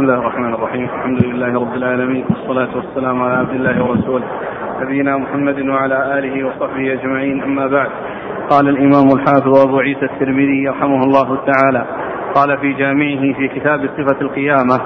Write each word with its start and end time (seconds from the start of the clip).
بسم 0.00 0.08
الله 0.08 0.20
الرحمن 0.20 0.54
الرحيم. 0.54 0.84
الحمد 0.84 1.24
لله 1.24 1.60
رب 1.60 1.74
العالمين. 1.74 2.24
والصلاة 2.30 2.76
والسلام 2.76 3.22
على 3.22 3.34
عبد 3.34 3.50
الله 3.50 3.84
ورسوله. 3.84 4.26
نبينا 4.80 5.16
محمد 5.16 5.58
وعلى 5.68 6.18
آله 6.18 6.46
وصحبه 6.46 6.92
أجمعين. 6.92 7.42
أما 7.42 7.66
بعد. 7.66 7.90
قال 8.50 8.68
الإمام 8.68 9.08
الحافظ 9.16 9.66
أبو 9.66 9.78
عيسى 9.78 10.04
الترمذي 10.04 10.68
رحمه 10.68 11.04
الله 11.04 11.38
تعالى. 11.46 11.84
قال 12.34 12.58
في 12.58 12.72
جامعه 12.72 13.32
في 13.32 13.48
كتاب 13.48 13.90
صفة 13.96 14.20
القيامة 14.20 14.76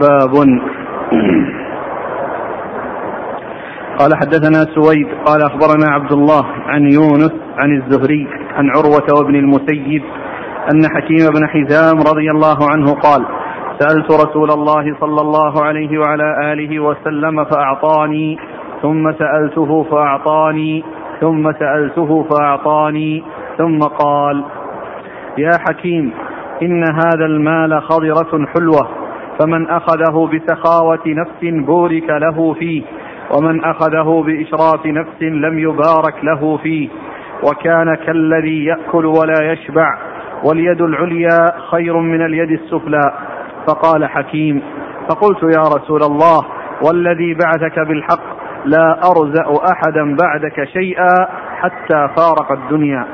باب. 0.00 0.34
قال 3.98 4.10
حدثنا 4.20 4.60
سويد. 4.74 5.08
قال 5.26 5.40
أخبرنا 5.42 5.86
عبد 5.90 6.12
الله 6.12 6.44
عن 6.66 6.82
يونس 6.82 7.34
عن 7.58 7.70
الزهري 7.76 8.28
عن 8.54 8.70
عروة 8.70 9.06
وابن 9.18 9.34
المسيب 9.34 10.02
أن 10.72 10.82
حكيم 10.94 11.24
بن 11.34 11.48
حزام 11.48 11.96
رضي 11.98 12.30
الله 12.30 12.58
عنه 12.72 12.94
قال 12.94 13.39
سألت 13.80 14.10
رسول 14.10 14.50
الله 14.50 14.96
صلى 15.00 15.20
الله 15.20 15.64
عليه 15.64 15.98
وعلى 15.98 16.52
آله 16.52 16.80
وسلم 16.80 17.44
فأعطاني 17.44 18.38
ثم 18.82 19.12
سألته 19.12 19.82
فأعطاني 19.82 20.84
ثم 21.20 21.52
سألته 21.52 22.22
فأعطاني 22.30 23.24
ثم 23.58 23.78
قال 23.78 24.44
يا 25.38 25.50
حكيم 25.68 26.12
إن 26.62 26.84
هذا 26.84 27.26
المال 27.26 27.82
خضرة 27.82 28.46
حلوة 28.54 28.88
فمن 29.40 29.70
أخذه 29.70 30.30
بسخاوة 30.32 31.02
نفس 31.06 31.64
بورك 31.66 32.10
له 32.10 32.54
فيه 32.54 32.82
ومن 33.36 33.64
أخذه 33.64 34.22
بإشراف 34.26 34.86
نفس 34.86 35.22
لم 35.22 35.58
يبارك 35.58 36.24
له 36.24 36.56
فيه 36.56 36.88
وكان 37.42 37.94
كالذي 37.94 38.64
يأكل 38.64 39.06
ولا 39.06 39.52
يشبع 39.52 39.98
واليد 40.44 40.80
العليا 40.80 41.52
خير 41.70 41.96
من 41.96 42.22
اليد 42.24 42.50
السفلى. 42.50 43.12
فقال 43.70 44.06
حكيم 44.06 44.62
فقلت 45.08 45.42
يا 45.42 45.62
رسول 45.62 46.02
الله 46.02 46.40
والذي 46.86 47.34
بعثك 47.34 47.78
بالحق 47.78 48.40
لا 48.64 49.00
أرزأ 49.10 49.72
أحدا 49.72 50.16
بعدك 50.22 50.64
شيئا 50.64 51.28
حتى 51.56 52.08
فارق 52.16 52.52
الدنيا. 52.52 53.06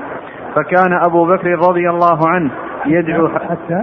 فكان 0.54 1.00
أبو 1.06 1.26
بكر 1.26 1.50
رضي 1.50 1.90
الله 1.90 2.18
عنه 2.28 2.50
يدعو 2.86 3.28
حتى؟ 3.28 3.82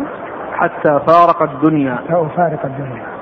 حتى 0.54 1.00
فارق 1.08 1.42
الدنيا. 1.42 1.96
حتى 1.96 2.28
فارق 2.38 2.66
الدنيا. 2.66 3.13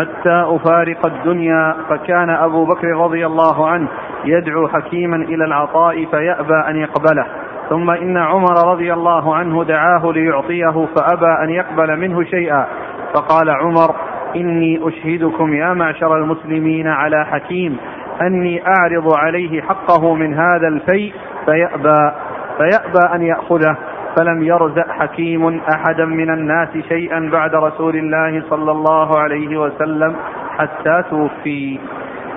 حتى 0.00 0.44
أفارق 0.46 1.06
الدنيا 1.06 1.76
فكان 1.88 2.30
أبو 2.30 2.64
بكر 2.64 2.88
رضي 2.88 3.26
الله 3.26 3.68
عنه 3.68 3.88
يدعو 4.24 4.68
حكيما 4.68 5.16
إلى 5.16 5.44
العطاء 5.44 6.04
فيأبى 6.04 6.68
أن 6.68 6.76
يقبله. 6.76 7.26
ثم 7.68 7.90
إن 7.90 8.16
عمر 8.16 8.72
رضي 8.72 8.92
الله 8.92 9.34
عنه 9.34 9.64
دعاه 9.64 10.12
ليعطيه 10.12 10.86
فأبى 10.96 11.44
أن 11.44 11.50
يقبل 11.50 11.96
منه 12.00 12.24
شيئا. 12.24 12.66
فقال 13.14 13.50
عمر 13.50 13.94
إني 14.36 14.80
أشهدكم 14.88 15.54
يا 15.54 15.72
معشر 15.72 16.16
المسلمين 16.16 16.88
على 16.88 17.26
حكيم. 17.26 17.76
أني 18.22 18.62
أعرض 18.66 19.14
عليه 19.16 19.62
حقه 19.62 20.14
من 20.14 20.34
هذا 20.34 20.68
الفيء 20.68 21.14
فيأبى 21.44 22.12
فيأبى 22.58 23.14
أن 23.14 23.22
يأخذه. 23.22 23.76
فلم 24.16 24.42
يرزق 24.42 24.90
حكيم 24.90 25.60
أحدا 25.74 26.04
من 26.04 26.30
الناس 26.30 26.68
شيئا 26.88 27.30
بعد 27.32 27.54
رسول 27.54 27.96
الله 27.96 28.42
صلى 28.50 28.70
الله 28.70 29.18
عليه 29.18 29.60
وسلم 29.60 30.16
حتى 30.58 31.02
توفي. 31.10 31.78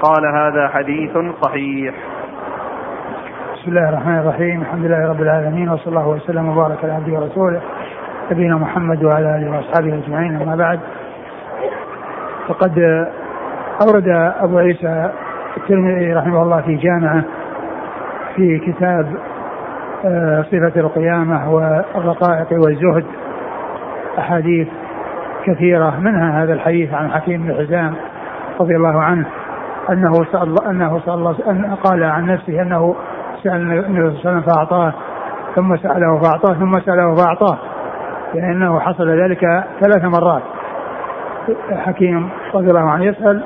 قال 0.02 0.26
هذا 0.36 0.68
حديث 0.68 1.18
صحيح. 1.42 1.96
بسم 3.54 3.72
الله 3.72 3.90
الرحمن 3.90 4.20
الرحيم. 4.20 4.62
الحمد 4.62 4.86
لله 4.86 5.10
رب 5.10 5.22
العالمين 5.22 5.70
وصلى 5.70 5.88
الله 5.88 6.08
وسلم 6.08 6.50
وبارك 6.50 6.83
على 6.83 6.94
عبده 6.94 7.14
ورسوله 7.14 7.62
نبينا 8.32 8.56
محمد 8.56 9.04
وعلى 9.04 9.36
آله 9.36 9.52
وأصحابه 9.52 10.02
أجمعين 10.06 10.42
أما 10.42 10.56
بعد. 10.56 10.80
فقد 12.48 13.08
أورد 13.82 14.08
أبو 14.39 14.58
عيسى 14.58 15.12
الترمذي 15.58 16.14
رحمه 16.14 16.44
الله 16.44 16.62
في 16.62 16.76
جامعة 16.76 17.23
في 18.36 18.60
كتاب 18.60 19.08
صفة 20.52 20.80
القيامة 20.80 21.53
والرقائق 21.53 22.47
والزهد. 22.52 23.05
أحاديث 24.19 24.67
كثيرة 25.45 25.99
منها 25.99 26.43
هذا 26.43 26.53
الحديث 26.53 26.93
عن 26.93 27.11
حكيم 27.11 27.43
بن 27.43 27.53
حزام 27.53 27.93
رضي 28.59 28.75
الله 28.75 29.02
عنه 29.02 29.25
أنه 29.89 30.11
سأل 30.31 30.67
أنه 30.67 30.99
سأل 30.99 31.36
أن 31.47 31.75
قال 31.83 32.03
عن 32.03 32.25
نفسه 32.25 32.61
أنه 32.61 32.95
سأل 33.43 33.61
النبي 33.61 33.81
صلى 33.81 33.99
الله 33.99 34.09
عليه 34.09 34.19
وسلم 34.19 34.41
فأعطاه 34.41 34.93
ثم 35.55 35.77
سأله 35.77 36.21
فأعطاه 36.21 36.53
ثم 36.53 36.80
سأله 36.80 37.15
فأعطاه. 37.15 37.58
لأنه 38.33 38.80
حصل 38.80 39.09
ذلك 39.09 39.64
ثلاث 39.81 40.03
مرات. 40.05 40.41
حكيم 41.71 42.30
رضي 42.53 42.70
الله 42.70 42.89
عنه 42.89 43.05
يسأل 43.05 43.43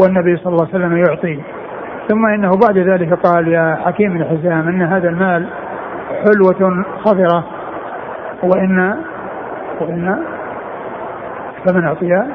والنبي 0.00 0.36
صلى 0.36 0.52
الله 0.52 0.68
عليه 0.74 0.84
وسلم 0.84 0.96
يعطي. 0.96 1.40
ثم 2.08 2.26
إنه 2.26 2.50
بعد 2.68 2.78
ذلك 2.78 3.14
قال 3.14 3.48
يا 3.48 3.78
حكيم 3.84 4.18
بن 4.18 4.24
حزام 4.24 4.68
إن 4.68 4.82
هذا 4.82 5.08
المال 5.08 5.48
حلوة 6.08 6.84
خضرة 7.04 7.44
وإن 8.42 8.96
وإن 9.80 10.18
فمن 11.66 11.84
أعطيها 11.84 12.26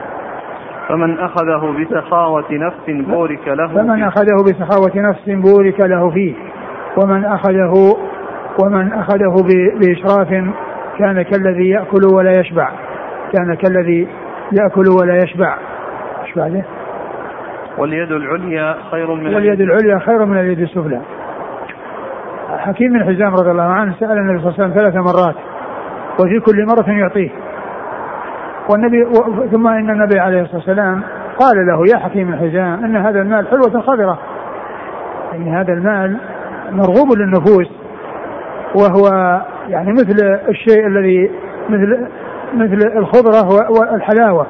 فمن 0.88 1.20
أخذه 1.20 1.76
بسخاوة 1.80 2.46
نفس 2.52 3.08
بورك 3.10 3.48
له 3.48 3.68
فمن 3.68 4.04
أخذه 4.04 4.44
بسخاوة 4.44 4.92
نفس 4.96 5.30
بورك 5.30 5.80
له 5.80 6.10
فيه. 6.10 6.34
ومن 6.98 7.26
أخذه 7.26 7.98
ومن 8.64 8.94
أخذه 8.94 9.36
بإشراف 9.80 10.30
كان 11.00 11.22
كالذي 11.22 11.70
يأكل 11.70 12.06
ولا 12.14 12.40
يشبع. 12.40 12.70
كان 13.34 13.54
كالذي 13.54 14.08
يأكل 14.52 14.84
ولا 15.02 15.16
يشبع. 15.16 15.58
إيش 16.26 16.36
بعده؟ 16.36 16.64
واليد 17.78 18.12
العليا 18.12 18.76
خير 18.92 19.16
من 19.16 19.36
واليد 19.36 19.62
العليا 19.62 20.00
خير 20.00 20.26
من 20.26 20.40
اليد 20.40 20.60
السفلى. 20.60 21.02
حكيم 22.58 22.94
بن 22.94 23.04
حزام 23.04 23.34
رضي 23.34 23.52
الله 23.52 23.64
عنه 23.64 23.96
سأل 24.00 24.12
النبي 24.12 24.40
صلى 24.40 24.50
الله 24.50 24.64
عليه 24.64 24.74
وسلم 24.74 24.82
ثلاث 24.82 24.96
مرات 24.96 25.36
وفي 26.20 26.40
كل 26.40 26.66
مرة 26.66 26.92
يعطيه. 26.92 27.30
والنبي 28.72 29.06
ثم 29.52 29.68
إن 29.68 29.90
النبي 29.90 30.20
عليه 30.20 30.42
الصلاة 30.42 30.58
والسلام 30.58 31.04
قال 31.40 31.68
له 31.68 31.84
يا 31.94 31.98
حكيم 31.98 32.28
بن 32.28 32.38
حزام 32.38 32.86
إن 32.86 32.96
هذا 32.96 33.22
المال 33.22 33.48
حلوة 33.48 33.82
خضرة 33.82 34.20
يعني 35.32 35.52
هذا 35.52 35.74
المال 35.74 36.18
مرغوب 36.72 37.18
للنفوس 37.18 37.68
وهو 38.76 39.08
يعني 39.70 39.92
مثل 39.92 40.40
الشيء 40.50 40.88
الذي 40.88 41.32
مثل 41.70 42.08
مثل 42.54 42.98
الخضرة 42.98 43.48
والحلاوة 43.80 44.48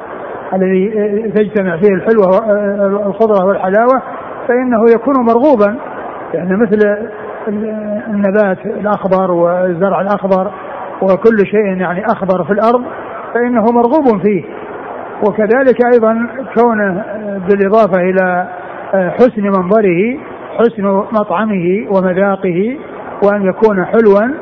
الذي 0.53 0.89
تجتمع 1.35 1.77
فيه 1.77 1.93
الحلوة 1.93 2.51
الخضرة 3.07 3.45
والحلاوة 3.45 4.01
فإنه 4.47 4.83
يكون 4.95 5.15
مرغوبا. 5.25 5.77
يعني 6.33 6.57
مثل 6.57 7.07
النبات 7.47 8.65
الأخضر 8.65 9.31
والزرع 9.31 10.01
الأخضر 10.01 10.51
وكل 11.01 11.45
شيء 11.45 11.65
يعني 11.65 12.05
أخضر 12.05 12.43
في 12.43 12.53
الأرض 12.53 12.83
فإنه 13.33 13.65
مرغوب 13.65 14.21
فيه. 14.21 14.43
وكذلك 15.27 15.85
أيضا 15.93 16.27
كونه 16.57 17.03
بالإضافة 17.49 18.01
إلى 18.01 18.47
حسن 18.93 19.43
منظره 19.43 20.17
حسن 20.57 20.83
مطعمه 21.11 21.87
ومذاقه 21.89 22.77
وأن 23.23 23.45
يكون 23.45 23.85
حلوا 23.85 24.35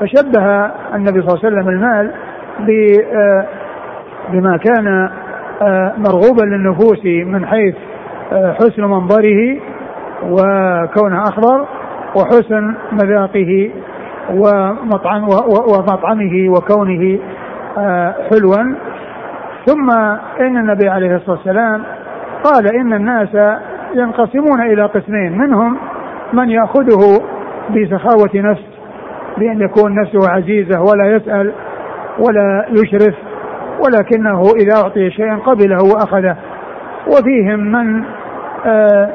فشبه 0.00 0.46
النبي 0.94 1.22
صلى 1.22 1.28
الله 1.28 1.40
عليه 1.44 1.48
وسلم 1.48 1.68
المال 1.68 2.10
بما 4.32 4.56
كان 4.56 5.10
مرغوبا 5.98 6.42
للنفوس 6.42 7.04
من 7.04 7.46
حيث 7.46 7.74
حسن 8.32 8.82
منظره 8.84 9.58
وكونه 10.22 11.22
أخضر. 11.22 11.66
وحسن 12.16 12.74
مذاقه 12.92 13.70
ومطعم 14.30 15.28
ومطعمه 15.68 16.48
وكونه 16.48 17.18
آه، 17.78 18.14
حلوا. 18.30 18.76
ثم 19.66 19.90
إن 20.40 20.56
النبي 20.56 20.88
عليه 20.88 21.16
الصلاة 21.16 21.36
والسلام 21.36 21.82
قال 22.44 22.74
إن 22.74 22.92
الناس 22.92 23.58
ينقسمون 23.94 24.60
إلى 24.60 24.82
قسمين 24.82 25.38
منهم 25.38 25.78
من 26.32 26.50
يأخذه 26.50 27.20
بسخاوة 27.70 28.30
نفس 28.34 28.62
بأن 29.38 29.60
يكون 29.60 29.94
نفسه 29.94 30.30
عزيزة 30.30 30.80
ولا 30.80 31.16
يسأل 31.16 31.52
ولا 32.18 32.66
يشرف 32.70 33.14
ولكنه 33.84 34.42
إذا 34.56 34.76
أعطي 34.76 35.10
شيئا 35.10 35.36
قبله 35.36 35.78
وأخذه. 35.94 36.36
وفيهم 37.06 37.60
من 37.60 38.04
آه، 38.66 39.10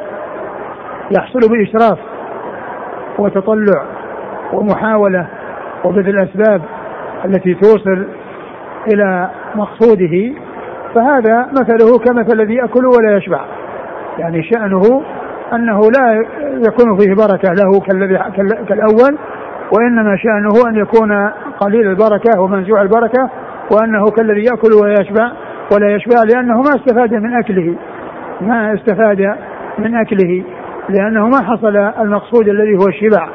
يحصل 1.12 1.40
بإشراف. 1.40 2.09
وتطلع 3.20 3.86
ومحاولة 4.54 5.28
وبذل 5.86 6.10
الأسباب 6.10 6.62
التي 7.26 7.54
توصل 7.54 8.08
إلى 8.94 9.30
مقصوده 9.56 10.34
فهذا 10.96 11.48
مثله 11.52 11.98
كمثل 11.98 12.40
الذي 12.40 12.56
يأكل 12.56 12.86
ولا 12.86 13.18
يشبع. 13.18 13.46
يعني 14.18 14.44
شأنه 14.44 15.04
أنه 15.54 15.82
لا 15.82 16.26
يكون 16.68 16.98
فيه 16.98 17.14
بركة 17.14 17.54
له 17.54 17.80
كالذي 17.80 18.20
كالأول 18.68 19.18
وإنما 19.78 20.18
شأنه 20.18 20.70
أن 20.70 20.76
يكون 20.76 21.30
قليل 21.60 21.88
البركة 21.88 22.42
ومنزوع 22.42 22.82
البركة 22.82 23.30
وأنه 23.72 24.06
كالذي 24.18 24.44
يأكل 24.44 24.74
ويشبع 24.74 25.32
ولا 25.74 25.96
يشبع 25.96 26.24
لأنه 26.24 26.62
ما 26.62 26.76
استفاد 26.76 27.14
من 27.14 27.38
أكله 27.38 27.76
ما 28.42 28.74
استفاد 28.74 29.36
من 29.78 29.96
أكله. 29.96 30.44
لأنه 30.90 31.28
ما 31.28 31.42
حصل 31.42 31.78
المقصود 31.78 32.48
الذي 32.48 32.78
هو 32.78 32.88
الشبع 32.88 33.30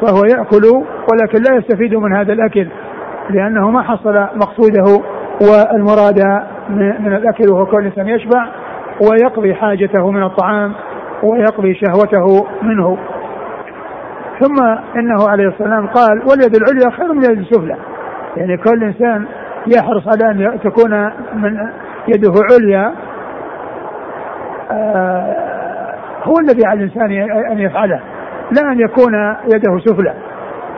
فهو 0.00 0.24
يأكل 0.24 0.84
ولكن 1.12 1.42
لا 1.48 1.56
يستفيد 1.56 1.94
من 1.94 2.16
هذا 2.16 2.32
الأكل 2.32 2.68
لأنه 3.30 3.70
ما 3.70 3.82
حصل 3.82 4.28
مقصوده 4.34 5.02
والمراد 5.40 6.18
من 7.00 7.14
الأكل 7.14 7.50
وهو 7.50 7.66
كون 7.66 7.80
الإنسان 7.80 8.08
يشبع 8.08 8.48
ويقضي 9.10 9.54
حاجته 9.54 10.10
من 10.10 10.22
الطعام 10.22 10.72
ويقضي 11.22 11.74
شهوته 11.74 12.46
منه. 12.62 12.98
ثم 14.40 14.62
إنه 14.96 15.28
عليه 15.28 15.46
والسلام 15.46 15.86
قال 15.86 16.22
واليد 16.30 16.56
العليا 16.56 16.90
خير 16.90 17.12
من 17.12 17.24
اليد 17.24 17.38
السفلى. 17.38 17.76
يعني 18.36 18.56
كل 18.56 18.84
إنسان 18.84 19.26
يحرص 19.66 20.08
على 20.08 20.30
أن 20.30 20.60
تكون 20.60 21.04
من 21.34 21.56
يده 22.08 22.32
عليا 22.52 22.92
آه 24.70 25.63
هو 26.24 26.34
الذي 26.40 26.66
على 26.66 26.84
الإنسان 26.84 27.10
أن 27.52 27.58
يفعله 27.58 28.00
لا 28.52 28.72
أن 28.72 28.80
يكون 28.80 29.14
يده 29.54 29.78
سفلى. 29.78 30.14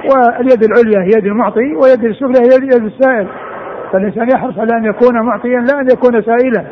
واليد 0.04 0.64
العليا 0.64 1.02
هي 1.02 1.18
يد 1.18 1.26
المعطي 1.26 1.74
ويد 1.74 2.04
السفلى 2.04 2.38
هي 2.40 2.76
يد 2.76 2.84
السائل. 2.84 3.26
فالإنسان 3.92 4.28
يحرص 4.34 4.58
على 4.58 4.76
أن 4.76 4.84
يكون 4.84 5.20
معطيا 5.26 5.60
لا 5.60 5.80
أن 5.80 5.86
يكون 5.92 6.22
سائلا. 6.22 6.64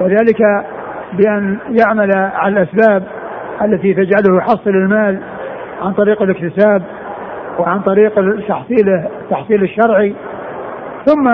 وذلك 0.00 0.64
بأن 1.12 1.58
يعمل 1.70 2.10
على 2.14 2.62
الأسباب 2.62 3.02
التي 3.62 3.94
تجعله 3.94 4.36
يحصل 4.36 4.70
المال 4.70 5.20
عن 5.82 5.92
طريق 5.92 6.22
الاكتساب 6.22 6.82
وعن 7.58 7.80
طريق 7.80 8.14
تحصيله 8.48 9.08
التحصيل 9.20 9.62
الشرعي. 9.62 10.14
ثم 11.06 11.28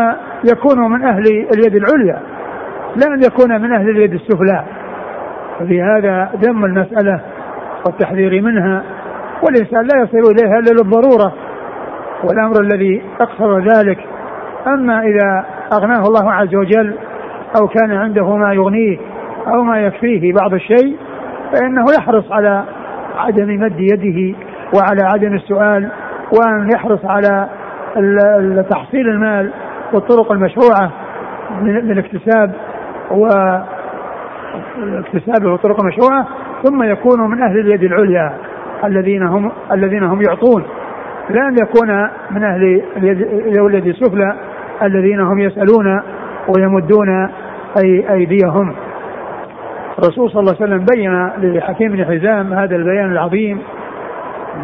يكون 0.52 0.90
من 0.90 1.05
أهل 1.05 1.22
اليد 1.55 1.76
العليا 1.76 2.20
لا 2.96 3.14
أن 3.14 3.22
يكون 3.22 3.61
من 3.62 3.72
أهل 3.72 3.90
اليد 3.90 4.12
السفلى. 4.12 4.64
ففي 5.59 5.83
هذا 5.83 6.31
ذم 6.37 6.65
المسألة 6.65 7.21
والتحذير 7.87 8.43
منها 8.43 8.83
والإنسان 9.43 9.87
لا 9.87 10.03
يصل 10.03 10.33
إليها 10.33 10.59
إلا 10.59 10.71
للضرورة. 10.71 11.33
والأمر 12.25 12.61
الذي 12.61 13.03
أقصر 13.21 13.59
ذلك 13.59 13.99
أما 14.67 15.03
إذا 15.03 15.45
أغناه 15.73 16.03
الله 16.03 16.33
عز 16.33 16.55
وجل 16.55 16.95
أو 17.61 17.69
كان 17.69 17.93
عنده 17.93 18.37
ما 18.37 18.53
يغنيه 18.53 18.99
أو 19.47 19.62
ما 19.62 19.81
يكفيه 19.81 20.33
بعض 20.33 20.55
الشيء 20.55 20.97
فإنه 21.53 21.85
يحرص 21.99 22.33
على 22.33 22.65
عدم 23.17 23.61
مد 23.61 23.81
يده 23.81 24.39
وعلى 24.75 25.03
عدم 25.15 25.35
السؤال 25.35 25.89
وأن 26.33 26.71
يحرص 26.75 27.05
على 27.05 27.49
تحصيل 28.71 29.09
المال 29.09 29.50
والطرق 29.93 30.33
المشروعة 30.33 30.93
من 31.61 31.91
الاكتساب 31.91 32.53
والاكتساب 34.81 35.45
والطرق 35.45 35.81
المشروعة 35.81 36.27
ثم 36.62 36.83
يكون 36.83 37.31
من 37.31 37.43
أهل 37.43 37.59
اليد 37.59 37.83
العليا 37.83 38.33
الذين 38.85 39.23
هم 39.23 39.53
الذين 39.73 40.03
هم 40.03 40.23
يعطون. 40.23 40.65
لا 41.31 41.49
أن 41.49 41.56
يكون 41.62 42.09
من 42.31 42.45
أهل 42.45 42.83
اليد, 42.97 43.21
اليد 43.59 43.87
السفلى 43.87 44.35
الذين 44.83 45.21
هم 45.21 45.39
يسألون 45.39 46.01
ويمدون 46.56 47.29
أي 47.85 48.12
أيديهم. 48.12 48.75
الرسول 49.99 50.31
صلى 50.31 50.41
الله 50.41 50.55
عليه 50.61 50.65
وسلم 50.65 50.85
بين 50.95 51.31
لحكيم 51.57 51.93
بن 51.93 52.05
حزام 52.05 52.53
هذا 52.53 52.77
البيان 52.77 53.12
العظيم 53.12 53.59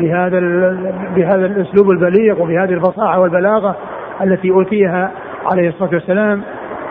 بهذا 0.01 0.41
بهذا 1.17 1.47
الأسلوب 1.47 1.91
البليغ 1.91 2.43
وبهذه 2.43 2.73
الفصاحة 2.73 3.21
والبلاغة 3.21 3.77
التي 4.23 4.51
أوتيها 4.51 5.11
عليه 5.47 5.69
الصلاة 5.69 5.91
والسلام. 5.93 6.43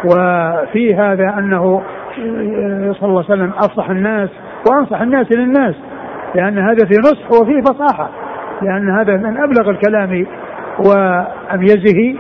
وفي 0.06 0.96
هذا 0.96 1.36
أنه 1.38 1.82
صلى 2.16 3.10
الله 3.10 3.24
عليه 3.24 3.34
وسلم 3.34 3.52
افصح 3.58 3.90
الناس 3.90 4.30
وأنصح 4.70 5.02
الناس 5.02 5.32
للناس 5.32 5.76
لأن 6.36 6.58
هذا 6.58 6.86
في 6.86 6.94
نصح 7.00 7.42
وفيه 7.42 7.62
فصاحة 7.62 8.10
لأن 8.62 8.90
هذا 8.90 9.18
من 9.18 9.38
أبلغ 9.38 9.70
الكلام 9.70 10.26
وأميزه 10.80 12.16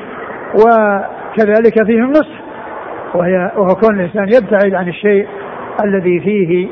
وكذلك 0.53 1.85
فيه 1.85 1.99
النصح 1.99 2.39
وهي 3.13 3.51
وهو 3.57 3.75
كون 3.75 3.99
الإنسان 3.99 4.27
يبتعد 4.27 4.73
عن 4.73 4.87
الشيء 4.87 5.27
الذي 5.85 6.19
فيه 6.19 6.67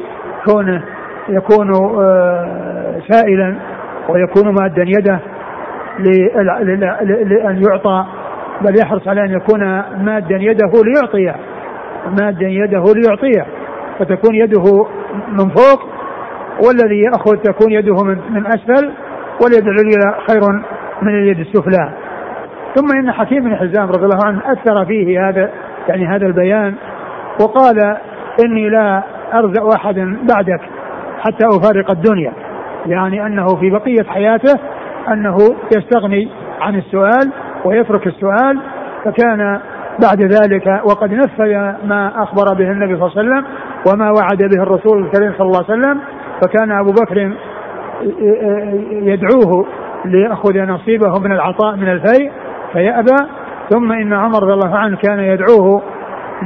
كونه 0.46 0.84
يكون 1.30 1.72
آه، 2.02 3.02
سائلا 3.10 3.56
ويكون 4.10 4.56
مادا 4.62 4.84
يده 4.88 5.20
لأن 6.00 7.62
يعطى 7.70 8.06
بل 8.62 8.80
يحرص 8.80 9.08
على 9.08 9.22
أن 9.22 9.32
يكون 9.32 9.60
مادا 10.06 10.36
يده 10.36 10.72
ليعطيه. 10.86 11.36
مادا 12.22 12.48
يده 12.48 12.84
ليعطيه 12.96 13.46
فتكون 14.00 14.36
يده 14.36 14.88
من 15.30 15.50
فوق 15.50 15.98
والذي 16.66 17.02
يأخذ 17.02 17.38
تكون 17.38 17.72
يده 17.72 18.04
من, 18.04 18.18
من 18.30 18.46
أسفل 18.48 18.92
واليد 19.44 19.68
العليا 19.68 20.28
خير 20.30 20.42
من 21.02 21.16
اليد 21.16 21.40
السفلى. 21.40 21.90
ثم 22.76 22.98
إن 23.00 23.12
حكيم 23.12 23.44
بن 23.44 23.56
حزام 23.56 23.90
رضي 23.90 24.06
الله 24.06 24.26
عنه 24.26 24.42
أثر 24.46 24.86
فيه 24.86 25.30
هذا 25.30 25.50
يعني 25.88 26.08
هذا 26.08 26.26
البيان 26.26 26.76
وقال 27.42 27.98
إني 28.46 28.70
لا 28.70 29.04
أرزق 29.34 29.74
أحدا 29.76 30.18
بعدك 30.30 30.62
حتى 31.20 31.46
أفارق 31.46 31.92
الدنيا. 31.92 32.34
يعني 32.86 33.26
أنه 33.26 33.48
في 33.48 33.70
بقية 33.70 34.04
حياته 34.08 34.60
أنه 35.08 35.38
يستغني 35.78 36.30
عن 36.62 36.76
السؤال 36.76 37.32
ويترك 37.66 38.08
السؤال 38.08 38.60
فكان 39.06 39.60
بعد 40.02 40.22
ذلك 40.22 40.82
وقد 40.86 41.14
نفذ 41.14 41.52
ما 41.88 42.24
أخبر 42.24 42.54
به 42.54 42.72
النبي 42.72 42.98
صلى 43.00 43.08
الله 43.08 43.18
عليه 43.18 43.30
وسلم 43.30 43.46
وما 43.88 44.12
وعد 44.12 44.38
به 44.38 44.64
الرسول 44.64 45.04
الكريم 45.06 45.34
صلى 45.38 45.48
الله 45.48 45.64
عليه 45.70 45.80
وسلم 45.80 46.00
فكان 46.42 46.72
أبو 46.72 46.92
بكر 46.92 47.32
يدعوه 48.92 49.66
ليأخذ 50.06 50.58
نصيبه 50.58 51.20
من 51.20 51.32
العطاء 51.32 51.76
من 51.76 51.90
الفيء 51.90 52.32
فيأبى 52.74 53.16
ثم 53.70 53.92
إن 53.92 54.14
عمر 54.14 54.44
رضي 54.44 54.54
الله 54.54 54.78
عنه 54.78 54.98
كان 54.98 55.20
يدعوه 55.20 55.82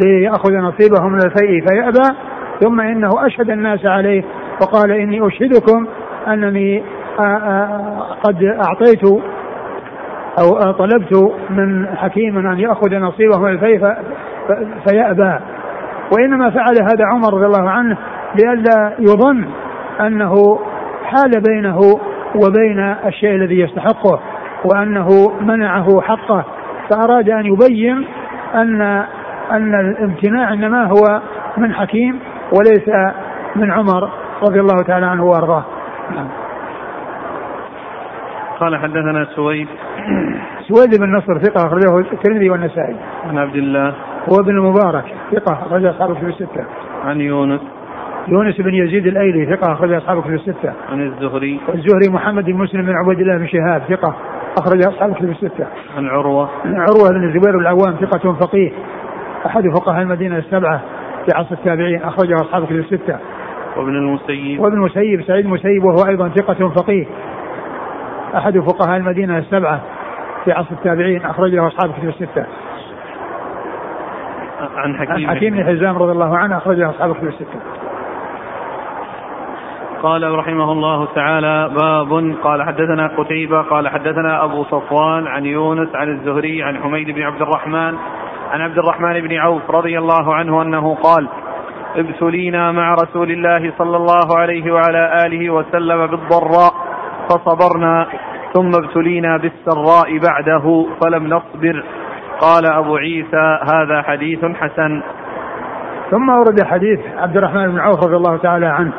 ليأخذ 0.04 0.54
نصيبه 0.54 1.08
من 1.08 1.20
الفيء 1.26 1.68
فيأبى 1.68 2.18
ثم 2.62 2.82
إنه 2.82 3.10
أشهد 3.26 3.50
الناس 3.50 3.86
عليه 3.86 4.24
وقال 4.62 4.92
إني 4.92 5.28
أشهدكم 5.28 5.88
أنني 6.28 6.84
قد 8.24 8.44
أعطيت 8.44 9.24
أو 10.40 10.72
طلبت 10.72 11.34
من 11.50 11.88
حكيم 11.98 12.38
أن 12.38 12.60
يأخذ 12.60 12.96
نصيبه 12.96 13.40
من 13.40 13.50
الفيء 13.50 13.80
فيأبى. 14.88 15.40
وإنما 16.12 16.50
فعل 16.50 16.76
هذا 16.82 17.06
عمر 17.14 17.34
رضي 17.34 17.46
الله 17.46 17.70
عنه 17.70 17.98
لئلا 18.36 18.94
يظن 19.00 19.46
أنه 20.02 20.60
حال 21.04 21.32
بينه 21.48 21.80
وبين 22.36 22.96
الشيء 23.06 23.36
الذي 23.36 23.60
يستحقه 23.60 24.20
وأنه 24.66 25.08
منعه 25.42 26.02
حقه. 26.02 26.46
فأراد 26.90 27.30
أن 27.30 27.46
يبين 27.46 28.08
أن 28.56 28.82
أن 29.52 29.76
الامتناع 29.80 30.54
إنما 30.54 30.86
هو 30.86 31.22
من 31.58 31.74
حكيم 31.74 32.20
وليس 32.52 32.90
من 33.56 33.72
عمر 33.72 34.10
رضي 34.44 34.60
الله 34.60 34.84
تعالى 34.88 35.06
عنه 35.06 35.24
وأرضاه. 35.24 35.64
نعم. 36.16 36.28
قال 38.62 38.78
حدثنا 38.78 39.28
سويد 39.36 39.68
سويد 40.68 41.00
بن 41.00 41.16
نصر 41.16 41.40
ثقة 41.40 41.68
أخرجه 41.68 41.98
الترمذي 42.14 42.50
والنسائي. 42.50 42.96
عن 43.30 43.38
عبد 43.38 43.56
الله 43.56 43.94
هو 44.30 44.40
ابن 44.40 44.50
المبارك 44.50 45.06
ثقة 45.32 45.54
أخرج 45.54 45.86
أصحابه 45.86 46.14
في 46.14 46.26
الستة. 46.26 46.66
عن 47.06 47.22
يونس 47.22 47.62
يونس 48.28 48.62
بن 48.62 48.74
يزيد 48.74 49.08
الأيلي 49.08 49.56
ثقة 49.56 49.74
أخرج 49.74 49.94
أصحابه 49.94 50.22
في 50.22 50.36
الستة. 50.36 50.74
عن 50.90 51.02
الزهري 51.02 51.60
الزهري 51.70 52.10
محمد 52.10 52.46
بن 52.46 52.56
مسلم 52.56 52.82
بن 52.82 52.94
عبيد 52.96 53.20
الله 53.20 53.38
بن 53.38 53.48
شهاب 53.48 53.82
ثقة 53.90 54.16
أخرج 54.58 54.88
أصحابه 54.88 55.14
في 55.14 55.22
الستة. 55.22 55.68
عن 55.98 56.08
عروة 56.08 56.50
عروة 56.66 57.10
بن 57.10 57.24
الزبير 57.24 57.60
العوام 57.60 57.96
ثقة 58.02 58.34
فقيه 58.34 58.72
أحد 59.46 59.64
فقهاء 59.78 60.02
المدينة 60.02 60.38
السبعة 60.38 60.82
في 61.26 61.36
عصر 61.36 61.52
التابعين 61.52 62.02
أخرجه 62.02 62.36
أصحاب 62.36 62.66
كتب 62.66 62.76
الستة. 62.76 63.20
وابن 63.78 63.96
المسيب 63.96 64.60
وابن 64.60 64.74
المسيب 64.74 65.22
سعيد 65.22 65.46
المسيب 65.46 65.84
وهو 65.84 66.08
أيضا 66.10 66.30
ثقة 66.30 66.70
فقيه 66.70 67.06
أحد 68.38 68.60
فقهاء 68.60 68.98
المدينة 68.98 69.38
السبعة 69.38 69.82
في 70.46 70.52
عصر 70.52 70.72
التابعين 70.72 71.26
أخرجه 71.26 71.68
أصحاب 71.68 71.94
كتب 71.94 72.10
الستة. 72.10 72.46
عن 74.76 74.98
حكيم 74.98 75.30
عن 75.30 75.36
حكيم 75.36 75.54
بن 75.54 75.64
حزام 75.64 75.98
رضي 75.98 76.12
الله 76.12 76.38
عنه 76.38 76.58
أخرجه 76.58 76.90
أصحاب 76.90 77.16
كتب 77.16 77.28
الستة. 77.28 77.60
قال 80.04 80.36
رحمه 80.36 80.72
الله 80.72 81.06
تعالى 81.16 81.70
باب 81.70 82.36
قال 82.44 82.64
حدثنا 82.64 83.08
قتيبة 83.18 83.62
قال 83.62 83.90
حدثنا 83.90 84.44
أبو 84.44 84.64
صفوان 84.64 85.28
عن 85.28 85.46
يونس 85.46 85.96
عن 85.96 86.10
الزهري 86.10 86.64
عن 86.64 86.84
حميد 86.84 87.12
بن 87.12 87.22
عبد 87.22 87.42
الرحمن 87.42 87.98
عن 88.52 88.62
عبد 88.62 88.78
الرحمن 88.78 89.22
بن 89.22 89.38
عوف 89.38 89.72
رضي 89.72 89.98
الله 89.98 90.36
عنه 90.36 90.62
أنه 90.62 90.96
قال 90.96 91.28
ابتلينا 91.96 92.72
مع 92.72 92.94
رسول 92.94 93.32
الله 93.32 93.74
صلى 93.78 93.98
الله 93.98 94.38
عليه 94.38 94.72
وعلى 94.74 95.26
آله 95.26 95.50
وسلم 95.50 96.08
بالضراء 96.08 96.91
فصبرنا 97.32 98.08
ثم 98.54 98.72
ابتلينا 98.84 99.38
بالسراء 99.38 100.18
بعده 100.18 100.86
فلم 101.02 101.28
نصبر. 101.28 101.84
قال 102.40 102.74
أبو 102.74 102.96
عيسى 102.96 103.60
هذا 103.74 104.02
حديث 104.02 104.46
حسن. 104.46 105.02
ثم 106.12 106.30
ورد 106.30 106.64
حديث 106.64 107.00
عبد 107.18 107.38
الرحمن 107.38 107.72
بن 107.72 107.80
عوف 107.80 108.04
رضي 108.04 108.16
الله 108.16 108.38
تعالى 108.38 108.66
عنه 108.66 108.92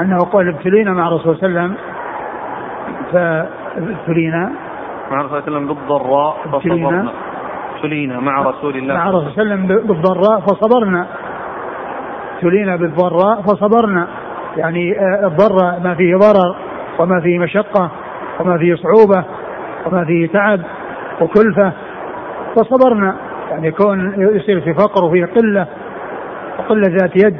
أنه 0.00 0.18
قال 0.18 0.48
ابتلينا 0.48 0.92
مع 0.92 1.08
الرسول 1.08 1.36
صلى 1.36 1.46
الله 1.46 1.60
عليه 1.60 1.70
وسلم 1.70 1.76
فابتلينا. 3.12 4.52
مع 5.10 5.20
الرسول 5.20 5.42
صلى 5.42 5.48
الله 5.48 5.58
عليه 5.58 5.66
وسلم 5.66 5.66
بالضراء 5.66 6.36
فصبرنا. 6.52 7.08
ابتلينا 7.74 8.20
مع 8.20 8.42
رسول 8.42 8.76
الله. 8.76 8.94
مع 8.94 9.08
الرسول 9.08 9.32
صلى 9.32 9.42
الله 9.42 9.54
عليه 9.54 9.64
وسلم 9.64 9.86
بالضراء 9.86 10.40
فصبرنا. 10.40 11.06
ابتلينا 12.34 12.76
بالضراء 12.76 13.42
فصبرنا. 13.42 14.06
يعني 14.56 14.98
آه، 14.98 15.26
الضراء 15.26 15.80
ما 15.84 15.94
فيه 15.94 16.16
ضرر. 16.16 16.67
وما 16.98 17.20
فيه 17.20 17.38
مشقة 17.38 17.90
وما 18.40 18.58
فيه 18.58 18.74
صعوبة 18.74 19.24
وما 19.86 20.04
فيه 20.04 20.28
تعب 20.28 20.60
وكلفة. 21.20 21.72
فصبرنا 22.56 23.16
يعني 23.50 23.70
كون 23.70 24.14
يصير 24.36 24.60
في 24.60 24.74
فقر 24.74 25.04
وفي 25.04 25.24
قلة 25.24 25.66
وقلة 26.58 26.96
ذات 27.00 27.16
يد. 27.16 27.36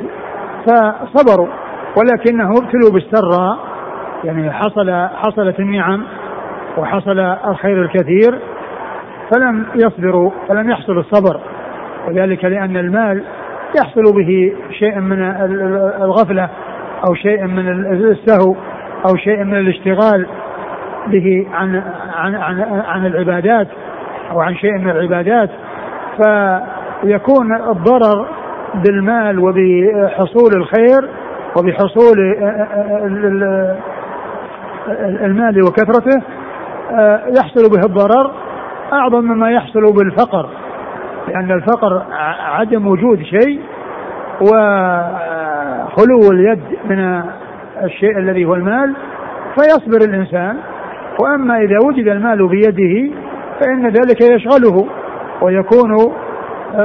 فصبروا 0.67 1.49
ولكنهم 1.97 2.53
ابتلوا 2.63 2.93
بالسراء. 2.93 3.59
يعني 4.25 4.53
حصل 4.53 5.09
حصلت 5.17 5.61
النعم 5.61 6.05
وحصل 6.79 7.19
الخير 7.21 7.83
الكثير. 7.83 8.39
فلم 9.35 9.67
يصبروا 9.75 10.31
فلم 10.49 10.71
يحصل 10.71 10.99
الصبر. 10.99 11.41
وذلك 12.09 12.45
لأن 12.45 12.77
المال 12.77 13.25
يحصل 13.81 14.03
به 14.03 14.53
شيء 14.71 15.01
من 15.01 15.23
الغفلة 16.03 16.49
أو 17.09 17.15
شيء 17.15 17.47
من 17.47 17.69
السهو. 17.93 18.57
أو 19.07 19.17
شيء 19.17 19.45
من 19.45 19.55
الاشتغال 19.55 20.27
به 21.07 21.47
عن 21.53 21.83
عن 22.15 22.35
عن, 22.35 22.83
عن 22.87 23.07
العبادات 23.07 23.69
أو 24.31 24.41
عن 24.41 24.55
شيء 24.55 24.79
من 24.79 24.91
العبادات 24.91 25.51
فيكون 26.17 27.55
الضرر 27.55 28.27
بالمال 28.75 29.39
وبحصول 29.39 30.53
الخير 30.57 31.09
وبحصول 31.57 32.37
المال 34.99 35.63
وكثرته 35.63 36.23
يحصل 37.39 37.71
به 37.71 37.87
الضرر 37.87 38.31
أعظم 38.93 39.25
مما 39.25 39.51
يحصل 39.51 39.81
بالفقر 39.81 40.49
لأن 41.29 41.51
الفقر 41.51 42.03
عدم 42.41 42.87
وجود 42.87 43.23
شيء 43.23 43.61
وخلو 44.41 46.21
اليد 46.33 46.61
من 46.85 47.23
الشيء 47.85 48.19
الذي 48.19 48.45
هو 48.45 48.55
المال 48.55 48.95
فيصبر 49.55 50.09
الإنسان. 50.09 50.57
وأما 51.23 51.59
إذا 51.59 51.77
وجد 51.87 52.09
المال 52.09 52.49
بيده 52.49 53.13
فإن 53.61 53.87
ذلك 53.87 54.21
يشغله 54.21 54.87
ويكون 55.43 55.91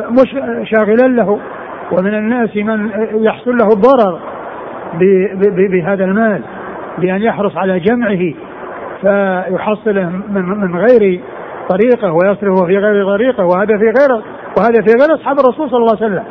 مش 0.09 0.35
شاغلا 0.63 1.07
له. 1.07 1.39
ومن 1.91 2.13
الناس 2.13 2.55
من 2.55 2.89
يحصل 3.13 3.57
له 3.57 3.67
الضرر 3.67 4.19
بهذا 5.71 6.03
المال 6.05 6.41
بأن 6.97 7.21
يحرص 7.21 7.57
على 7.57 7.79
جمعه 7.79 8.33
فيحصله 9.01 10.09
من 10.29 10.75
غير 10.75 11.21
طريقة 11.69 12.13
ويصرفه 12.13 12.65
في 12.65 12.77
غير 12.77 13.05
طريقة 13.05 13.45
وهذا 13.45 13.77
في 13.77 13.85
غير 13.85 14.21
وهذا 14.57 14.81
في 14.81 14.93
غير 15.01 15.15
أصحاب 15.15 15.39
الرسول 15.39 15.69
صلى 15.69 15.79
الله 15.79 15.97
عليه 16.01 16.05
وسلم. 16.05 16.23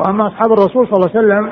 وأما 0.00 0.26
أصحاب 0.26 0.52
الرسول 0.52 0.88
صلى 0.88 0.96
الله 0.96 1.10
عليه 1.14 1.18
وسلم 1.18 1.50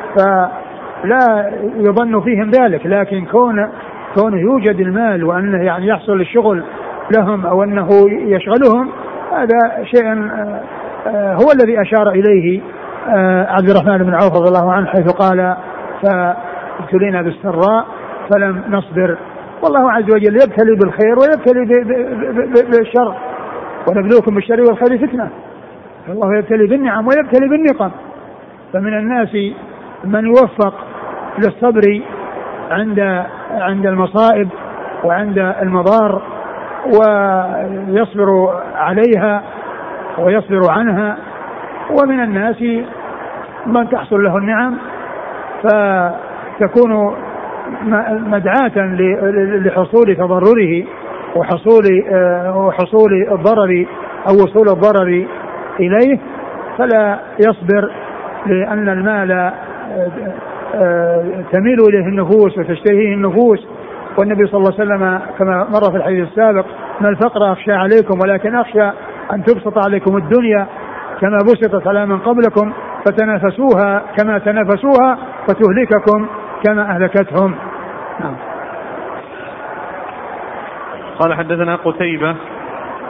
فلا 1.02 1.50
يظن 1.76 2.20
فيهم 2.20 2.50
ذلك 2.50 2.86
لكن 2.86 3.24
كون 3.24 3.68
كونه 4.14 4.40
يوجد 4.40 4.80
المال 4.80 5.24
وأنه 5.24 5.64
يعني 5.64 5.86
يحصل 5.86 6.20
الشغل 6.20 6.64
لهم 7.10 7.46
أو 7.46 7.62
أنه 7.62 7.88
يشغلهم 8.10 8.90
هذا 9.32 9.84
شيء 9.84 10.06
آه، 10.06 10.60
آه، 11.06 11.34
هو 11.34 11.52
الذي 11.54 11.82
أشار 11.82 12.10
إليه 12.10 12.60
آه، 13.08 13.46
عبد 13.50 13.70
الرحمن 13.70 13.98
بن 13.98 14.14
عوف 14.14 14.32
رضي 14.32 14.48
الله 14.48 14.72
عنه 14.72 14.86
حيث 14.86 15.12
قال 15.12 15.56
فابتلينا 16.02 17.22
بالسراء 17.22 17.86
فلم 18.30 18.62
نصبر. 18.68 19.18
والله 19.62 19.92
عز 19.92 20.12
وجل 20.12 20.34
يبتلي 20.34 20.76
بالخير 20.76 21.18
ويبتلي 21.18 21.84
بالشر 22.70 23.14
ونبلوكم 23.88 24.34
بالشر 24.34 24.60
والخير 24.60 25.06
فتنة. 25.06 25.30
فالله 26.06 26.38
يبتلي 26.38 26.66
بالنعم 26.66 27.06
ويبتلي 27.06 27.48
بالنقم. 27.48 27.90
فمن 28.72 28.98
الناس 28.98 29.34
من 30.04 30.26
يوفق 30.26 30.89
للصبر 31.38 32.02
عند 32.70 33.24
عند 33.50 33.86
المصائب 33.86 34.48
وعند 35.04 35.38
المضار 35.38 36.22
ويصبر 36.86 38.60
عليها 38.74 39.42
ويصبر 40.18 40.70
عنها. 40.70 41.16
ومن 41.90 42.20
الناس 42.20 42.62
من 43.66 43.88
تحصل 43.90 44.24
له 44.24 44.36
النعم 44.36 44.76
فتكون 45.62 47.16
مدعاة 48.10 48.78
لحصول 49.64 50.16
تضرره 50.16 50.84
وحصول 51.36 51.84
آه، 52.12 52.56
وحصول 52.56 53.12
الضرر 53.32 53.86
أو 54.28 54.34
وصول 54.34 54.68
الضرر 54.68 55.26
إليه. 55.80 56.18
فلا 56.78 57.18
يصبر 57.38 57.90
لأن 58.46 58.88
المال 58.88 59.52
تميل 61.52 61.78
إليه 61.88 62.06
النفوس 62.08 62.58
وتشتهيه 62.58 63.14
النفوس 63.14 63.66
والنبي 64.18 64.46
صلى 64.46 64.58
الله 64.58 64.74
عليه 64.78 64.84
وسلم 64.84 65.20
كما 65.38 65.66
مر 65.70 65.90
في 65.90 65.96
الحديث 65.96 66.28
السابق 66.28 66.66
ما 67.00 67.08
الفقر 67.08 67.52
أخشى 67.52 67.72
عليكم 67.72 68.18
ولكن 68.22 68.54
أخشى 68.54 68.90
أن 69.32 69.44
تبسط 69.44 69.86
عليكم 69.86 70.16
الدنيا 70.16 70.66
كما 71.20 71.36
بسطت 71.36 71.86
على 71.86 72.06
من 72.06 72.18
قبلكم 72.18 72.72
فتنافسوها 73.06 74.02
كما 74.18 74.38
تنافسوها 74.38 75.18
فتهلككم 75.48 76.26
كما 76.64 76.82
أهلكتهم 76.82 77.54
نعم. 78.20 78.36
قال 81.18 81.34
حدثنا 81.34 81.76
قتيبة 81.76 82.36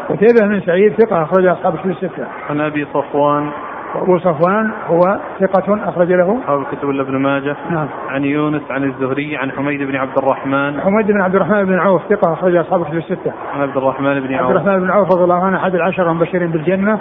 قتيبة 0.09 0.47
بن 0.47 0.61
سعيد 0.61 0.93
ثقة 0.93 1.23
أخرج 1.23 1.47
أصحاب 1.47 1.75
الستة. 1.75 2.26
عن 2.50 2.61
أبي 2.61 2.85
صفوان 2.85 3.50
وأبو 3.94 4.18
صفوان 4.18 4.70
هو 4.87 5.18
ثقة 5.40 5.88
أخرج 5.88 6.12
له 6.12 6.38
أصحاب 6.38 6.59
الكتب 6.61 6.90
إلا 6.90 7.02
ابن 7.02 7.16
ماجه. 7.16 7.56
نعم. 7.70 7.88
عن 8.09 8.25
يونس 8.25 8.62
عن 8.70 8.85
الزهري 8.85 9.37
عن 9.37 9.50
حميد 9.50 9.82
بن 9.82 9.97
عبد 9.97 10.18
الرحمن. 10.18 10.80
حميد 10.80 11.06
بن 11.06 11.20
عبد 11.20 11.35
الرحمن 11.35 11.64
بن 11.64 11.78
عوف 11.78 12.02
ثقة 12.11 12.32
أخرج 12.32 12.56
أصحاب 12.56 12.82
الكتب 12.82 12.97
الستة. 12.97 13.32
عن 13.54 13.61
عبد 13.61 13.76
الرحمن 13.76 14.20
بن 14.20 14.35
عوف. 14.35 14.50
عبد 14.50 14.56
الرحمن 14.56 14.80
بن 14.80 14.90
عوف 14.90 15.09
رضي 15.14 15.25
الله 15.25 15.44
عنه 15.44 15.56
أحد 15.56 15.75
العشرة 15.75 16.11
المبشرين 16.11 16.50
بالجنة 16.50 17.00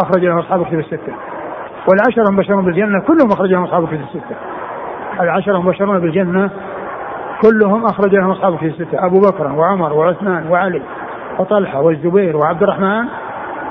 أخرج 0.00 0.24
له 0.24 0.40
أصحاب 0.40 0.60
الكتب 0.60 0.78
الستة. 0.78 1.12
والعشرة 1.88 2.28
المبشرون 2.28 2.64
بالجنة 2.64 3.00
كلهم 3.00 3.28
أخرج 3.32 3.50
لهم 3.50 3.64
أصحاب 3.64 3.84
الكتب 3.84 4.00
الستة. 4.00 4.36
العشرة 5.20 5.56
المبشرون 5.56 5.98
بالجنة 5.98 6.50
كلهم 7.42 7.84
أخرج 7.84 8.14
لهم 8.14 8.30
أصحاب 8.30 8.52
الكتب 8.52 8.66
الستة 8.66 9.06
أبو 9.06 9.20
بكر 9.20 9.52
وعمر 9.52 9.92
وعثمان 9.92 10.50
وعلي 10.50 10.82
وطلحة 11.38 11.80
والزبير 11.80 12.36
وعبد 12.36 12.62
الرحمن 12.62 13.04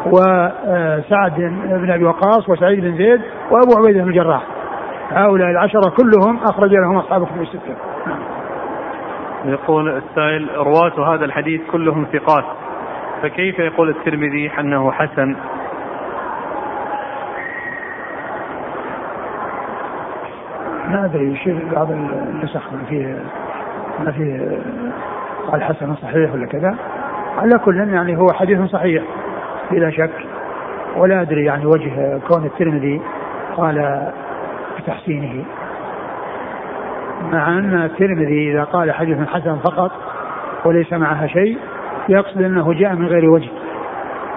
وسعد 0.05 1.35
بن 1.69 1.91
أبي 1.91 2.03
وقاص 2.03 2.49
وسعيد 2.49 2.81
بن 2.81 2.97
زيد 2.97 3.21
وأبو 3.51 3.77
عبيدة 3.77 4.03
بن 4.03 4.09
الجراح. 4.09 4.43
هؤلاء 5.11 5.49
العشرة 5.49 5.93
كلهم 5.97 6.37
أخرج 6.43 6.71
لهم 6.71 6.97
أصحاب 6.97 7.23
الكتب 7.23 7.41
الستة. 7.41 7.75
يقول 9.45 9.89
السائل 9.89 10.49
رواة 10.57 11.13
هذا 11.13 11.25
الحديث 11.25 11.61
كلهم 11.71 12.07
ثقات. 12.13 12.45
فكيف 13.21 13.59
يقول 13.59 13.89
الترمذي 13.89 14.51
أنه 14.59 14.91
حسن؟ 14.91 15.35
ما 20.89 21.05
أدري 21.05 21.31
يشير 21.31 21.59
بعض 21.75 21.91
النسخ 21.91 22.61
فيه 22.89 23.19
ما 24.05 24.11
فيه 24.11 24.61
قال 25.51 25.63
حسن 25.63 25.95
صحيح 25.95 26.33
ولا 26.33 26.47
كذا. 26.47 26.75
على 27.37 27.59
كل 27.65 27.77
يعني 27.77 28.17
هو 28.17 28.33
حديث 28.33 28.61
صحيح. 28.61 29.03
بلا 29.71 29.91
شك. 29.91 30.11
ولا 30.97 31.21
أدري 31.21 31.45
يعني 31.45 31.65
وجه 31.65 32.19
كون 32.27 32.45
الترمذي 32.45 33.01
قال 33.57 34.07
بتحسينه. 34.77 35.45
مع 37.31 37.47
أن 37.47 37.73
الترمذي 37.73 38.51
إذا 38.51 38.63
قال 38.63 38.91
حديث 38.91 39.29
حسن 39.29 39.55
فقط 39.55 39.91
وليس 40.65 40.93
معها 40.93 41.27
شيء 41.27 41.57
يقصد 42.09 42.41
أنه 42.41 42.73
جاء 42.73 42.95
من 42.95 43.07
غير 43.07 43.29
وجه. 43.29 43.49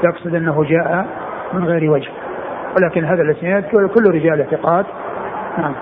يقصد 0.04 0.34
أنه 0.34 0.64
جاء 0.64 1.06
من 1.52 1.64
غير 1.64 1.90
وجه. 1.90 2.10
ولكن 2.76 3.04
هذا 3.04 3.22
الإسناد 3.22 3.64
كل 3.64 4.14
رجال 4.14 4.46
ثقات. 4.50 4.86
نعم. 5.58 5.74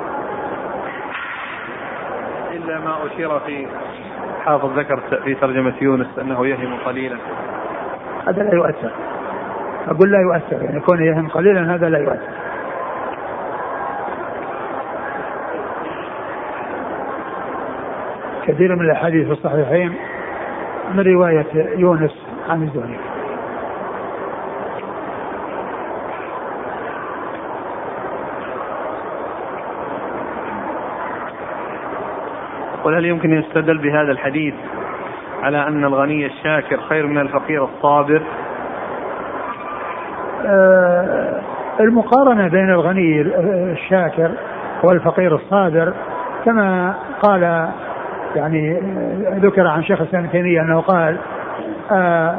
إلا 2.52 2.80
ما 2.80 3.06
أشير 3.06 3.38
في 3.38 3.66
حافظ 4.44 4.78
ذكر 4.78 5.00
في 5.24 5.34
ترجمة 5.34 5.74
يونس 5.80 6.18
أنه 6.20 6.46
يهم 6.46 6.78
قليلا. 6.86 7.16
هذا 8.28 8.42
لا 8.42 8.54
يؤثر. 8.54 8.90
أقول 9.86 10.12
لا 10.12 10.20
يؤثر 10.20 10.62
يعني 10.62 10.80
كونه 10.80 11.04
يهم 11.04 11.28
قليلا 11.28 11.74
هذا 11.74 11.88
لا 11.88 11.98
يؤثر. 11.98 12.46
كثير 18.46 18.74
من 18.74 18.80
الأحاديث 18.80 19.26
في 19.26 19.32
الصحيحين 19.32 19.94
من 20.94 21.00
رواية 21.00 21.46
يونس 21.76 22.26
عن 22.48 22.62
الزهري. 22.62 22.98
قل 32.84 32.94
هل 32.94 33.04
يمكن 33.04 33.38
يستدل 33.38 33.78
بهذا 33.78 34.12
الحديث 34.12 34.54
على 35.42 35.66
أن 35.68 35.84
الغني 35.84 36.26
الشاكر 36.26 36.80
خير 36.80 37.06
من 37.06 37.18
الفقير 37.18 37.64
الصابر؟ 37.64 38.22
المقارنة 41.80 42.48
بين 42.48 42.70
الغني 42.70 43.20
الشاكر 43.72 44.30
والفقير 44.84 45.34
الصابر 45.34 45.94
كما 46.44 46.94
قال 47.22 47.68
يعني 48.36 48.80
ذكر 49.42 49.66
عن 49.66 49.82
شيخ 49.82 50.00
الإسلام 50.00 50.26
تيمية 50.26 50.60
أنه 50.60 50.80
قال 50.80 51.16
آه 51.92 52.38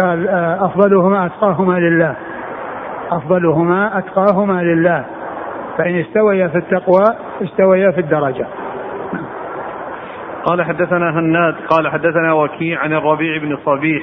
قال 0.00 0.28
آه 0.28 0.66
أفضلهما 0.66 1.26
أتقاهما 1.26 1.78
لله. 1.78 2.14
أفضلهما 3.10 3.98
أتقاهما 3.98 4.62
لله. 4.62 5.04
فإن 5.78 6.00
استويا 6.00 6.48
في 6.48 6.58
التقوى 6.58 7.04
استويا 7.42 7.90
في 7.90 8.00
الدرجة. 8.00 8.46
قال 10.44 10.62
حدثنا 10.62 11.10
هناد 11.10 11.54
قال 11.68 11.88
حدثنا 11.88 12.32
وكيع 12.32 12.80
عن 12.80 12.92
الربيع 12.92 13.38
بن 13.38 13.56
صبيح 13.64 14.02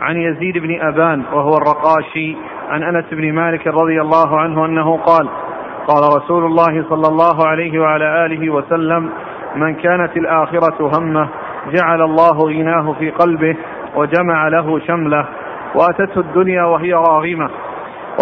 عن 0.00 0.16
يزيد 0.16 0.58
بن 0.58 0.80
أبان 0.80 1.22
وهو 1.32 1.56
الرقاشي 1.56 2.36
عن 2.68 2.82
أنس 2.82 3.04
بن 3.12 3.32
مالك 3.32 3.66
رضي 3.66 4.00
الله 4.00 4.40
عنه 4.40 4.64
أنه 4.66 4.96
قال 4.96 5.28
قال 5.86 6.16
رسول 6.16 6.44
الله 6.44 6.84
صلى 6.88 7.08
الله 7.08 7.46
عليه 7.46 7.80
وعلى 7.80 8.26
آله 8.26 8.50
وسلم 8.50 9.10
من 9.56 9.74
كانت 9.74 10.16
الآخرة 10.16 10.90
همه 10.98 11.28
جعل 11.72 12.02
الله 12.02 12.38
غناه 12.38 12.92
في 12.92 13.10
قلبه 13.10 13.56
وجمع 13.96 14.48
له 14.48 14.78
شمله 14.78 15.26
وأتته 15.74 16.20
الدنيا 16.20 16.64
وهي 16.64 16.92
راغمة. 16.92 17.50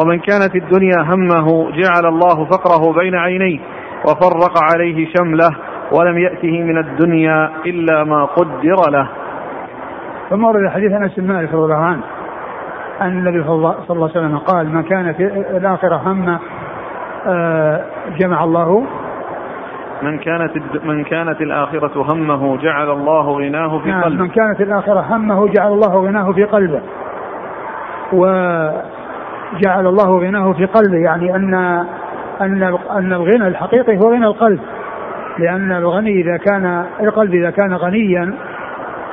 ومن 0.01 0.19
كانت 0.19 0.57
الدنيا 0.57 1.03
همه 1.03 1.71
جعل 1.71 2.07
الله 2.07 2.45
فقره 2.45 2.93
بين 2.93 3.15
عينيه 3.15 3.59
وفرق 4.05 4.59
عليه 4.75 5.09
شمله 5.17 5.51
ولم 5.99 6.19
يأته 6.19 6.63
من 6.63 6.79
الدنيا 6.79 7.51
إلا 7.67 8.05
ما 8.05 8.25
قدر 8.25 8.91
له. 8.91 9.09
ثم 10.31 10.45
ورد 10.45 10.69
حديث 10.69 10.93
أنس 10.93 11.19
بن 11.19 11.33
مالك 11.33 11.55
رضي 11.55 11.65
الله 11.65 11.85
عنه 11.85 12.03
أن 13.01 13.09
النبي 13.09 13.45
صلى 13.45 13.55
الله 13.55 13.75
عليه 13.91 14.03
وسلم 14.05 14.39
قال 14.39 14.75
من 14.75 14.83
كان 14.83 15.13
في 15.13 15.25
الآخرة 15.57 15.97
هم 15.97 16.39
آه، 17.27 17.85
جمع 18.19 18.45
الله. 18.45 18.87
من 20.03 20.19
كانت 20.19 20.53
من 20.85 21.05
كانت 21.05 21.41
الآخرة 21.41 22.13
همه 22.13 22.57
جعل 22.57 22.91
الله 22.91 23.31
غناه 23.31 23.79
في 23.79 23.89
نعم 23.89 24.03
قلبه. 24.03 24.23
من 24.23 24.29
كانت 24.29 24.61
الآخرة 24.61 25.01
همه 25.11 25.49
جعل 25.49 25.73
الله 25.73 25.97
غناه 25.97 26.33
في 26.33 26.45
قلبه. 26.45 26.81
وجعل 28.13 29.87
الله 29.87 30.19
غناه 30.19 30.53
في 30.53 30.65
قلبه 30.65 30.99
يعني 30.99 31.37
أن 31.37 31.55
أن 32.41 32.63
أن 32.91 33.13
الغنى 33.13 33.49
الحقيقي 33.49 33.99
هو 33.99 34.13
غنى 34.13 34.27
القلب. 34.27 34.61
لأن 35.39 35.73
الغني 35.73 36.21
إذا 36.21 36.37
كان 36.37 36.85
القلب 37.01 37.35
إذا 37.35 37.51
كان 37.51 37.75
غنيا 37.75 38.35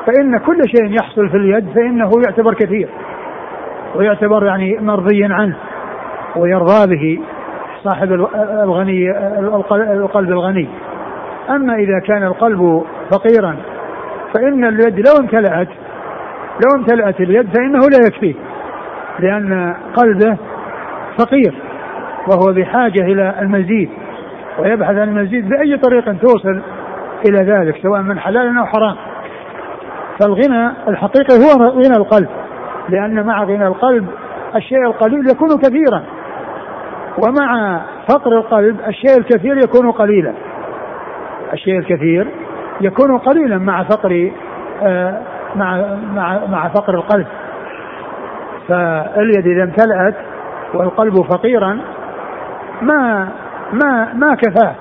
فإن 0.05 0.38
كل 0.38 0.62
شيء 0.65 0.91
يحصل 1.00 1.29
في 1.29 1.38
اليد 1.38 1.69
فإنه 1.75 2.12
يعتبر 2.25 2.53
كثير 2.53 2.89
ويعتبر 3.95 4.45
يعني 4.45 4.77
مرضيا 4.81 5.27
عنه 5.31 5.55
ويرضى 6.35 6.95
به 6.95 7.19
صاحب 7.83 8.12
الغني 8.63 9.12
القلب 9.93 10.29
الغني. 10.29 10.67
أما 11.50 11.75
إذا 11.75 12.00
كان 12.00 12.24
القلب 12.24 12.83
فقيرا 13.12 13.55
فإن 14.33 14.65
اليد 14.65 15.00
لو 15.00 15.13
امتلأت 15.20 15.68
لو 16.65 16.79
امتلأت 16.79 17.22
اليد 17.22 17.57
فإنه 17.57 17.79
لا 17.79 18.07
يكفيه 18.07 18.33
لأن 19.20 19.75
قلبه 19.96 20.37
فقير 21.20 21.53
وهو 22.27 22.53
بحاجة 22.53 23.01
إلى 23.01 23.35
المزيد 23.41 23.89
ويبحث 24.59 24.96
عن 24.96 25.09
المزيد 25.09 25.50
بأي 25.50 25.77
طريقة 25.77 26.13
توصل 26.13 26.61
إلى 27.29 27.37
ذلك 27.37 27.77
سواء 27.83 28.01
من 28.01 28.20
حلال 28.20 28.57
أو 28.57 28.65
حرام. 28.65 28.96
فالغنى 30.20 30.72
الحقيقي 30.88 31.36
هو 31.36 31.70
غنى 31.70 31.98
القلب 31.98 32.30
لأن 32.90 33.25
مع 33.25 33.44
غنى 33.44 33.68
القلب 33.68 34.08
الشيء 34.56 34.86
القليل 34.86 35.30
يكون 35.32 35.50
كثيرا 35.58 36.04
ومع 37.18 37.82
فقر 38.10 38.38
القلب 38.38 38.80
الشيء 38.88 39.18
الكثير 39.18 39.58
يكون 39.58 39.92
قليلا. 39.92 40.34
الشيء 41.54 41.80
الكثير 41.80 42.28
يكون 42.82 43.18
قليلا 43.18 43.58
مع 43.58 43.84
فقر 43.84 44.32
آه 44.84 45.22
مع 45.56 45.98
مع 46.16 46.46
مع 46.46 46.70
فقر 46.70 46.94
القلب. 46.94 47.28
فاليد 48.68 49.48
إذا 49.48 49.64
امتلأت 49.64 50.16
والقلب 50.74 51.22
فقيرا 51.22 51.80
ما 52.82 53.28
ما 53.74 54.14
ما 54.14 54.36
كفاه. 54.36 54.75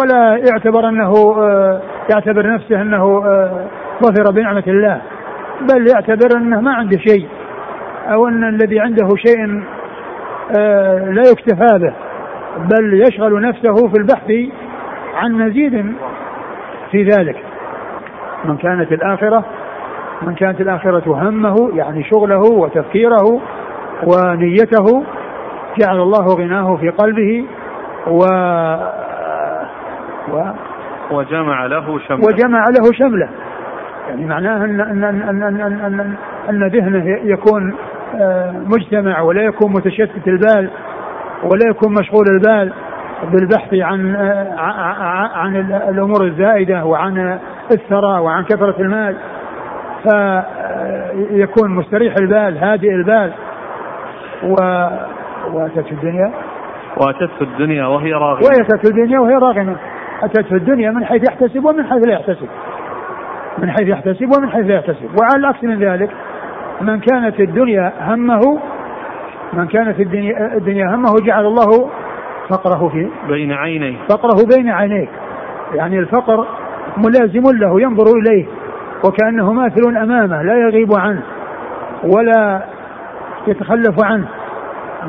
ولا 0.00 0.36
يعتبر 0.36 0.88
أنه 0.88 1.12
آه، 1.38 1.80
يعتبر 2.10 2.54
نفسه 2.54 2.82
أنه 2.82 3.22
آه، 3.26 3.66
ظفر 4.02 4.32
بنعمة 4.32 4.64
الله 4.66 5.00
بل 5.60 5.88
يعتبر 5.88 6.36
أنه 6.36 6.60
ما 6.60 6.74
عنده 6.74 6.98
شيء 6.98 7.28
أو 8.12 8.28
أن 8.28 8.44
الذي 8.44 8.80
عنده 8.80 9.08
شيء 9.16 9.64
آه، 10.58 11.10
لا 11.10 11.22
يكتفى 11.30 11.78
به 11.78 11.92
بل 12.58 13.02
يشغل 13.02 13.40
نفسه 13.40 13.88
في 13.88 13.98
البحث 13.98 14.32
عن 15.14 15.32
مزيد 15.32 15.94
في 16.90 17.02
ذلك. 17.02 17.36
من 18.44 18.56
كانت 18.56 18.92
الآخرة 18.92 19.44
من 20.22 20.34
كانت 20.34 20.60
الآخرة 20.60 21.28
همه 21.28 21.70
يعني 21.74 22.04
شغله 22.04 22.40
وتفكيره 22.40 23.40
ونيته 24.06 25.04
جعل 25.78 26.00
الله 26.00 26.26
غناه 26.26 26.76
في 26.76 26.88
قلبه 26.88 27.44
و, 28.06 28.24
و 30.32 30.42
وجمع 31.10 31.66
له 31.66 31.98
شمله. 31.98 32.26
وجمع 32.26 32.64
له 32.64 32.92
شمله. 32.92 33.28
يعني 34.10 34.26
معناه 34.26 34.64
ان 34.64 34.80
ان 34.80 35.04
ان 35.04 35.42
ان 35.42 35.60
ان, 35.60 35.80
أن, 35.80 36.14
أن 36.48 36.68
ذهنه 36.68 37.04
يكون 37.24 37.74
آه، 38.20 38.52
مجتمع 38.52 39.20
ولا 39.20 39.42
يكون 39.42 39.72
متشتت 39.72 40.28
البال 40.28 40.70
ولا 41.44 41.70
يكون 41.70 41.94
مشغول 41.94 42.24
البال 42.30 42.72
بالبحث 43.32 43.74
عن 43.74 44.16
آه، 44.16 44.54
عن 45.34 45.56
الأمور 45.88 46.24
الزائدة 46.24 46.84
وعن 46.84 47.38
الثرى 47.72 48.20
وعن 48.20 48.44
كثرة 48.44 48.74
المال. 48.80 49.16
فيكون 50.02 51.70
مستريح 51.70 52.14
البال 52.20 52.58
هادئ 52.58 52.94
البال. 52.94 53.32
و 54.42 54.54
وأتت 55.52 55.92
الدنيا. 55.92 56.32
واتته 56.96 57.42
الدنيا 57.42 57.86
وهي 57.86 58.12
راغمة. 58.12 58.42
واتته 58.42 58.90
الدنيا 58.90 59.20
وهي 59.20 59.34
راغمة. 59.34 59.76
اتته 60.22 60.56
الدنيا 60.56 60.90
من 60.90 61.04
حيث 61.04 61.30
يحتسب 61.30 61.64
ومن 61.64 61.86
حيث 61.86 62.06
لا 62.06 62.12
يحتسب. 62.12 62.48
من 63.58 63.70
حيث 63.70 63.88
يحتسب 63.88 64.36
ومن 64.36 64.50
حيث 64.50 64.66
لا 64.66 64.74
يحتسب. 64.74 65.08
وعلى 65.20 65.36
العكس 65.36 65.64
من 65.64 65.84
ذلك 65.84 66.10
من 66.80 67.00
كانت 67.00 67.40
الدنيا 67.40 67.92
همه 68.00 68.60
من 69.52 69.66
كانت 69.66 70.00
الدنيا, 70.00 70.56
الدنيا 70.56 70.94
همه 70.94 71.14
جعل 71.26 71.46
الله 71.46 71.90
فقره 72.48 72.88
في 72.88 73.08
بين 73.28 73.52
عينيه. 73.52 73.96
فقره 74.08 74.46
بين 74.56 74.68
عينيه 74.68 75.08
يعني 75.74 75.98
الفقر 75.98 76.46
ملازم 76.96 77.42
له 77.58 77.80
ينظر 77.80 78.04
إليه 78.16 78.46
وكأنه 79.04 79.52
ماثل 79.52 79.96
أمامه 79.96 80.42
لا 80.42 80.54
يغيب 80.54 80.98
عنه 80.98 81.22
ولا 82.04 82.62
يتخلف 83.46 84.04
عنه 84.04 84.28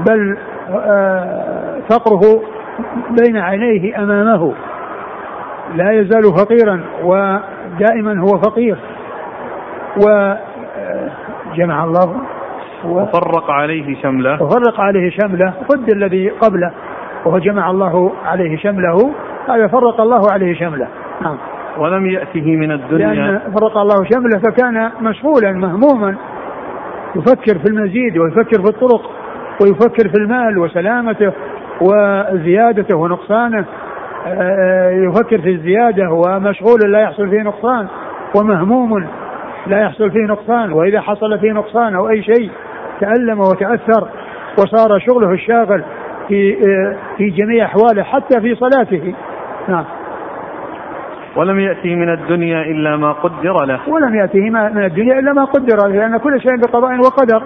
بل 0.10 0.38
آه، 0.70 1.80
فقره 1.90 2.42
بين 3.10 3.38
عينيه 3.38 4.04
أمامه. 4.04 4.54
لا 5.76 5.92
يزال 5.92 6.24
فقيرا 6.24 6.82
ودائما 7.04 8.22
هو 8.22 8.38
فقير. 8.38 8.78
وجمع 9.98 11.84
الله. 11.84 12.16
وفرق 12.86 13.52
عليه 13.52 14.02
شمله. 14.02 14.44
وفرق 14.44 14.80
عليه 14.80 15.10
شمله. 15.10 15.54
ضد 15.72 15.96
الذي 15.96 16.30
قبله. 16.30 16.72
وهو 17.26 17.38
جمع 17.38 17.72
الله 17.72 18.12
عليه 18.26 18.58
شمله. 18.58 19.12
هذا 19.50 19.68
فرق 19.68 20.02
الله 20.02 20.32
عليه 20.32 20.54
شمله. 20.54 20.88
نعم. 21.22 21.38
ولم 21.78 22.06
يأته 22.06 22.56
من 22.56 22.72
الدنيا. 22.72 23.14
لأن 23.14 23.40
فرق 23.40 23.78
الله 23.78 23.96
شمله 24.14 24.40
فكان 24.40 24.92
مشغولا 25.02 25.52
مهموما. 25.52 26.16
يفكر 27.16 27.60
في 27.60 27.66
المزيد 27.66 28.18
ويفكر 28.18 28.62
في 28.62 28.70
الطرق 28.70 29.12
ويفكر 29.62 30.10
في 30.10 30.18
المال 30.18 30.58
وسلامته 30.58 31.32
وزيادته 31.82 32.98
ونقصانه. 32.98 33.66
يفكر 34.92 35.42
في 35.42 35.50
الزيادة 35.50 36.12
ومشغول 36.12 36.92
لا 36.92 37.02
يحصل 37.02 37.30
فيه 37.30 37.42
نقصان 37.42 37.88
ومهموم 38.36 39.08
لا 39.68 39.82
يحصل 39.82 40.12
فيه 40.12 40.26
نقصان 40.26 40.74
وإذا 40.74 41.02
حصل 41.02 41.40
فيه 41.40 41.52
نقصان 41.52 41.96
أو 41.96 42.10
أي 42.10 42.24
شيء 42.24 42.52
تألم 43.00 43.40
وتأثر 43.40 44.08
وصار 44.58 45.00
شغله 45.00 45.32
الشاغل 45.32 45.84
في 46.28 46.56
في 47.18 47.30
جميع 47.30 47.66
أحواله 47.66 48.04
حتى 48.04 48.42
في 48.42 48.56
صلاته. 48.56 49.14
نعم. 49.68 49.86
ولم 51.36 51.60
يأتي 51.60 51.96
من 51.96 52.14
الدنيا 52.14 52.62
إلا 52.62 52.98
ما 52.98 53.12
قدر 53.12 53.66
له. 53.66 53.80
ولم 53.90 54.16
يأته 54.16 54.50
من 54.50 54.86
الدنيا 54.86 55.20
إلا 55.20 55.34
ما 55.34 55.46
قدر 55.46 55.78
له 55.88 55.88
لأن 55.88 56.18
كل 56.18 56.42
شيء 56.42 56.58
بقضاء 56.58 57.00
وقدر. 57.00 57.44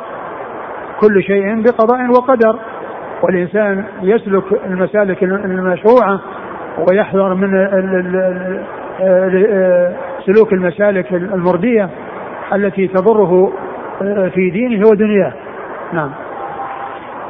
كل 1.01 1.23
شيء 1.23 1.61
بقضاء 1.61 2.09
وقدر. 2.09 2.59
والإنسان 3.23 3.85
يسلك 4.01 4.43
المسالك 4.65 5.23
المشروعة 5.23 6.19
ويحذر 6.77 7.33
من 7.33 7.49
سلوك 10.25 10.53
المسالك 10.53 11.13
المردية 11.13 11.89
التي 12.53 12.87
تضره 12.87 13.53
في 14.33 14.49
دينه 14.49 14.87
ودنياه. 14.87 15.33
نعم. 15.93 16.11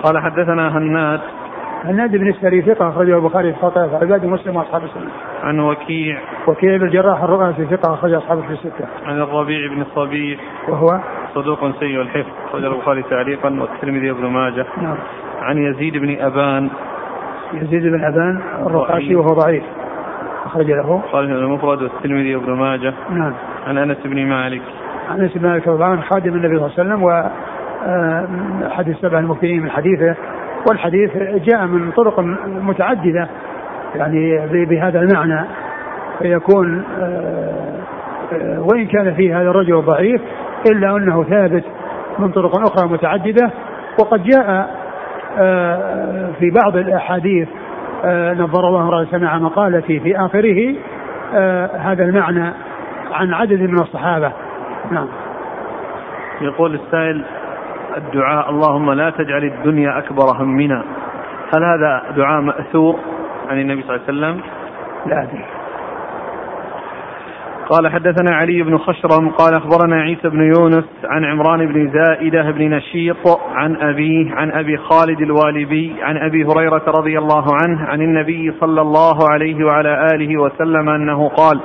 قال 0.04 0.18
حدثنا 0.20 0.78
هناد. 0.78 1.20
هناد 1.84 2.12
بن 2.12 2.30
السري 2.30 2.62
ثقة 2.62 2.90
أخرجه 2.90 3.16
البخاري 3.16 3.54
في 3.54 3.60
خطأ 3.60 3.82
عباد 4.02 4.26
مسلم 4.26 4.56
وأصحاب 4.56 4.84
السنة. 4.84 5.10
عن 5.44 5.60
وكيع. 5.60 6.20
وكيع 6.48 6.78
بن 6.78 6.86
الجراح 6.86 7.24
الرؤاسي 7.24 7.66
ثقة 7.66 7.94
أخرج 7.94 8.14
أصحابه 8.14 8.42
في 8.42 8.54
الستة. 8.54 8.86
عن 9.06 9.22
الربيع 9.22 9.68
بن 9.70 9.82
الصبيح. 9.82 10.40
وهو؟ 10.70 11.00
صدوق 11.36 11.80
سيء 11.80 12.02
الحفظ. 12.02 12.32
أخرج 12.50 12.66
البخاري 12.66 13.04
تعليقا 13.04 13.50
والترمذي 13.50 14.12
وابن 14.12 14.26
ماجه. 14.26 14.66
نعم. 14.82 14.98
عن 15.42 15.58
يزيد 15.58 15.98
بن 15.98 16.18
أبان. 16.20 16.70
يزيد 17.62 17.84
بن 17.84 18.04
أبان 18.04 18.42
الرقاشي 18.66 19.16
وهو 19.16 19.34
ضعيف. 19.34 19.64
أخرج 20.46 20.72
له. 20.72 21.02
قال 21.12 21.32
المفرد 21.32 21.82
والترمذي 21.82 22.36
وابن 22.36 22.54
ماجه. 22.54 22.94
نعم. 23.10 23.34
عن 23.68 23.78
أنس 23.78 23.98
بن 24.06 24.26
مالك. 24.26 24.62
عن 25.10 25.22
أنس 25.22 25.38
بن 25.38 25.50
مالك 25.50 25.68
رضي 25.68 26.02
خادم 26.02 26.36
النبي 26.36 26.60
صلى 26.60 26.66
الله 26.66 26.74
عليه 26.78 26.84
وسلم 26.84 27.04
و 27.04 27.30
أحد 28.68 28.88
السبع 28.88 29.20
المكثرين 29.20 29.62
من 29.62 29.70
حديثه 29.70 30.16
والحديث 30.70 31.18
جاء 31.18 31.66
من 31.66 31.92
طرق 31.92 32.20
متعددة 32.46 33.28
يعني 33.96 34.48
بهذا 34.66 35.00
المعنى 35.00 35.46
فيكون 36.20 36.84
وإن 38.58 38.88
كان 38.88 39.14
فيه 39.14 39.42
هذا 39.42 39.50
الرجل 39.50 39.82
ضعيف 39.82 40.22
إلا 40.72 40.98
أنه 40.98 41.24
ثابت 41.24 41.64
من 42.20 42.32
طرق 42.32 42.58
أخرى 42.58 42.90
متعددة 42.90 43.52
وقد 44.00 44.24
جاء 44.24 44.70
في 46.40 46.52
بعض 46.64 46.78
الأحاديث 46.78 47.48
نظر 48.40 48.68
الله 48.68 48.82
امرأة 48.82 49.06
سمع 49.12 49.38
مقالتي 49.38 50.00
في 50.00 50.20
آخره 50.20 50.76
هذا 51.80 52.04
المعنى 52.04 52.54
عن 53.12 53.34
عدد 53.34 53.62
من 53.62 53.80
الصحابة. 53.80 54.32
نعم. 54.92 55.08
يقول 56.42 56.76
السائل 56.76 57.26
الدعاء 57.98 58.50
اللهم 58.50 58.92
لا 58.92 59.10
تجعل 59.10 59.44
الدنيا 59.44 59.98
أكبر 59.98 60.24
همنا. 60.40 60.84
هل 61.56 61.64
هذا 61.64 62.04
دعاء 62.16 62.42
مأثور 62.42 63.00
عن 63.50 63.60
النبي 63.60 63.82
صلى 63.84 63.96
الله 63.96 64.08
عليه 64.08 64.18
وسلم؟ 64.18 64.42
لا 65.06 65.24
أدري. 65.24 65.46
قال 67.70 67.92
حدثنا 67.92 68.36
علي 68.36 68.64
بن 68.64 68.78
خشرم 68.78 69.30
قال 69.30 69.54
أخبرنا 69.54 70.02
عيسى 70.02 70.30
بن 70.30 70.42
يونس 70.42 70.86
عن 71.04 71.26
عمران 71.26 71.68
بن 71.68 71.92
زائدة 71.94 72.52
بن 72.52 72.70
نشيط 72.70 73.40
عن 73.56 73.76
أبيه 73.76 74.36
عن 74.36 74.52
أبي 74.52 74.78
خالد 74.78 75.22
الوالبي 75.22 75.96
عن 76.02 76.18
أبي 76.18 76.46
هريرة 76.46 76.84
رضي 76.88 77.18
الله 77.20 77.46
عنه 77.64 77.82
عن 77.86 78.02
النبي 78.02 78.54
صلى 78.60 78.82
الله 78.82 79.30
عليه 79.30 79.66
وعلى 79.66 80.08
آله 80.14 80.42
وسلم 80.42 80.90
أنه 80.90 81.30
قال 81.30 81.60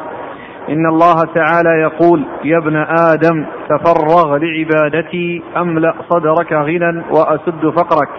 إن 0.69 0.87
الله 0.87 1.25
تعالى 1.35 1.81
يقول 1.81 2.25
يا 2.45 2.59
ابن 2.59 2.77
آدم 2.77 3.47
تفرغ 3.69 4.37
لعبادتي 4.37 5.43
أملأ 5.57 5.95
صدرك 6.09 6.53
غنى 6.53 7.03
وأسد 7.11 7.71
فقرك 7.77 8.11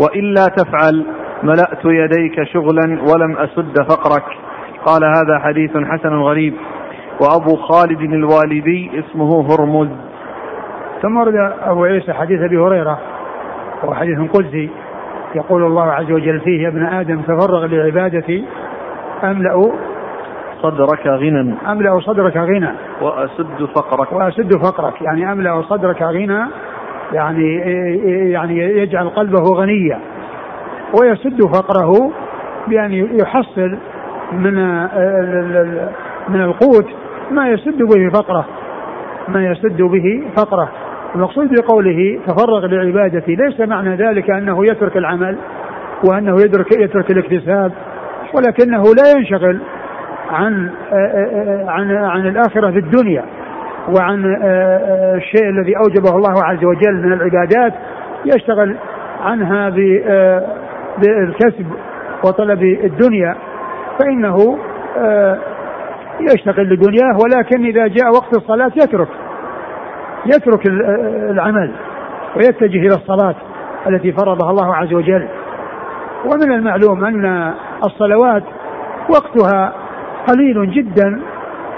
وإلا 0.00 0.46
تفعل 0.56 1.06
ملأت 1.42 1.84
يديك 1.84 2.42
شغلا 2.42 2.98
ولم 3.12 3.36
أسد 3.36 3.82
فقرك 3.90 4.24
قال 4.86 5.04
هذا 5.04 5.38
حديث 5.38 5.70
حسن 5.76 6.14
غريب 6.14 6.54
وأبو 7.20 7.56
خالد 7.56 8.00
الوالدي 8.00 8.90
اسمه 8.98 9.40
هرمز. 9.40 9.88
ثم 11.02 11.16
ورد 11.16 11.34
أبو 11.62 11.84
عيسى 11.84 12.12
حديث 12.12 12.40
أبي 12.40 12.58
هريرة 12.58 12.98
وهو 13.82 13.94
حديث 13.94 14.18
قدسي 14.30 14.70
يقول 15.34 15.62
الله 15.62 15.92
عز 15.92 16.12
وجل 16.12 16.40
فيه 16.40 16.62
يا 16.62 16.68
ابن 16.68 16.86
آدم 16.86 17.20
تفرغ 17.20 17.66
لعبادتي 17.66 18.44
أملأ 19.24 19.72
صدرك 20.62 21.06
غنى. 21.06 21.54
أملأ 21.66 22.00
صدرك 22.00 22.36
غنى. 22.36 22.72
وأسد 23.02 23.68
فقرك. 23.74 24.12
وأسد 24.12 24.56
فقرك 24.56 25.02
يعني 25.02 25.32
أملأ 25.32 25.62
صدرك 25.62 26.02
غنى 26.02 26.46
يعني 27.12 27.56
يعني 28.32 28.58
يجعل 28.58 29.08
قلبه 29.08 29.42
غنيا. 29.42 30.00
ويسد 31.00 31.42
فقره 31.42 32.10
بأن 32.68 32.92
يحصل 33.20 33.78
من 34.32 34.54
من 36.28 36.40
القوت 36.40 36.86
ما 37.30 37.48
يسد 37.48 37.82
به 37.82 38.08
فقره. 38.14 38.46
ما 39.28 39.44
يسد 39.44 39.82
به 39.82 40.22
فقره. 40.36 40.68
المقصود 41.14 41.48
بقوله 41.54 42.20
تفرغ 42.26 42.66
لعبادتي 42.66 43.34
ليس 43.34 43.60
معنى 43.60 43.96
ذلك 43.96 44.30
أنه 44.30 44.64
يترك 44.64 44.96
العمل 44.96 45.38
وأنه 46.04 46.34
يترك 46.34 46.72
يترك 46.80 47.10
الاكتساب 47.10 47.72
ولكنه 48.34 48.82
لا 48.82 49.18
ينشغل 49.18 49.60
عن 50.30 50.70
عن 51.68 51.90
عن 51.96 52.26
الآخرة 52.26 52.70
في 52.70 52.78
الدنيا 52.78 53.24
وعن 53.96 54.24
الشيء 55.16 55.48
الذي 55.48 55.76
أوجبه 55.76 56.16
الله 56.16 56.44
عز 56.44 56.64
وجل 56.64 56.94
من 56.94 57.12
العبادات. 57.12 57.72
يشتغل 58.26 58.76
عنها 59.24 59.70
بالكسب 60.98 61.66
وطلب 62.24 62.62
الدنيا. 62.62 63.36
فإنه 63.98 64.58
يشتغل 66.20 66.68
لدنياه 66.68 67.18
ولكن 67.24 67.64
إذا 67.64 67.86
جاء 67.86 68.10
وقت 68.10 68.36
الصلاة 68.36 68.72
يترك 68.76 69.08
يترك 70.26 70.66
العمل 71.30 71.72
ويتجه 72.36 72.78
إلى 72.78 72.94
الصلاة 72.94 73.34
التي 73.86 74.12
فرضها 74.12 74.50
الله 74.50 74.74
عز 74.76 74.94
وجل. 74.94 75.28
ومن 76.24 76.52
المعلوم 76.52 77.04
أن 77.04 77.54
الصلوات 77.84 78.42
وقتها 79.10 79.72
قليل 80.28 80.70
جدا 80.70 81.20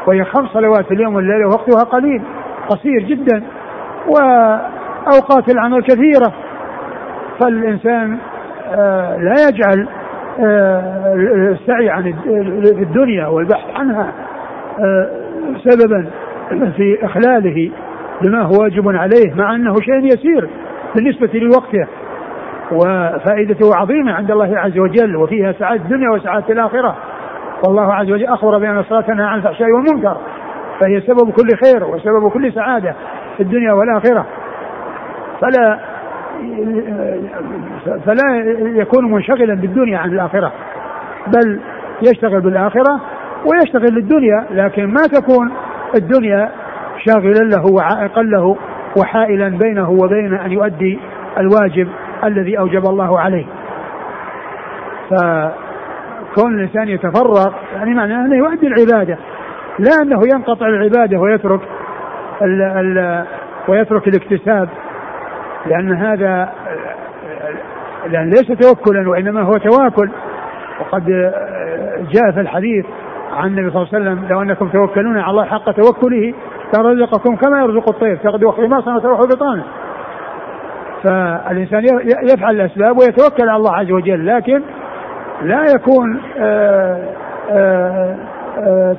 وهي 0.06 0.24
خمس 0.24 0.48
صلوات 0.48 0.86
في 0.86 0.94
اليوم 0.94 1.14
والليلة 1.14 1.48
وقتها 1.48 1.84
قليل 1.84 2.22
قصير 2.68 3.02
جدا 3.02 3.42
وأوقات 4.08 5.48
العمل 5.52 5.82
كثيرة. 5.82 6.32
فالإنسان 7.40 8.18
آه، 8.74 9.16
لا 9.16 9.48
يجعل 9.48 9.88
آه، 10.40 11.14
السعي 11.52 11.90
عن 11.90 12.14
الدنيا 12.82 13.26
والبحث 13.26 13.76
عنها 13.76 14.12
سببا 15.64 16.06
في 16.76 16.98
إخلاله 17.02 17.70
بما 18.22 18.42
هو 18.42 18.62
واجب 18.62 18.88
عليه 18.88 19.34
مع 19.34 19.54
أنه 19.54 19.74
شيء 19.74 20.04
يسير 20.04 20.48
بالنسبة 20.94 21.30
لوقته 21.34 21.86
وفائدته 22.72 23.76
عظيمة 23.76 24.12
عند 24.12 24.30
الله 24.30 24.58
عز 24.58 24.78
وجل 24.78 25.16
وفيها 25.16 25.52
سعادة 25.52 25.82
الدنيا 25.82 26.10
وسعادة 26.10 26.46
الآخرة. 26.50 26.96
والله 27.66 27.94
عز 27.94 28.10
وجل 28.10 28.26
أخبر 28.26 28.58
بأن 28.58 28.78
الصلاة 28.78 29.00
تنهى 29.00 29.26
عن 29.26 29.38
الفحشاء 29.38 29.68
والمنكر 29.70 30.16
فهي 30.80 31.00
سبب 31.00 31.30
كل 31.30 31.48
خير 31.64 31.84
وسبب 31.84 32.30
كل 32.30 32.52
سعادة 32.52 32.94
في 33.36 33.42
الدنيا 33.42 33.72
والآخرة. 33.72 34.26
فلا 35.40 35.78
فلا 38.06 38.44
يكون 38.60 39.10
منشغلا 39.10 39.54
بالدنيا 39.54 39.98
عن 39.98 40.12
الآخرة 40.12 40.52
بل 41.26 41.60
يشتغل 42.02 42.40
بالآخرة 42.40 43.00
ويشتغل 43.44 43.94
للدنيا 43.94 44.46
لكن 44.50 44.86
ما 44.86 45.02
تكون 45.02 45.52
الدنيا 45.94 46.50
شاغلا 47.06 47.44
له 47.56 47.72
وعائقا 47.72 48.22
له 48.22 48.56
وحائلا 48.96 49.48
بينه 49.48 49.90
وبين 49.90 50.34
أن 50.34 50.52
يؤدي 50.52 50.98
الواجب 51.38 51.88
الذي 52.24 52.58
أوجب 52.58 52.86
الله 52.86 53.20
عليه. 53.20 53.46
فكون 55.10 56.54
الإنسان 56.54 56.88
يتفرغ 56.88 57.52
يعني 57.74 57.94
معناه 57.94 58.26
أنه 58.26 58.36
يؤدي 58.36 58.66
العبادة 58.66 59.18
لا 59.78 60.02
أنه 60.02 60.20
ينقطع 60.34 60.66
العبادة 60.66 61.18
ويترك 61.18 61.60
ال 62.42 62.62
ال 62.62 63.24
ويترك 63.68 64.08
الاكتساب 64.08 64.68
لأن 65.66 65.92
هذا 65.92 66.52
لأن 68.06 68.30
ليس 68.30 68.46
توكلا 68.46 69.10
وإنما 69.10 69.42
هو 69.42 69.56
تواكل. 69.56 70.10
وقد 70.80 71.04
جاء 72.12 72.30
في 72.34 72.40
الحديث 72.40 72.86
عن 73.32 73.46
النبي 73.46 73.70
صلى 73.70 73.82
الله 73.82 73.88
عليه 73.94 74.10
وسلم 74.10 74.28
لو 74.30 74.42
أنكم 74.42 74.68
توكلون 74.68 75.18
على 75.18 75.30
الله 75.30 75.44
حق 75.44 75.70
توكله 75.70 76.34
لرزقكم 76.74 77.36
كما 77.36 77.60
يرزق 77.60 77.88
الطير. 77.88 78.16
تغدو 78.16 78.50
خماصا 78.50 78.96
وتروح 78.96 79.20
بطانة. 79.20 79.64
فالإنسان 81.02 81.84
يفعل 82.32 82.60
الأسباب 82.60 82.98
ويتوكل 82.98 83.48
على 83.48 83.56
الله 83.56 83.76
عز 83.76 83.90
وجل 83.90 84.26
لكن 84.26 84.62
لا 85.42 85.64
يكون 85.74 86.20
آآ 86.38 87.08
آآ 87.50 88.16
آآ 88.58 88.96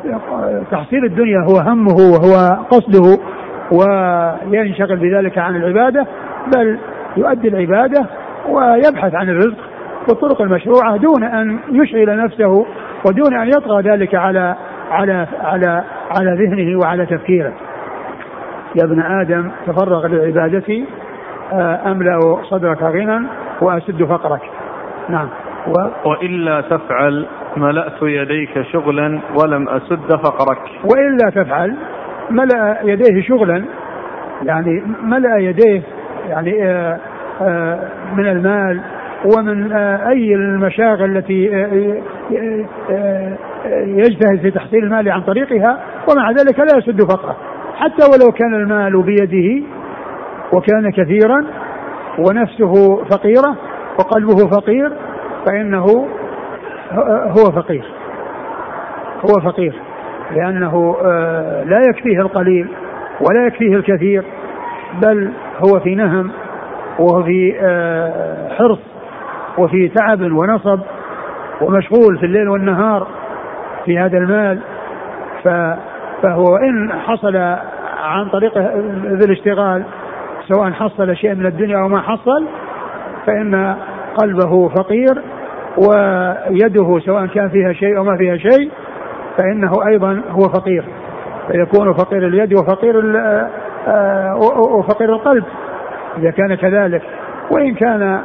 تحصيل 0.71 1.05
الدنيا 1.05 1.39
هو 1.39 1.59
همه 1.69 1.95
وهو 1.95 2.63
قصده 2.69 3.17
وينشغل 3.71 4.95
بذلك 4.95 5.37
عن 5.37 5.55
العبادة 5.55 6.05
بل 6.55 6.77
يؤدي 7.17 7.47
العبادة 7.47 8.05
ويبحث 8.49 9.15
عن 9.15 9.29
الرزق 9.29 9.57
بالطرق 10.07 10.41
المشروعة 10.41 10.97
دون 10.97 11.23
أن 11.23 11.59
يشغل 11.71 12.17
نفسه 12.17 12.65
ودون 13.05 13.39
أن 13.39 13.47
يطغى 13.47 13.81
ذلك 13.81 14.15
على 14.15 14.55
على 14.91 15.27
على 15.41 15.83
على 16.19 16.45
ذهنه 16.45 16.79
وعلى 16.79 17.05
تفكيره. 17.05 17.53
يا 18.75 18.83
ابن 18.83 19.01
آدم 19.01 19.51
تفرغ 19.67 20.07
للعبادة 20.07 20.83
آه، 21.53 21.91
أملأ 21.91 22.19
صدرك 22.49 22.83
غنى 22.83 23.27
وأسد 23.61 24.03
فقرك. 24.03 24.41
نعم. 25.09 25.29
و... 25.67 26.09
وإلا 26.09 26.61
تفعل 26.61 27.27
ملأت 27.57 28.01
يديك 28.01 28.61
شغلا 28.61 29.19
ولم 29.41 29.69
أسد 29.69 30.15
فقرك 30.23 30.57
وإلا 30.83 31.43
تفعل 31.43 31.75
ملأ 32.29 32.77
يديه 32.83 33.21
شغلا 33.27 33.65
يعني 34.43 34.83
ملأ 35.03 35.37
يديه 35.37 35.81
يعني 36.29 36.69
آه، 36.69 36.99
آه، 37.41 37.79
من 38.15 38.27
المال 38.27 38.81
ومن 39.25 39.71
آه، 39.71 40.09
أي 40.09 40.35
المشاغل 40.35 41.17
التي 41.17 41.43
يجتهد 43.85 44.39
في 44.41 44.51
تحصيل 44.51 44.83
المال 44.83 45.11
عن 45.11 45.21
طريقها 45.21 45.79
ومع 46.11 46.31
ذلك 46.31 46.59
لا 46.59 46.77
يسد 46.77 47.01
فقره. 47.01 47.37
حتى 47.75 48.05
ولو 48.11 48.31
كان 48.31 48.55
المال 48.55 49.03
بيده 49.03 49.65
وكان 50.53 50.91
كثيرا 50.91 51.45
ونفسه 52.19 52.95
فقيرة 52.95 53.55
وقلبه 53.99 54.47
فقير 54.47 54.91
فإنه 55.45 56.07
هو 57.27 57.51
فقير. 57.51 57.85
هو 59.21 59.51
فقير. 59.51 59.73
لأنه 60.35 60.95
آه، 61.05 61.63
لا 61.63 61.79
يكفيه 61.89 62.21
القليل 62.21 62.67
ولا 63.21 63.47
يكفيه 63.47 63.75
الكثير 63.75 64.23
بل 65.01 65.31
هو 65.57 65.79
في 65.79 65.95
نهم 65.95 66.31
وهو 66.99 67.23
في 67.23 67.55
آه، 67.61 68.49
حرص 68.53 68.90
وفي 69.57 69.87
تعب 69.87 70.21
ونصب 70.21 70.79
ومشغول 71.61 72.17
في 72.17 72.25
الليل 72.25 72.49
والنهار 72.49 73.07
في 73.85 73.99
هذا 73.99 74.17
المال 74.17 74.59
فهو 76.23 76.55
إن 76.55 76.91
حصل 76.91 77.35
عن 78.03 78.29
طريق 78.31 78.57
ذي 79.05 79.25
الاشتغال 79.25 79.83
سواء 80.47 80.71
حصل 80.71 81.15
شيء 81.15 81.35
من 81.35 81.45
الدنيا 81.45 81.77
أو 81.77 81.87
ما 81.87 82.01
حصل 82.01 82.47
فإن 83.27 83.75
قلبه 84.17 84.69
فقير 84.69 85.21
ويده 85.77 86.99
سواء 86.99 87.25
كان 87.25 87.49
فيها 87.49 87.73
شيء 87.73 87.97
أو 87.97 88.03
ما 88.03 88.17
فيها 88.17 88.37
شيء 88.37 88.71
فإنه 89.37 89.71
أيضا 89.87 90.21
هو 90.29 90.41
فقير. 90.41 90.83
فيكون 91.51 91.93
فقير 91.93 92.27
اليد 92.27 92.53
وفقير 92.53 93.19
آه، 93.87 94.35
وفقير 94.77 95.13
القلب 95.13 95.43
إذا 96.17 96.31
كان 96.31 96.55
كذلك. 96.55 97.01
وإن 97.51 97.73
كان 97.73 98.21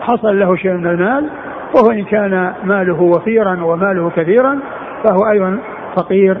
حصل 0.00 0.38
له 0.38 0.56
شيء 0.56 0.72
من 0.72 0.86
المال 0.86 1.30
وهو 1.74 1.90
إن 1.90 2.04
كان 2.04 2.52
ماله 2.64 3.02
وفيرا 3.02 3.64
وماله 3.64 4.10
كثيرا 4.10 4.58
فهو 5.04 5.30
أيضا 5.30 5.58
فقير 5.96 6.38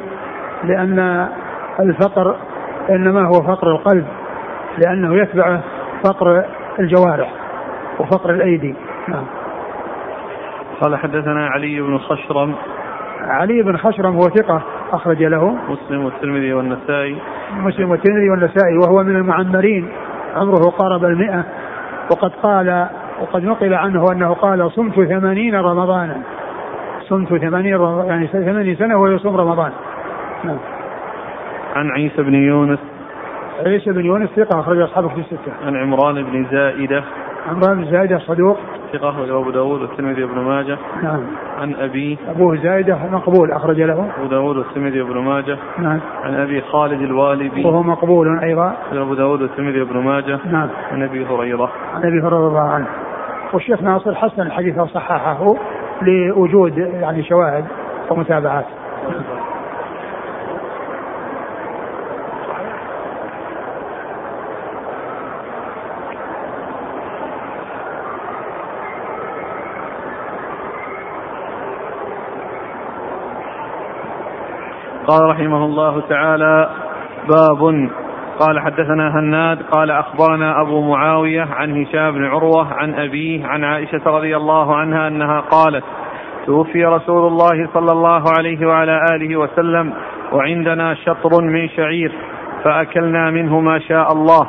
لأن 0.64 1.28
الفقر 1.80 2.36
إنما 2.90 3.26
هو 3.26 3.42
فقر 3.42 3.70
القلب 3.70 4.06
لأنه 4.78 5.16
يتبعه 5.16 5.60
فقر 6.04 6.44
الجوارح 6.80 7.32
وفقر 7.98 8.30
الأيدي. 8.30 8.74
نعم. 9.08 9.24
قال 10.80 10.96
حدثنا 10.96 11.46
علي 11.46 11.80
بن 11.80 11.98
خشرم. 11.98 12.54
علي 13.20 13.62
بن 13.62 13.76
خشرم 13.76 14.14
هو 14.14 14.20
ثقة 14.20 14.62
أخرج 14.92 15.22
له. 15.22 15.56
مسلم 15.68 16.04
والترمذي 16.04 16.52
والنسائي. 16.52 17.18
مسلم 17.56 17.90
والترمذي 17.90 18.30
والنسائي 18.30 18.76
وهو 18.76 19.02
من 19.02 19.16
المعمرين. 19.16 19.88
عمره 20.36 20.70
قارب 20.70 21.04
المئة 21.04 21.44
وقد 22.10 22.32
قال 22.42 22.86
وقد 23.20 23.44
نقل 23.44 23.74
عنه 23.74 24.04
أنه 24.12 24.34
قال 24.34 24.72
صمت 24.72 24.94
ثمانين 24.94 25.54
رمضانا. 25.54 26.16
صمت 27.08 27.28
ثمانين 27.28 27.80
يعني 28.06 28.26
ثمانين 28.26 28.76
سنة 28.76 28.96
وهو 28.96 29.06
يصوم 29.06 29.36
رمضان. 29.36 29.72
نعم. 30.44 30.58
عن 31.76 31.90
عيسى 31.90 32.22
بن 32.22 32.34
يونس. 32.34 32.78
عيسى 33.66 33.92
بن 33.92 34.04
يونس 34.04 34.30
ثقة 34.36 34.60
أخرج 34.60 34.80
أصحابه 34.80 35.08
في 35.08 35.20
الستة. 35.20 35.52
عن 35.66 35.76
عمران 35.76 36.22
بن 36.22 36.46
زائدة. 36.50 37.04
عمران 37.48 37.84
بن 37.84 37.90
زائدة 37.90 38.18
صدوق 38.18 38.58
ثقة 38.92 39.10
أخرج 39.10 39.30
أبو 39.30 39.50
داود 39.50 39.80
والترمذي 39.80 40.24
وابن 40.24 40.38
ماجه. 40.38 40.78
نعم. 41.02 41.20
عن 41.58 41.74
أبي. 41.74 42.18
أبوه 42.28 42.56
زايدة 42.56 42.98
مقبول 43.12 43.52
أخرج 43.52 43.80
له. 43.80 44.10
أبو 44.18 44.26
داود 44.26 44.56
والترمذي 44.56 45.02
وابن 45.02 45.18
ماجه. 45.18 45.58
نعم. 45.78 46.00
عن 46.24 46.34
أبي 46.34 46.60
خالد 46.60 47.02
الوالبي. 47.02 47.64
وهو 47.64 47.82
مقبول 47.82 48.38
أيضا. 48.38 48.76
أبو 48.92 49.14
داود 49.14 49.42
والترمذي 49.42 49.80
وابن 49.80 49.98
ماجه. 49.98 50.38
نعم. 50.44 50.68
عن 50.92 51.02
أبي 51.02 51.26
هريرة. 51.26 51.70
عن 51.94 52.02
أبي 52.02 52.20
هريرة 52.20 52.28
رضي 52.28 52.46
الله 52.46 52.70
عنه. 52.70 52.86
والشيخ 53.54 53.82
ناصر 53.82 54.14
حسن 54.14 54.42
الحديث 54.42 54.78
وصححه 54.78 55.54
لوجود 56.02 56.78
يعني 56.78 57.22
شواهد 57.22 57.64
ومتابعات. 58.10 58.64
قال 75.06 75.30
رحمه 75.30 75.64
الله 75.64 76.00
تعالى 76.08 76.70
باب 77.28 77.90
قال 78.40 78.60
حدثنا 78.60 79.18
هناد 79.18 79.62
قال 79.62 79.90
أخبرنا 79.90 80.60
أبو 80.60 80.80
معاوية 80.80 81.42
عن 81.42 81.82
هشام 81.82 82.10
بن 82.10 82.24
عروة 82.24 82.74
عن 82.74 82.94
أبيه 82.94 83.46
عن 83.46 83.64
عائشة 83.64 84.02
رضي 84.06 84.36
الله 84.36 84.76
عنها 84.76 85.08
أنها 85.08 85.40
قالت 85.40 85.84
توفي 86.46 86.84
رسول 86.84 87.26
الله 87.26 87.68
صلى 87.74 87.92
الله 87.92 88.24
عليه 88.38 88.66
وعلى 88.66 89.00
آله 89.14 89.36
وسلم 89.36 89.92
وعندنا 90.32 90.94
شطر 90.94 91.42
من 91.42 91.68
شعير 91.68 92.12
فأكلنا 92.64 93.30
منه 93.30 93.60
ما 93.60 93.78
شاء 93.78 94.12
الله 94.12 94.48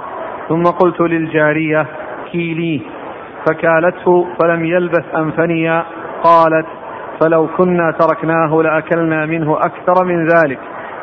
ثم 0.49 0.63
قلت 0.63 1.01
للجارية 1.01 1.87
كيليه 2.31 2.79
فكالته 3.47 4.27
فلم 4.39 4.65
يلبث 4.65 5.15
أن 5.15 5.31
فني. 5.31 5.83
قالت 6.23 6.67
فلو 7.21 7.47
كنا 7.57 7.91
تركناه 7.99 8.61
لأكلنا 8.61 9.25
منه 9.25 9.57
أكثر 9.57 10.05
من 10.05 10.27
ذلك. 10.27 10.59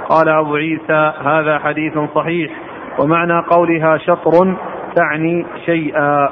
قال 0.08 0.28
أبو 0.28 0.56
عيسى 0.56 1.12
هذا 1.24 1.58
حديث 1.58 1.98
صحيح. 2.14 2.50
ومعنى 2.98 3.40
قولها 3.40 3.98
شطر 3.98 4.56
تعني 4.96 5.46
شيئا. 5.64 6.28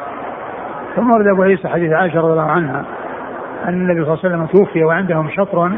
ثم 0.96 1.10
ورد 1.10 1.26
أبو 1.26 1.42
عيسى 1.42 1.68
حديث 1.68 1.92
عائشة 1.92 2.20
رضي 2.20 2.32
الله 2.32 2.50
عنها 2.50 2.84
أن 3.68 3.74
النبي 3.74 4.04
صلى 4.04 4.14
الله 4.14 4.24
عليه 4.24 4.34
وسلم 4.34 4.46
توفي 4.46 4.84
وعندهم 4.84 5.30
شطر 5.30 5.70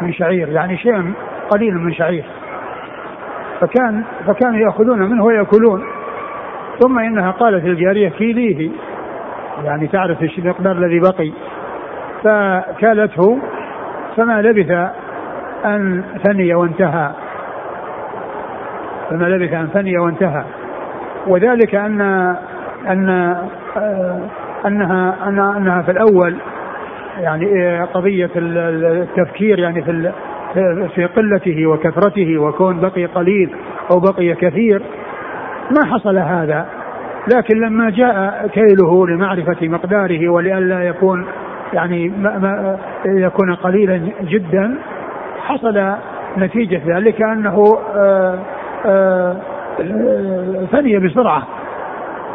من 0.00 0.12
شعير 0.12 0.48
يعني 0.48 0.76
شيء 0.76 1.12
قليل 1.50 1.74
من 1.74 1.92
شعير. 1.92 2.24
فكان 3.60 4.04
فكانوا 4.26 4.58
يأخذون 4.58 4.98
منه 4.98 5.24
ويأكلون. 5.24 5.84
ثم 6.82 6.98
إنها 6.98 7.30
قالت 7.30 7.64
للجاريه 7.64 8.08
كيليه. 8.08 8.70
يعني 9.64 9.86
تعرف 9.86 10.22
المقدار 10.38 10.72
الذي 10.72 11.00
بقي. 11.00 11.32
فكالته 12.24 13.38
فما 14.16 14.42
لبث 14.42 14.70
أن 15.64 16.04
ثني 16.22 16.54
وانتهى. 16.54 17.10
فما 19.10 19.24
لبث 19.24 19.52
أن 19.52 19.68
ثني 19.68 19.98
وانتهى. 19.98 20.44
وذلك 21.26 21.74
أن 21.74 22.00
أن 22.88 23.08
آه، 23.76 24.18
أنها 24.66 25.28
أنها 25.28 25.82
في 25.82 25.90
الأول 25.90 26.36
يعني 27.20 27.80
قضية 27.80 28.30
التفكير 28.36 29.58
يعني 29.58 29.82
في 29.82 30.12
في 30.94 31.04
قلته 31.04 31.66
وكثرته 31.66 32.38
وكون 32.38 32.80
بقي 32.80 33.04
قليل 33.04 33.50
أو 33.90 34.00
بقي 34.00 34.34
كثير. 34.34 34.82
ما 35.70 35.86
حصل 35.92 36.18
هذا. 36.18 36.66
لكن 37.34 37.60
لما 37.60 37.90
جاء 37.90 38.46
كيله 38.46 39.06
لمعرفة 39.06 39.68
مقداره 39.68 40.28
ولئلا 40.28 40.82
يكون 40.82 41.26
يعني 41.72 42.08
ما 42.08 42.38
ما 42.38 42.78
يكون 43.04 43.54
قليلا 43.54 44.00
جدا 44.22 44.78
حصل 45.38 45.94
نتيجة 46.38 46.80
ذلك 46.86 47.22
أنه 47.22 47.78
آآ 47.96 48.38
فني 50.72 50.98
بسرعة. 50.98 51.42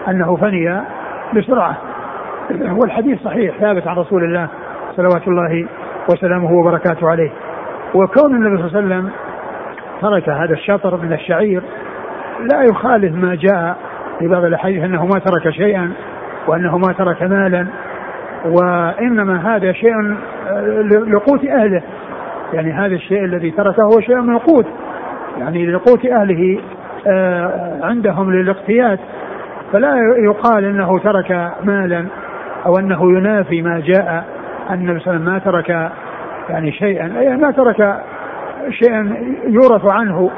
أنه 0.08 0.36
فني 0.36 0.82
بسرعة. 1.36 1.78
والحديث 2.72 3.24
صحيح 3.24 3.58
ثابت 3.58 3.88
عن 3.88 3.96
رسول 3.96 4.24
الله 4.24 4.48
صلوات 4.96 5.28
الله 5.28 5.68
وسلامه 6.12 6.52
وبركاته 6.52 7.10
عليه. 7.10 7.32
وكون 7.94 8.36
النبي 8.36 8.58
صلى 8.58 8.68
الله 8.68 8.78
عليه 8.78 8.88
وسلم 8.88 9.12
ترك 10.02 10.30
هذا 10.30 10.54
الشطر 10.54 10.98
من 10.98 11.14
الشعير 11.14 11.62
لا 12.52 12.62
يخالف 12.62 13.16
ما 13.16 13.36
جاء 13.36 13.78
في 14.20 14.28
بعض 14.28 14.44
الأحاديث 14.44 14.84
أنه 14.84 15.06
ما 15.06 15.20
ترك 15.20 15.50
شيئا 15.50 15.92
وأنه 16.48 16.78
ما 16.78 16.94
ترك 16.94 17.24
مالا 17.24 17.68
وإنما 18.46 19.56
هذا 19.56 19.72
شيء 19.72 19.94
لقوت 21.08 21.46
أهله. 21.46 21.82
يعني 22.54 22.72
هذا 22.72 22.96
الشيء 22.96 23.26
الذي 23.26 23.52
تركه 23.52 23.84
هو 23.84 24.02
شيء 24.02 24.22
من 24.22 24.34
القوت. 24.34 24.66
يعني 25.38 25.66
لقوت 25.66 26.06
أهله 26.06 26.60
آه، 27.08 27.80
عندهم 27.84 28.32
للاقتيات 28.32 29.00
فلا 29.74 29.96
يقال 30.24 30.66
إنه 30.66 31.00
ترك 31.00 31.52
مالا 31.64 32.06
أو 32.66 32.78
إنه 32.80 33.18
ينافي 33.18 33.62
ما 33.62 33.80
جاء. 33.80 34.26
ان 34.70 34.76
النبي 34.76 35.00
صلى 35.00 35.16
الله 35.16 35.32
عليه 35.32 35.32
وسلم 35.32 35.34
ما 35.34 35.40
ترك 35.40 35.92
يعني 36.50 36.72
شيئا 36.72 37.20
أي 37.20 37.38
ما 37.38 37.52
ترك 37.52 38.02
شيئا 38.70 39.16
يورث 39.48 39.92
عنه. 39.92 40.30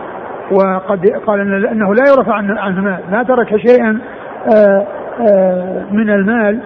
وقد 0.51 1.08
قال 1.25 1.39
إنه 1.65 1.95
لا 1.95 2.04
يورث 2.08 2.30
عنه 2.30 2.82
مال 2.82 2.99
ما 3.12 3.23
ترك 3.23 3.58
شيئا 3.58 3.99
آه، 4.56 4.88
آه، 5.32 5.86
من 5.91 6.10
المال. 6.10 6.60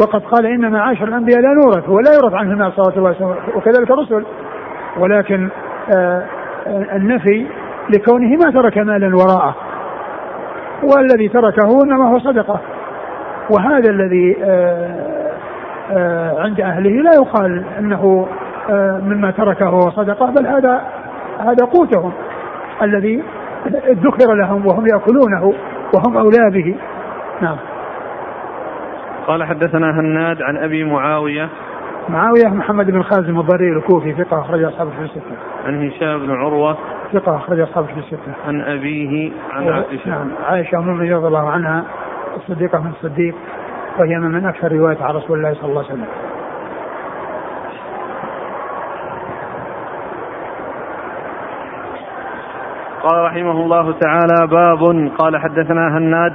وقد 0.00 0.22
قال 0.22 0.46
إنما 0.46 0.80
عاشر 0.80 1.04
الأنبياء 1.04 1.40
لا 1.40 1.48
نورث 1.48 1.88
ولا 1.88 2.14
يورث 2.14 2.34
عنه 2.34 2.52
المال 2.52 2.72
صلى 2.72 2.96
الله 2.96 3.08
عليه 3.08 3.16
وسلم 3.16 3.56
وكذلك 3.56 3.90
الرسل. 3.90 4.24
ولكن 4.98 5.48
النفي 6.96 7.46
لكونه 7.90 8.36
ما 8.36 8.50
ترك 8.50 8.78
مالا 8.78 9.16
وراءه 9.16 9.56
والذي 10.82 11.28
تركه 11.28 11.82
إنما 11.84 12.08
هو 12.08 12.18
صدقة. 12.18 12.60
وهذا 13.50 13.90
الذي 13.90 14.36
عند 16.38 16.60
أهله 16.60 16.90
لا 16.90 17.12
يقال 17.12 17.64
أنه 17.78 18.28
مما 19.02 19.30
تركه 19.30 19.90
صدقة 19.90 20.26
بل 20.26 20.46
هذا 20.46 20.82
هذا 21.38 21.64
قوتهم 21.72 22.12
الذي 22.82 23.22
ذكر 23.88 24.34
لهم 24.34 24.66
وهم 24.66 24.86
يأكلونه 24.86 25.54
وهم 25.94 26.16
أولى 26.16 26.50
به. 26.50 26.74
نعم. 27.40 27.56
قال 29.26 29.44
حدثنا 29.44 30.00
هناد 30.00 30.42
عن 30.42 30.56
أبي 30.56 30.84
معاوية 30.84 31.48
معاوية 32.08 32.48
محمد 32.48 32.90
بن 32.90 33.02
خازم 33.02 33.40
الضرير 33.40 33.78
الكوفي 33.78 34.12
ثقة 34.12 34.40
أخرج 34.40 34.62
أصحابه 34.62 34.90
في 34.90 35.02
الستة. 35.02 35.36
عن 35.66 35.88
هشام 35.88 36.18
بن 36.18 36.30
عروة 36.30 36.76
ثقة 37.12 37.36
أخرج 37.36 37.60
أصحابه 37.60 37.86
في 37.86 37.98
الستة. 37.98 38.32
عن 38.46 38.60
أبيه 38.60 39.32
عن 39.52 39.68
عائشة. 39.68 40.10
نعم 40.10 40.28
عائشة 40.48 40.78
أم 40.78 40.90
رضي 40.90 41.16
الله 41.16 41.50
عنها 41.50 41.84
الصديقة 42.36 42.80
من 42.80 42.90
الصديق 42.90 43.34
وهي 43.98 44.18
من 44.18 44.46
أكثر 44.46 44.72
رواية 44.72 44.98
عن 45.02 45.14
رسول 45.14 45.38
الله 45.38 45.54
صلى 45.54 45.70
الله 45.70 45.84
عليه 45.84 45.92
وسلم. 45.92 46.08
قال 53.02 53.24
رحمه 53.24 53.50
الله 53.50 53.92
تعالى 53.92 54.46
باب 54.50 55.10
قال 55.18 55.36
حدثنا 55.36 55.98
هناد 55.98 56.32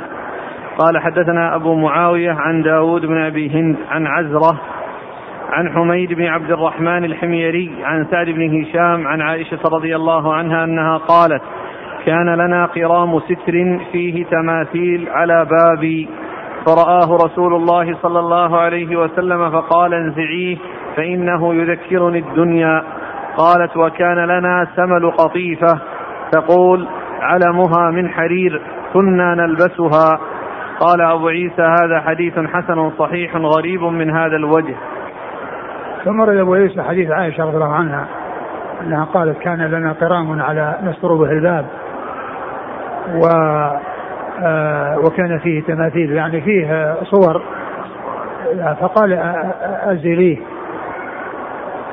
قال 0.77 0.97
حدثنا 0.97 1.55
أبو 1.55 1.75
معاوية 1.75 2.31
عن 2.31 2.61
داود 2.61 3.05
بن 3.05 3.17
أبي 3.17 3.49
هند 3.49 3.77
عن 3.89 4.07
عزرة 4.07 4.59
عن 5.51 5.69
حميد 5.69 6.13
بن 6.13 6.25
عبد 6.25 6.51
الرحمن 6.51 7.05
الحميري 7.05 7.71
عن 7.83 8.05
سعد 8.11 8.25
بن 8.25 8.61
هشام 8.61 9.07
عن 9.07 9.21
عائشة 9.21 9.59
رضي 9.65 9.95
الله 9.95 10.33
عنها 10.33 10.63
أنها 10.63 10.97
قالت 10.97 11.41
كان 12.05 12.35
لنا 12.35 12.65
قرام 12.65 13.19
ستر 13.19 13.79
فيه 13.91 14.25
تماثيل 14.25 15.09
على 15.09 15.45
بابي 15.45 16.09
فرآه 16.65 17.15
رسول 17.25 17.53
الله 17.53 17.95
صلى 18.01 18.19
الله 18.19 18.57
عليه 18.57 18.95
وسلم 18.95 19.49
فقال 19.49 19.93
انزعيه 19.93 20.57
فإنه 20.95 21.53
يذكرني 21.53 22.19
الدنيا. 22.19 22.83
قالت 23.37 23.77
وكان 23.77 24.17
لنا 24.17 24.67
سمل 24.75 25.11
قطيفة 25.11 25.79
تقول 26.31 26.87
علمها 27.21 27.91
من 27.91 28.09
حرير 28.09 28.61
كنا 28.93 29.35
نلبسها. 29.35 30.19
قال 30.79 31.01
أبو 31.01 31.27
عيسى 31.27 31.61
هذا 31.61 32.01
حديث 32.01 32.39
حسن 32.39 32.91
صحيح 32.99 33.35
غريب 33.35 33.83
من 33.83 34.09
هذا 34.09 34.35
الوجه. 34.35 34.75
ثم 36.05 36.21
رد 36.21 36.37
أبو 36.37 36.53
عيسى 36.53 36.83
حديث 36.83 37.11
عائشة 37.11 37.43
رضي 37.43 37.55
الله 37.55 37.73
عنها 37.73 38.07
أنها 38.81 39.05
قالت 39.05 39.37
كان 39.37 39.61
لنا 39.61 39.93
قرام 39.93 40.41
على 40.41 40.77
نستر 40.83 41.15
به 41.15 41.31
الباب 41.31 41.65
و 43.15 43.27
آه 44.41 44.99
وكان 44.99 45.39
فيه 45.39 45.61
تماثيل 45.61 46.11
يعني 46.11 46.41
فيه 46.41 46.95
صور. 47.03 47.41
فقال 48.81 49.13
أزليه 49.83 50.37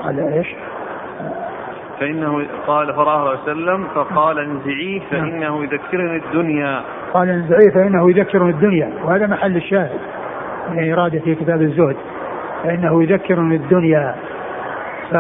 قال 0.05 0.33
إيش؟ 0.33 0.55
فإنه 2.01 2.47
قال 2.67 2.95
فراه 2.95 3.31
وسلم 3.31 3.85
فقال 3.95 4.39
انزعيه 4.39 5.01
فإنه 5.11 5.63
يذكرني 5.63 6.17
الدنيا. 6.17 6.81
قال 7.13 7.31
انزعيه 7.31 7.71
فإنه 7.75 8.11
يذكرني 8.11 8.51
الدنيا. 8.51 8.91
وهذا 9.05 9.27
محل 9.27 9.57
الشاهد 9.57 10.01
من 10.71 10.93
إرادة 10.93 11.19
في 11.19 11.35
كتاب 11.35 11.63
الزهد. 11.63 11.97
فإنه 12.65 13.03
يذكرني 13.03 13.57
الدنيا 13.57 14.15
ف 15.11 15.15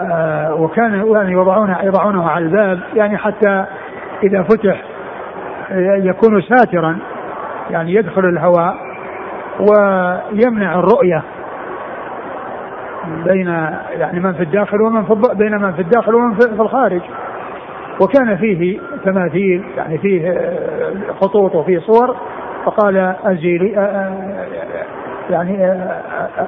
آه 0.00 0.54
وكان 0.54 1.06
يعني 1.14 1.32
يضعونه 1.32 1.78
يضعونه 1.82 2.30
على 2.30 2.44
الباب 2.44 2.80
يعني 2.94 3.16
حتى 3.16 3.64
إذا 4.22 4.42
فتح 4.42 4.82
يكون 5.80 6.42
ساترا 6.42 6.98
يعني 7.70 7.94
يدخل 7.94 8.24
الهواء 8.24 8.76
ويمنع 9.60 10.78
الرؤية 10.78 11.22
بين 13.24 13.46
يعني 13.90 14.20
من 14.20 14.32
في 14.32 14.42
الداخل 14.42 14.82
ومن 14.82 15.04
في 15.04 15.34
بين 15.34 15.60
من 15.60 15.72
في 15.72 15.82
الداخل 15.82 16.14
ومن 16.14 16.34
في 16.34 16.62
الخارج. 16.62 17.02
وكان 18.00 18.36
فيه 18.36 18.80
تماثيل 19.04 19.64
يعني 19.76 19.98
فيه 19.98 20.30
آه، 20.30 20.92
خطوط 21.20 21.54
وفيه 21.54 21.78
صور 21.78 22.16
فقال 22.64 23.14
أزيلي 23.24 23.76
آه، 23.76 23.80
آه، 23.80 24.46
يعني 25.30 25.72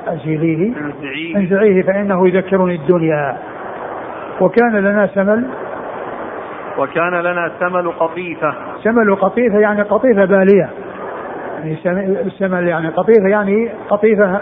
أزيليه. 0.09 0.73
انزعيه 1.37 1.83
فإنه 1.83 2.29
يذكرني 2.29 2.75
الدنيا. 2.75 3.37
وكان 4.41 4.77
لنا 4.77 5.07
سمل 5.15 5.45
وكان 6.79 7.15
لنا 7.15 7.51
سمل 7.61 7.93
قطيفة. 7.93 8.55
سمل 8.85 9.17
قطيفة 9.17 9.59
يعني 9.59 9.83
قطيفة 9.83 10.25
بالية. 10.25 10.71
يعني 11.65 12.21
السمل 12.21 12.69
يعني 12.69 12.89
قطيفة 12.89 13.29
يعني 13.29 13.71
قطيفة 13.89 14.41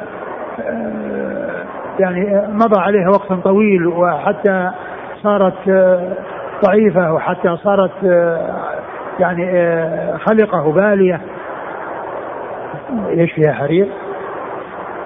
يعني 1.98 2.42
مضى 2.48 2.80
عليها 2.80 3.08
وقت 3.08 3.32
طويل 3.32 3.86
وحتى 3.86 4.70
صارت 5.22 5.68
ضعيفة 6.64 7.12
وحتى 7.12 7.56
صارت 7.56 8.02
يعني 9.20 9.68
خلقة 10.18 10.72
بالية. 10.72 11.20
إيش 13.08 13.32
فيها 13.32 13.52
حرير؟ 13.52 13.88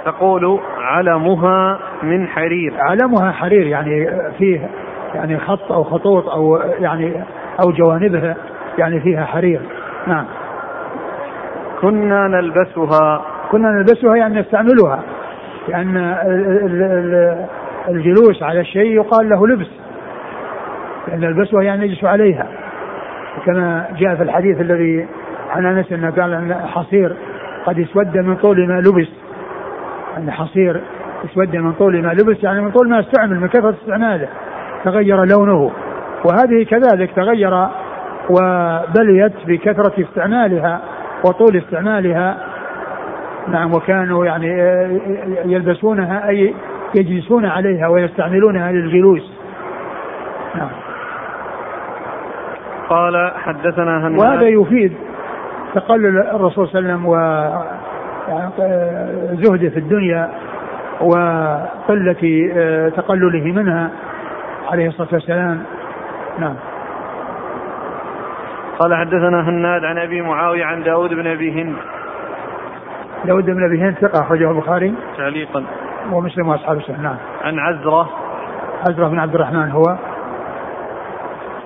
تقول 0.05 0.61
علمها 0.79 1.79
من 2.03 2.29
حرير. 2.29 2.75
علمها 2.79 3.33
حرير 3.33 3.67
يعني 3.67 4.11
فيه 4.39 4.69
يعني 5.15 5.39
خط 5.39 5.73
أو 5.73 5.85
خطوط 5.85 6.29
أو 6.29 6.57
يعني 6.57 7.25
أو 7.65 7.73
جوانبها 7.73 8.37
يعني 8.79 9.01
فيها 9.01 9.25
حرير. 9.25 9.61
نعم. 10.07 10.25
كنا 11.81 12.29
نلبسها. 12.29 13.23
كنا 13.51 13.71
نلبسها 13.71 14.17
يعني 14.17 14.41
نستعملها. 14.41 15.03
لأن 15.69 15.97
الجلوس 17.89 18.43
على 18.43 18.61
الشيء 18.61 18.95
يقال 18.95 19.29
له 19.29 19.47
لبس. 19.47 19.71
لأن 21.09 21.25
البسوة 21.25 21.63
يعني 21.63 21.85
يجلس 21.85 22.05
عليها. 22.05 22.47
كما 23.47 23.89
جاء 23.99 24.15
في 24.15 24.23
الحديث 24.23 24.61
الذي 24.61 25.07
عن 25.51 25.67
أنس 25.67 25.93
انه 25.93 26.11
قال 26.11 26.33
إن 26.33 26.55
حصير 26.55 27.17
قد 27.67 27.79
اسود 27.79 28.19
من 28.19 28.37
طول 28.37 28.69
ما 28.69 28.81
لبس. 28.81 29.09
أن 30.19 30.31
حصير 30.31 30.81
اسود 31.25 31.57
من 31.57 31.73
طول 31.73 32.03
ما 32.03 32.13
لبس 32.13 32.45
يعني 32.45 32.61
من 32.61 32.71
طول 32.71 32.89
ما 32.89 33.01
استعمل 33.01 33.41
من 33.41 33.49
كثره 33.49 33.75
استعماله. 33.83 34.29
تغير 34.85 35.25
لونه. 35.25 35.71
وهذه 36.25 36.65
كذلك 36.65 37.11
تغير 37.17 37.69
وبليت 38.31 39.33
بكثرة 39.47 39.93
استعمالها 39.99 40.81
وطول 41.25 41.57
استعمالها. 41.57 42.37
نعم 43.49 43.75
وكانوا 43.75 44.25
يعني 44.25 44.49
يلبسونها 45.45 46.29
أي 46.29 46.55
يجلسون 46.95 47.47
عليها 47.47 47.89
ويستعملونها 47.89 48.73
للجلوس. 48.73 49.33
نعم. 50.55 50.71
قال 52.89 53.33
حدثنا 53.37 54.13
وهذا 54.19 54.49
يفيد 54.49 54.93
تقلل 55.75 56.19
الرسول 56.19 56.69
صلى 56.69 56.79
الله 56.79 56.93
عليه 56.93 57.05
وسلم 57.05 57.07
وزهده 58.29 59.67
آه، 59.67 59.71
في 59.71 59.79
الدنيا 59.79 60.31
وقلة 61.01 62.51
آه، 62.57 62.89
تقلله 62.89 63.53
منها. 63.53 63.91
عليه 64.73 64.89
الصلاة 64.89 65.09
والسلام. 65.13 65.63
نعم. 66.39 66.55
قال 68.79 68.95
حدثنا 68.95 69.49
هناد 69.49 69.85
عن 69.85 69.99
أبي 69.99 70.21
معاوية 70.23 70.65
عن 70.65 70.83
داود 70.83 71.15
بن 71.15 71.27
أبي 71.27 71.63
هند. 71.63 71.77
داود 73.25 73.47
بن 73.47 73.65
أبي 73.65 73.81
هند 73.81 73.95
ثقة 73.95 74.23
أخرجه 74.23 74.51
البخاري. 74.51 74.95
تعليقا. 75.17 75.65
ومسلم 76.13 76.49
وأصحاب 76.49 76.77
السنة. 76.77 77.03
نعم. 77.03 77.17
عن 77.43 77.59
عزرة. 77.59 78.11
عزرة 78.89 79.09
بن 79.09 79.19
عبد 79.19 79.35
الرحمن 79.35 79.71
هو. 79.71 79.97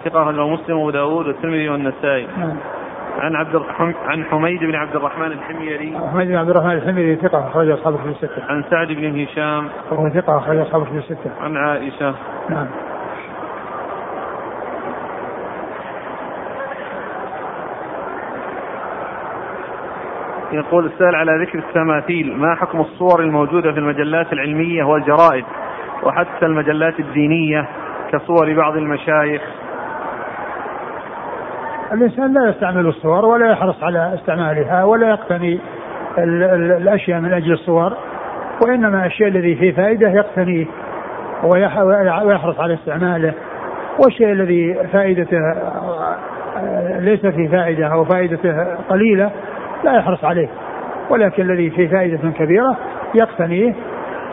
ثقة 0.05 0.23
أخرجه 0.23 0.47
مسلم 0.47 0.77
وأبو 0.77 0.91
داود 0.91 1.27
والترمذي 1.27 1.69
والنسائي. 1.69 2.27
نعم. 2.39 2.57
عن 3.19 3.37
عبد 3.37 3.55
الرحمن 3.55 3.95
عن 4.07 4.25
حميد 4.25 4.61
بن 4.61 4.75
عبد 4.75 4.97
الرحمن 4.97 5.27
الحميري. 5.27 5.99
حميد 6.13 6.29
بن 6.29 6.37
عبد 6.37 6.51
الرحمن 6.51 6.73
الحميري 6.73 7.17
ثقة 7.17 7.49
أخرج 7.49 7.71
أصحابه 7.71 7.97
في 7.97 8.09
الستة. 8.09 8.45
عن 8.49 8.65
سعد 8.71 8.87
بن 8.89 9.21
هشام. 9.21 9.69
وهو 9.91 10.09
ثقة 10.09 10.39
أخرج 10.39 10.59
أصحابه 10.59 10.85
في 10.85 10.97
الستة. 10.97 11.31
عن 11.41 11.57
عائشة. 11.57 12.15
نعم. 12.51 12.67
يقول 20.53 20.87
السائل 20.87 21.15
على 21.15 21.45
ذكر 21.45 21.59
التماثيل 21.59 22.37
ما 22.37 22.55
حكم 22.55 22.81
الصور 22.81 23.21
الموجودة 23.21 23.73
في 23.73 23.79
المجلات 23.79 24.33
العلمية 24.33 24.85
والجرائد 24.85 25.45
وحتى 26.03 26.47
المجلات 26.47 27.01
الدينية 27.01 27.69
كصور 28.13 28.55
بعض 28.55 28.77
المشايخ 28.77 29.43
الإنسان 31.93 32.35
لا 32.35 32.49
يستعمل 32.51 32.87
الصور 32.87 33.25
ولا 33.25 33.51
يحرص 33.51 33.83
على 33.83 34.15
استعمالها 34.15 34.85
ولا 34.85 35.09
يقتني 35.11 35.61
ال 36.19 36.43
ال 36.43 36.73
الأشياء 36.73 37.21
من 37.21 37.33
أجل 37.33 37.53
الصور 37.53 37.97
وإنما 38.67 39.07
الشيء 39.07 39.27
الذي 39.27 39.57
فيه 39.57 39.73
فائدة 39.73 40.09
يقتنيه 40.09 40.67
ويحرص 41.45 42.61
على 42.61 42.75
استعماله 42.75 43.35
والشيء 43.99 44.33
الذي 44.33 44.75
فائدته 44.93 45.39
ليس 46.99 47.27
فيه 47.27 47.49
فائدة 47.49 47.87
أو 47.87 48.05
فائدته 48.05 48.65
قليلة 48.89 49.31
لا 49.85 49.93
يحرص 49.93 50.25
عليه 50.25 50.49
ولكن 51.11 51.43
الذي 51.43 51.71
فيه 51.71 51.89
فائدة 51.89 52.31
كبيرة 52.31 52.77
يقتنيه 53.15 53.75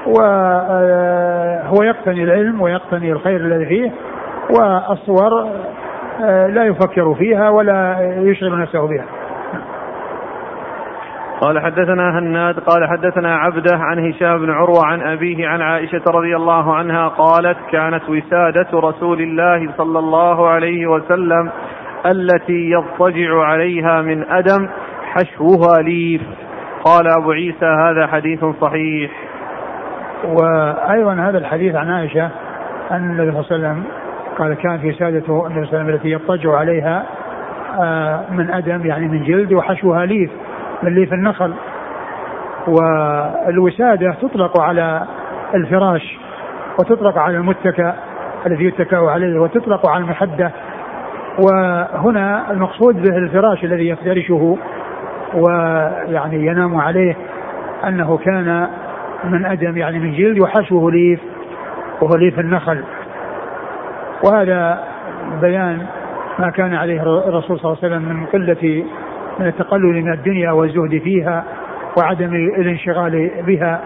وهو 0.05 1.83
يقتني 1.83 2.23
العلم 2.23 2.61
ويقتني 2.61 3.11
الخير 3.11 3.35
الذي 3.35 3.65
فيه 3.65 3.91
والصور 4.49 5.49
لا 6.27 6.63
يفكر 6.63 7.13
فيها 7.13 7.49
ولا 7.49 7.97
يشغل 8.23 8.61
نفسه 8.61 8.87
بها. 8.87 9.05
قال 11.41 11.59
حدثنا 11.59 12.19
هناد 12.19 12.59
قال 12.59 12.89
حدثنا 12.89 13.37
عبده 13.37 13.77
عن 13.77 14.09
هشام 14.09 14.37
بن 14.37 14.49
عروة 14.49 14.85
عن 14.85 15.01
أبيه 15.01 15.47
عن 15.47 15.61
عائشة 15.61 16.01
رضي 16.07 16.35
الله 16.35 16.75
عنها 16.75 17.07
قالت 17.07 17.57
كانت 17.71 18.09
وسادة 18.09 18.67
رسول 18.73 19.21
الله 19.21 19.73
صلى 19.77 19.99
الله 19.99 20.49
عليه 20.49 20.87
وسلم 20.87 21.51
التي 22.05 22.71
يضطجع 22.71 23.43
عليها 23.43 24.01
من 24.01 24.23
أدم 24.31 24.69
حشوها 25.03 25.81
ليف. 25.81 26.21
قال 26.85 27.07
أبو 27.17 27.31
عيسى 27.31 27.65
هذا 27.65 28.07
حديث 28.07 28.45
صحيح. 28.61 29.11
وأيضا 30.25 31.13
هذا 31.13 31.37
الحديث 31.37 31.75
عن 31.75 31.91
عائشة 31.91 32.29
أن 32.91 33.11
النبي 33.11 33.31
صلى 33.31 33.57
الله 33.57 33.67
عليه 33.69 33.79
وسلم 33.79 33.83
قال 34.39 34.53
كان 34.53 34.77
في 34.77 34.91
سادته 34.91 35.47
النبي 35.47 35.65
صلى 35.65 35.79
الله 35.79 35.79
عليه 35.79 35.83
وسلم 35.83 35.89
التي 35.89 36.09
يضطجع 36.09 36.57
عليها 36.57 37.05
آه، 37.81 38.21
من 38.31 38.49
أدم 38.49 38.85
يعني 38.85 39.07
من 39.07 39.23
جلد 39.23 39.53
وحشوها 39.53 40.05
ليف 40.05 40.31
من 40.83 40.95
ليف 40.95 41.13
النخل. 41.13 41.53
والوسادة 42.67 44.15
تطلق 44.21 44.61
على 44.61 45.07
الفراش 45.55 46.17
وتطلق 46.79 47.17
على 47.17 47.37
المتكى 47.37 47.93
الذي 48.45 48.65
يتكى 48.65 48.95
عليه 48.95 49.39
وتطلق 49.39 49.89
على 49.89 50.03
المحدة 50.03 50.51
وهنا 51.39 52.51
المقصود 52.51 52.95
به 53.01 53.17
الفراش 53.17 53.63
الذي 53.63 53.87
يفترشه 53.87 54.57
ويعني 55.33 56.45
ينام 56.45 56.77
عليه 56.77 57.15
أنه 57.87 58.17
كان 58.17 58.67
من 59.23 59.45
أدم 59.45 59.77
يعني 59.77 59.99
من 59.99 60.13
جلد 60.13 60.39
وحشوه 60.39 60.91
ليف 60.91 61.19
وهو 62.01 62.15
ليف 62.15 62.39
النخل. 62.39 62.83
وهذا 64.23 64.83
بيان 65.41 65.85
ما 66.39 66.49
كان 66.49 66.73
عليه 66.73 67.01
الرسول 67.01 67.59
صلى 67.59 67.71
الله 67.71 67.77
عليه 67.83 67.95
وسلم 67.95 68.15
من 68.15 68.25
قلة 68.25 68.85
من 69.39 69.47
التقلل 69.47 70.03
من 70.03 70.13
الدنيا 70.13 70.51
والزهد 70.51 71.01
فيها 71.01 71.43
وعدم 71.97 72.33
الانشغال 72.35 73.31
بها 73.47 73.81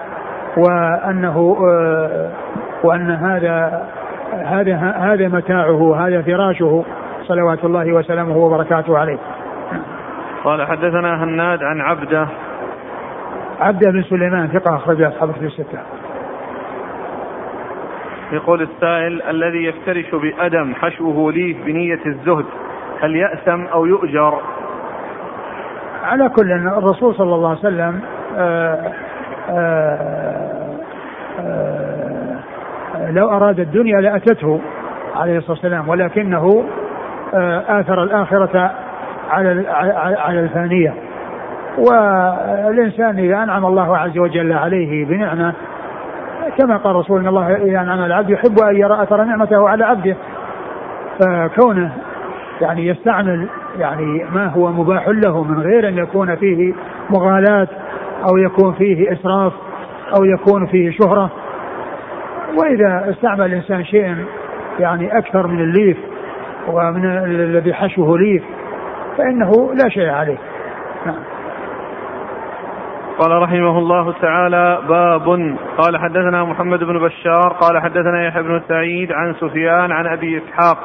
وأنه 0.58 1.58
آه، 1.70 2.32
وأن 2.84 3.12
هذا 3.12 3.88
هذا 4.32 4.76
هذا 4.98 5.28
متاعه 5.28 6.08
هذا 6.08 6.22
فراشه 6.22 6.84
صلوات 7.24 7.66
الله 7.66 7.94
وسلامه 7.94 8.38
وبركاته 8.38 8.98
عليه. 8.98 9.18
قال 10.44 10.68
حدثنا 10.68 11.24
هناد 11.24 11.64
عن 11.64 11.82
عبده. 11.82 12.28
عبده 13.60 13.92
بن 13.92 14.04
سليمان 14.04 14.48
ثقة 14.48 14.76
أخرج 14.76 15.02
أصحاب 15.02 15.30
الكتب 15.30 15.46
الستة. 15.46 15.80
يقول 18.34 18.62
السائل 18.62 19.22
الذي 19.22 19.64
يفترش 19.66 20.16
بأدم 20.16 20.76
حشوه 20.76 21.32
ليف 21.32 21.58
بنية 21.66 22.00
الزهد 22.06 22.46
هل 23.02 23.16
يأثم 23.16 23.66
أو 23.66 23.86
يؤجر؟ 23.86 24.40
على 26.04 26.30
كل 26.30 26.52
الرسول 26.52 27.16
صلى 27.16 27.36
الله 27.36 27.50
عليه 27.50 27.60
وسلم 27.60 28.02
آآ 28.38 28.74
آه، 28.80 28.92
آآ 29.50 29.98
آه، 31.40 31.40
آآ 31.40 32.40
آه، 32.96 33.12
لو 33.12 33.30
أراد 33.30 33.60
الدنيا 33.60 34.02
لأتته 34.02 34.62
عليه 35.16 35.38
الصلاة 35.38 35.52
والسلام 35.52 35.90
ولكنه 35.90 36.64
آثر 37.68 38.04
الآخرة 38.04 38.72
على 39.30 39.68
على 40.18 40.40
الفانية. 40.40 40.94
والإنسان 41.78 43.20
إذا 43.20 43.44
أنعم 43.44 43.66
الله 43.66 43.98
عز 43.98 44.18
وجل 44.18 44.54
عليه 44.54 45.06
بنعمة 45.06 45.54
كما 46.58 46.78
قال 46.78 46.96
رسول 46.96 47.20
ان 47.20 47.28
الله 47.28 47.56
اذا 47.56 47.82
انعم 47.82 48.04
العبد 48.04 48.30
يحب 48.30 48.60
أن 48.60 48.76
يرى 48.76 49.04
أثر 49.04 49.24
نعمته 49.24 49.70
على 49.70 49.86
عبده. 49.86 50.16
فكونه 51.20 51.92
يعني 52.62 52.88
يستعمل 52.88 53.48
يعني 53.78 54.26
ما 54.34 54.48
هو 54.48 54.72
مباح 54.72 55.08
له 55.08 55.44
من 55.44 55.62
غير 55.62 55.88
أن 55.88 55.98
يكون 55.98 56.36
فيه 56.36 56.74
مغالاة 57.10 57.68
أو 58.30 58.38
يكون 58.38 58.74
فيه 58.74 59.14
إسراف 59.14 59.54
أو 60.18 60.26
يكون 60.26 60.66
فيه 60.66 60.92
شهرة. 60.92 61.32
وإذا 62.58 63.10
استعمل 63.10 63.46
الإنسان 63.46 63.86
شيئا 63.86 64.26
يعني 64.80 65.18
أكثر 65.18 65.48
من 65.48 65.60
الليف 65.60 65.98
ومن 66.68 67.06
الذي 67.26 67.74
حشوه 67.74 68.18
ليف 68.18 68.44
فإنه 69.18 69.52
لا 69.74 69.90
شيء 69.90 70.10
عليه. 70.10 70.38
نعم. 71.06 71.33
قال 73.20 73.32
رحمه 73.42 73.78
الله 73.78 74.14
تعالى 74.22 74.80
باب 74.88 75.58
قال 75.78 75.98
حدثنا 75.98 76.44
محمد 76.44 76.84
بن 76.84 77.00
بشار 77.00 77.54
قال 77.62 77.82
حدثنا 77.82 78.28
يحيى 78.28 78.44
بن 78.44 78.62
سعيد 78.68 79.12
عن 79.12 79.34
سفيان 79.34 79.92
عن 79.92 80.08
أبي 80.08 80.38
إسحاق 80.38 80.78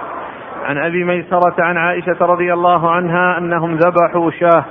عن 0.64 0.78
أبي 0.78 1.04
ميسرة 1.04 1.54
عن 1.58 1.76
عائشة 1.76 2.16
رضي 2.20 2.52
الله 2.52 2.90
عنها 2.90 3.38
أنهم 3.38 3.74
ذبحوا 3.74 4.30
شاه. 4.30 4.64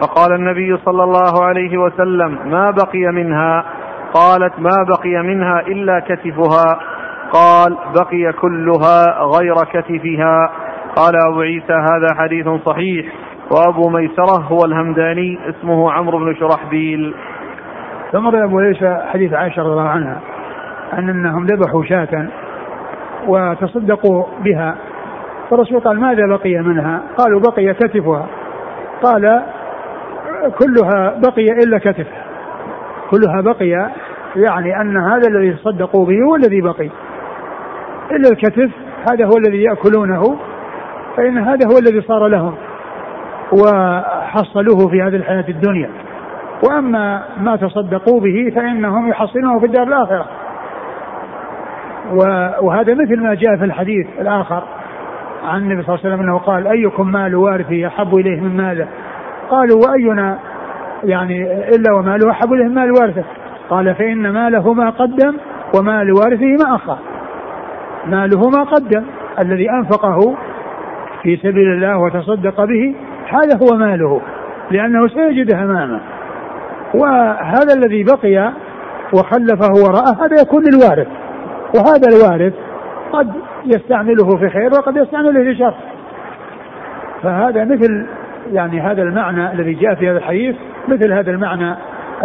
فقال 0.00 0.32
النبي 0.32 0.76
صلى 0.76 1.04
الله 1.04 1.44
عليه 1.44 1.78
وسلم 1.78 2.38
ما 2.50 2.70
بقي 2.70 3.12
منها؟ 3.12 3.64
قالت 4.14 4.58
ما 4.58 4.86
بقي 4.88 5.22
منها 5.22 5.60
إلا 5.60 6.00
كتفها. 6.00 6.80
قال 7.32 7.78
بقي 7.94 8.32
كلها 8.32 9.22
غير 9.38 9.54
كتفها. 9.54 10.50
قال 10.96 11.14
أبو 11.30 11.40
عيسى 11.40 11.72
هذا 11.72 12.14
حديث 12.18 12.48
صحيح. 12.48 13.06
وابو 13.50 13.88
ميسرة 13.88 14.40
هو 14.40 14.58
الهمداني 14.64 15.38
اسمه 15.48 15.92
عمرو 15.92 16.18
بن 16.18 16.34
شرحبيل. 16.34 17.14
ثم 18.12 18.26
أبو 18.26 18.58
عيسى 18.58 19.04
حديث 19.12 19.32
عائشة 19.32 19.62
رضي 19.62 19.72
الله 19.72 19.88
عنها 19.88 20.20
أن 20.92 21.08
إنهم 21.08 21.46
ذبحوا 21.46 21.84
شاة 21.84 22.28
وتصدقوا 23.26 24.24
بها. 24.44 24.76
فالرسول 25.50 25.80
قال 25.80 26.00
ماذا 26.00 26.26
بقي 26.26 26.58
منها؟ 26.58 27.02
قالوا 27.18 27.40
بقي 27.40 27.74
كتفها. 27.74 28.26
قال 29.02 29.42
كلها 30.58 31.20
بقي 31.22 31.46
إلا 31.64 31.78
كتفها. 31.78 32.24
كلها 33.10 33.40
بقي 33.40 33.90
يعني 34.36 34.80
أن 34.80 34.96
هذا 34.96 35.28
الذي 35.28 35.52
تصدقوا 35.52 36.06
به 36.06 36.22
هو 36.22 36.36
الذي 36.36 36.60
بقي. 36.60 36.90
إلا 38.10 38.28
الكتف 38.30 38.70
هذا 39.10 39.24
هو 39.26 39.36
الذي 39.36 39.62
يأكلونه 39.62 40.38
فإن 41.16 41.38
هذا 41.38 41.66
هو 41.72 41.78
الذي 41.78 42.00
صار 42.00 42.26
لهم. 42.26 42.54
وحصلوه 43.52 44.88
في 44.90 45.02
هذه 45.02 45.16
الحياة 45.16 45.44
الدنيا. 45.48 45.90
وأما 46.68 47.22
ما 47.40 47.56
تصدقوا 47.56 48.20
به 48.20 48.52
فإنهم 48.54 49.08
يحصلونه 49.08 49.58
في 49.58 49.66
الدار 49.66 49.86
الآخرة. 49.86 50.26
وهذا 52.62 52.94
مثل 52.94 53.22
ما 53.22 53.34
جاء 53.34 53.56
في 53.56 53.64
الحديث 53.64 54.06
الآخر 54.20 54.62
عن 55.44 55.60
النبي 55.60 55.82
صلى 55.82 55.94
الله 55.94 56.04
عليه 56.04 56.14
وسلم 56.14 56.20
أنه 56.20 56.38
قال 56.38 56.66
أيكم 56.66 57.12
مال 57.12 57.36
وارثه 57.36 57.86
أحب 57.86 58.14
إليه 58.14 58.40
من 58.40 58.56
ماله؟ 58.56 58.88
قالوا 59.50 59.80
وأينا 59.86 60.38
يعني 61.04 61.42
إلا 61.68 61.94
وماله 61.94 62.30
أحب 62.30 62.52
إليه 62.52 62.64
من 62.64 62.74
مال 62.74 62.92
وارثه؟ 62.92 63.24
قال 63.70 63.94
فإن 63.94 64.30
ماله 64.30 64.72
ما 64.72 64.90
قدم 64.90 65.36
ومال 65.78 66.12
وارثه 66.12 66.64
ما 66.64 66.74
أخر. 66.74 66.98
ماله 68.06 68.50
ما 68.50 68.62
قدم 68.62 69.04
الذي 69.38 69.70
أنفقه 69.70 70.36
في 71.22 71.36
سبيل 71.36 71.72
الله 71.72 71.98
وتصدق 71.98 72.64
به 72.64 72.94
هذا 73.28 73.58
هو 73.62 73.76
ماله 73.76 74.20
لأنه 74.70 75.08
سيجده 75.08 75.64
أمامه 75.64 76.00
وهذا 76.94 77.74
الذي 77.76 78.04
بقي 78.04 78.52
وخلفه 79.12 79.72
وراءه 79.84 80.24
هذا 80.24 80.40
يكون 80.42 80.62
للوارث 80.64 81.08
وهذا 81.74 82.08
الوارث 82.08 82.54
قد 83.12 83.32
يستعمله 83.64 84.36
في 84.36 84.50
خير 84.50 84.72
وقد 84.72 84.96
يستعمله 84.96 85.44
في 85.44 85.58
شر. 85.58 85.74
فهذا 87.22 87.64
مثل 87.64 88.06
يعني 88.52 88.80
هذا 88.80 89.02
المعنى 89.02 89.52
الذي 89.52 89.74
جاء 89.74 89.94
في 89.94 90.10
هذا 90.10 90.18
الحديث 90.18 90.56
مثل 90.88 91.12
هذا 91.12 91.30
المعنى 91.30 91.74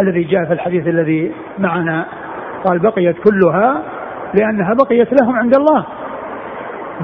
الذي 0.00 0.22
جاء 0.22 0.44
في 0.44 0.52
الحديث 0.52 0.86
الذي 0.86 1.32
معنا. 1.58 2.06
قال 2.64 2.78
بقيت 2.78 3.16
كلها 3.18 3.82
لأنها 4.34 4.74
بقيت 4.74 5.22
لهم 5.22 5.36
عند 5.36 5.56
الله. 5.56 5.86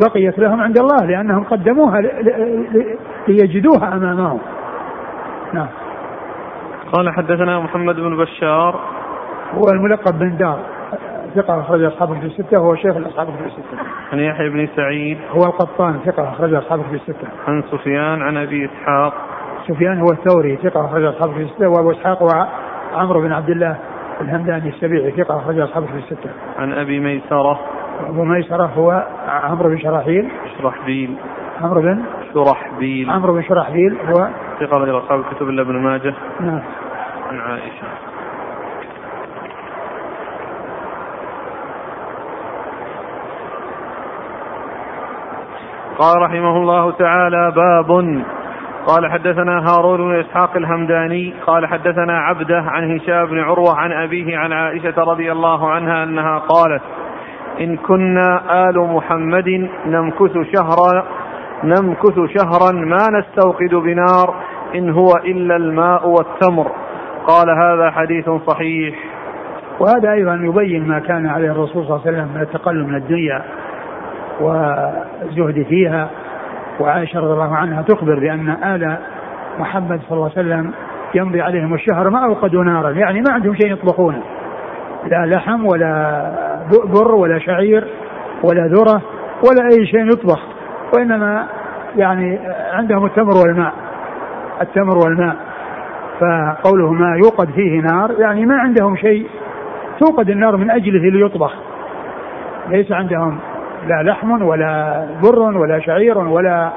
بقيت 0.07 0.38
لهم 0.38 0.61
عند 0.61 0.78
الله 0.78 1.07
لأنهم 1.07 1.44
قدموها 1.44 2.01
ليجدوها 3.29 3.97
أمامهم. 3.97 4.41
نعم. 5.53 5.68
قال 6.93 7.11
حدثنا 7.11 7.61
محمد 7.61 7.97
بن 7.97 8.16
بشار. 8.16 8.81
هو 9.55 9.62
الملقب 9.73 10.18
بن 10.18 10.37
دار. 10.37 10.59
ثقة 11.35 11.61
أخرج 11.61 11.83
أصحابه 11.83 12.21
في 12.21 12.27
الستة 12.27 12.61
وهو 12.61 12.75
شيخ 12.75 12.97
الأصحاب 12.97 13.27
في 13.27 13.47
الستة. 13.47 13.79
عن 14.12 14.18
يحيى 14.18 14.49
بن 14.49 14.68
سعيد. 14.77 15.18
هو 15.31 15.45
القطان 15.45 15.99
ثقة 16.05 16.29
أخرج 16.29 16.55
أصحابه 16.55 16.83
في 16.83 16.95
الستة. 16.95 17.29
عن 17.49 17.62
سفيان 17.62 18.23
عن 18.23 18.37
أبي 18.37 18.64
إسحاق. 18.64 19.14
سفيان 19.68 20.01
هو 20.01 20.07
الثوري 20.12 20.57
ثقة 20.57 20.87
أخرج 20.87 21.05
أصحابه 21.05 21.33
في 21.33 21.43
الستة 21.43 21.68
وأبو 21.68 21.91
إسحاق 21.91 22.23
وعمرو 22.23 23.21
بن 23.21 23.33
عبد 23.33 23.51
الله 23.51 23.77
الهمداني 24.21 24.68
السبيعي 24.68 25.11
ثقة 25.11 25.39
أخرج 25.39 25.59
أصحابه 25.59 25.87
في 25.87 25.99
الستة. 25.99 26.31
عن 26.59 26.73
أبي 26.73 27.01
ميسرة. 27.01 27.61
أبو 28.09 28.25
ميسرة 28.25 28.66
هو 28.66 29.07
عمرو 29.29 29.68
بن 29.68 29.79
شراحيل. 29.79 30.31
شرحبيل 30.59 31.16
عمرو 31.62 31.80
بن 31.80 32.02
شرحبيل 32.34 33.11
عمرو 33.11 33.32
بن 33.32 33.42
شرحبيل 33.42 33.98
هو 34.08 34.28
ثقة 34.61 34.78
من 34.78 34.90
أصحاب 34.90 35.20
الكتب 35.20 35.48
إلا 35.48 35.62
ابن 35.62 35.76
ماجه. 35.76 36.14
نعم. 36.40 36.62
عن 37.30 37.40
عائشة. 37.40 37.86
قال 45.98 46.22
رحمه 46.22 46.56
الله 46.56 46.90
تعالى 46.92 47.52
باب. 47.56 48.22
قال 48.86 49.11
حدثنا 49.12 49.64
هارون 49.68 49.98
بن 49.98 50.20
إسحاق 50.20 50.56
الهمداني. 50.56 51.34
قال 51.46 51.66
حدثنا 51.66 52.18
عبده 52.18 52.64
عن 52.66 52.96
هشام 52.96 53.26
بن 53.26 53.38
عروة 53.38 53.78
عن 53.78 53.92
أبيه 53.92 54.36
عن 54.36 54.52
عائشة 54.52 54.94
رضي 54.98 55.32
الله 55.32 55.70
عنها 55.70 56.04
أنها 56.04 56.38
قالت 56.38 56.82
إن 57.61 57.76
كنا 57.76 58.40
آل 58.68 58.78
محمد 58.78 59.68
نمكث 59.86 60.32
شهرا 60.54 61.20
نمكث 61.64 62.14
شهرا 62.38 62.72
ما 62.72 63.06
نستوقد 63.18 63.74
بنار 63.74 64.34
إن 64.74 64.90
هو 64.90 65.12
إلا 65.24 65.56
الماء 65.56 66.08
والتمر. 66.08 66.70
قال 67.26 67.50
هذا 67.50 67.90
حديث 67.90 68.30
صحيح. 68.46 68.94
وهذا 69.80 70.12
أيضا 70.12 70.34
يبين 70.34 70.88
ما 70.88 70.98
كان 70.98 71.26
عليه 71.26 71.50
الرسول 71.50 71.84
صلى 71.84 71.96
الله 71.96 72.00
عليه 72.06 72.18
وسلم 72.18 72.28
من 72.34 72.40
التقلب 72.40 72.88
من 72.88 72.94
الدنيا 72.94 73.42
والزهد 74.40 75.66
فيها 75.68 76.08
وعائشة 76.80 77.20
رضي 77.20 77.32
الله 77.32 77.56
عنها 77.56 77.82
تخبر 77.82 78.20
بأن 78.20 78.48
آل 78.50 78.98
محمد 79.58 80.00
صلى 80.08 80.18
الله 80.18 80.30
عليه 80.36 80.48
وسلم 80.48 80.72
يمضي 81.14 81.40
عليهم 81.40 81.74
الشهر 81.74 82.11
ما 82.11 82.24
أوقدوا 82.24 82.64
نارا. 82.64 82.90
يعني 82.90 83.20
ما 83.20 83.32
عندهم 83.32 83.54
شيء 83.54 83.72
يطبخونه 83.72 84.22
لا 85.06 85.26
لحم 85.26 85.66
ولا 85.66 86.22
بر 86.94 87.14
ولا 87.14 87.38
شعير 87.38 87.88
ولا 88.44 88.66
ذرة 88.66 89.02
ولا 89.48 89.68
أي 89.72 89.86
شيء 89.86 90.06
يطبخ. 90.06 90.59
وإنما 90.95 91.47
يعني 91.97 92.38
عندهم 92.72 93.07
التمر 93.07 93.36
والماء 93.36 93.72
التمر 94.61 94.99
والماء. 94.99 95.36
فقوله 96.20 96.93
ما 96.93 97.16
يوقد 97.16 97.51
فيه 97.51 97.80
نار 97.80 98.14
يعني 98.18 98.47
ما 98.47 98.55
عندهم 98.55 98.97
شيء 98.97 99.26
توقد 100.01 100.30
النار 100.30 100.57
من 100.57 100.70
أجله 100.70 101.11
ليطبخ 101.11 101.55
ليس 102.68 102.93
عندهم 102.93 103.38
لا 103.86 104.03
لحم 104.03 104.43
ولا 104.43 105.07
بر 105.22 105.59
ولا 105.59 105.78
شعير 105.80 106.18
ولا 106.18 106.70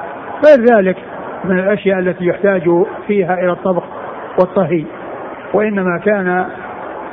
غير 0.46 0.76
ذلك 0.76 0.96
من 1.44 1.58
الأشياء 1.58 1.98
التي 1.98 2.26
يحتاج 2.26 2.84
فيها 3.06 3.34
إلى 3.34 3.52
الطبخ 3.52 3.82
والطهي. 4.40 4.84
وإنما 5.54 5.98
كان 5.98 6.46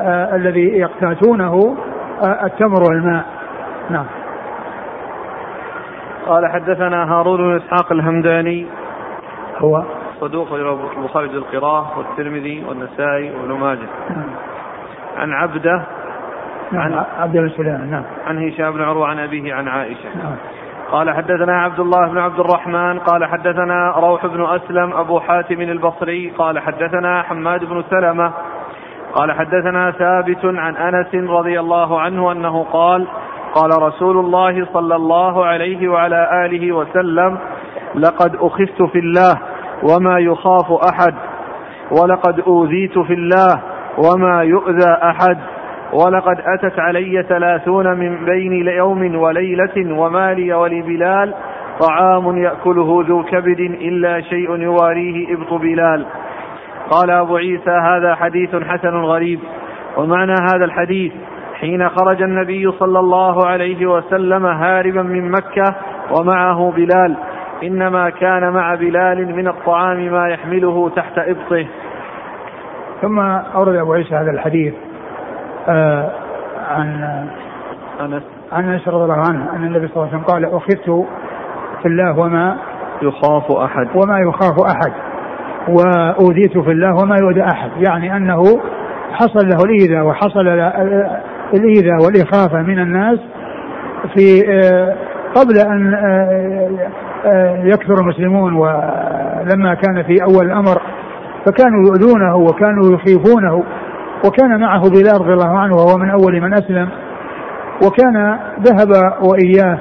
آه 0.01 0.35
الذي 0.35 0.67
يقتاتونه 0.67 1.77
آه 2.23 2.45
التمر 2.45 2.83
والماء. 2.83 3.25
نعم. 3.89 4.05
قال 6.27 6.47
حدثنا 6.47 7.13
هارون 7.13 7.37
بن 7.37 7.55
إسحاق 7.55 7.91
الهمداني. 7.91 8.67
هو 9.57 9.83
صدوق 10.19 10.53
البخاري 10.53 11.25
القراءة 11.25 11.97
والترمذي 11.97 12.65
والنسائي 12.67 13.31
وابن 13.31 13.51
ماجه. 13.51 13.87
نعم. 14.09 14.29
عن 15.17 15.33
عبده 15.33 15.83
نعم 16.71 16.81
عن 16.81 17.05
عبد 17.19 17.35
الله 17.35 17.49
سليمان 17.49 17.91
نعم. 17.91 18.03
عن 18.27 18.47
هشام 18.47 18.71
بن 18.71 18.81
عروة 18.81 19.07
عن 19.07 19.19
أبيه 19.19 19.53
عن 19.53 19.67
عائشة. 19.67 20.09
نعم. 20.15 20.35
قال 20.91 21.13
حدثنا 21.13 21.61
عبد 21.61 21.79
الله 21.79 22.07
بن 22.07 22.17
عبد 22.17 22.39
الرحمن 22.39 22.99
قال 22.99 23.25
حدثنا 23.25 23.91
روح 23.91 24.25
بن 24.25 24.45
أسلم 24.45 24.93
أبو 24.93 25.19
حاتم 25.19 25.61
البصري 25.61 26.29
قال 26.29 26.59
حدثنا 26.59 27.21
حماد 27.21 27.65
بن 27.65 27.83
سلمة 27.89 28.31
قال 29.13 29.31
حدثنا 29.31 29.91
ثابت 29.91 30.45
عن 30.45 30.75
أنس 30.75 31.15
رضي 31.29 31.59
الله 31.59 32.01
عنه 32.01 32.31
أنه 32.31 32.63
قال 32.63 33.07
قال 33.53 33.81
رسول 33.81 34.17
الله 34.17 34.65
صلى 34.73 34.95
الله 34.95 35.45
عليه 35.45 35.89
وعلى 35.89 36.45
آله 36.45 36.71
وسلم 36.71 37.37
لقد 37.95 38.35
أخفت 38.35 38.83
في 38.91 38.99
الله 38.99 39.37
وما 39.83 40.19
يخاف 40.19 40.71
أحد 40.71 41.13
ولقد 41.91 42.39
أوذيت 42.39 42.99
في 42.99 43.13
الله 43.13 43.61
وما 43.97 44.43
يؤذى 44.43 44.97
أحد 45.03 45.37
ولقد 45.93 46.37
أتت 46.45 46.79
علي 46.79 47.25
ثلاثون 47.29 47.97
من 47.97 48.25
بين 48.25 48.67
يوم 48.67 49.15
وليلة 49.15 50.01
وما 50.01 50.33
لي 50.33 50.53
ولبلال 50.53 51.33
طعام 51.79 52.37
يأكله 52.37 53.03
ذو 53.07 53.23
كبد 53.23 53.59
إلا 53.59 54.21
شيء 54.21 54.55
يواريه 54.55 55.35
إبط 55.35 55.53
بلال. 55.53 56.05
قال 56.89 57.09
أبو 57.09 57.37
عيسى 57.37 57.71
هذا 57.71 58.15
حديث 58.15 58.55
حسن 58.55 58.95
غريب 58.95 59.39
ومعنى 59.97 60.33
هذا 60.33 60.65
الحديث 60.65 61.11
حين 61.61 61.89
خرج 61.89 62.21
النبي 62.21 62.71
صلى 62.71 62.99
الله 62.99 63.47
عليه 63.47 63.85
وسلم 63.85 64.45
هاربا 64.45 65.01
من 65.01 65.31
مكة 65.31 65.75
ومعه 66.19 66.71
بلال. 66.71 67.17
إنما 67.63 68.09
كان 68.09 68.53
مع 68.53 68.75
بلال 68.75 69.35
من 69.35 69.47
الطعام 69.47 69.97
ما 69.97 70.27
يحمله 70.27 70.89
تحت 70.89 71.17
إبطه. 71.17 71.67
ثم 73.01 73.19
أورد 73.55 73.75
أبو 73.75 73.93
عيسى 73.93 74.15
هذا 74.15 74.31
الحديث 74.31 74.73
آه 75.69 76.11
عن 76.71 77.03
أنس. 78.01 78.23
عن 78.51 78.69
أنس 78.69 78.87
رضي 78.87 79.03
الله 79.03 79.23
عنه 79.29 79.55
أن 79.55 79.63
النبي 79.63 79.87
صلى 79.87 79.95
الله 79.95 80.07
عليه 80.07 80.17
وسلم 80.17 80.23
قال 80.23 80.45
أخذت 80.45 81.07
في 81.81 81.87
الله 81.87 82.19
وما 82.19 82.57
يخاف 83.01 83.51
أحد. 83.51 83.87
وما 83.95 84.19
يخاف 84.19 84.55
أحد 84.65 84.93
وأوذيت 85.67 86.57
في 86.57 86.71
الله 86.71 86.95
وما 87.03 87.15
يؤذى 87.21 87.43
أحد. 87.53 87.71
يعني 87.77 88.17
أنه 88.17 88.43
حصل 89.11 89.47
له 89.47 89.57
الإيذاء 89.65 90.05
وحصل 90.05 90.45
الايذاء 91.53 92.05
والإخافة 92.05 92.61
من 92.61 92.79
الناس 92.79 93.19
في 94.15 94.43
آه، 94.49 94.95
قبل 95.35 95.57
أن 95.57 95.93
آه، 97.25 97.63
يكثر 97.63 97.93
المسلمون 97.93 98.53
ولما 98.53 99.73
كان 99.73 100.03
في 100.03 100.23
أول 100.23 100.45
الأمر 100.45 100.81
فكانوا 101.45 101.87
يؤذونه 101.87 102.35
وكانوا 102.35 102.93
يخيفونه 102.93 103.63
وكان 104.25 104.59
معه 104.59 104.89
بلال 104.89 105.21
رضي 105.21 105.33
الله 105.33 105.59
عنه 105.59 105.75
وهو 105.75 105.97
من 105.97 106.09
أول 106.09 106.41
من 106.41 106.53
أسلم 106.53 106.89
وكان 107.85 108.37
ذهب 108.61 109.13
وإياه 109.21 109.79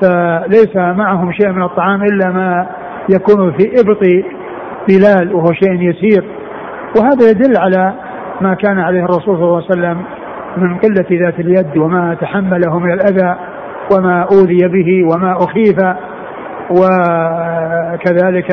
فليس 0.00 0.76
معهم 0.76 1.32
شيء 1.32 1.52
من 1.52 1.62
الطعام 1.62 2.02
إلا 2.02 2.32
ما 2.32 2.66
يكون 3.08 3.52
في 3.52 3.80
إبط 3.80 4.00
بلال 4.88 5.34
وهو 5.34 5.52
شيء 5.52 5.72
يسير. 5.72 6.24
وهذا 6.98 7.30
يدل 7.30 7.56
على 7.56 7.92
ما 8.40 8.54
كان 8.54 8.78
عليه 8.78 9.04
الرسول 9.04 9.36
صلى 9.36 9.44
الله 9.44 9.54
عليه 9.54 9.66
وسلم 9.66 10.02
من 10.56 10.78
قلة 10.78 11.06
ذات 11.10 11.40
اليد 11.40 11.76
وما 11.76 12.16
تحمله 12.20 12.78
من 12.78 12.92
الأذى 12.92 13.36
وما 13.96 14.26
أوذي 14.32 14.68
به 14.68 15.08
وما 15.14 15.36
أخيف 15.36 15.78
وكذلك 16.70 18.48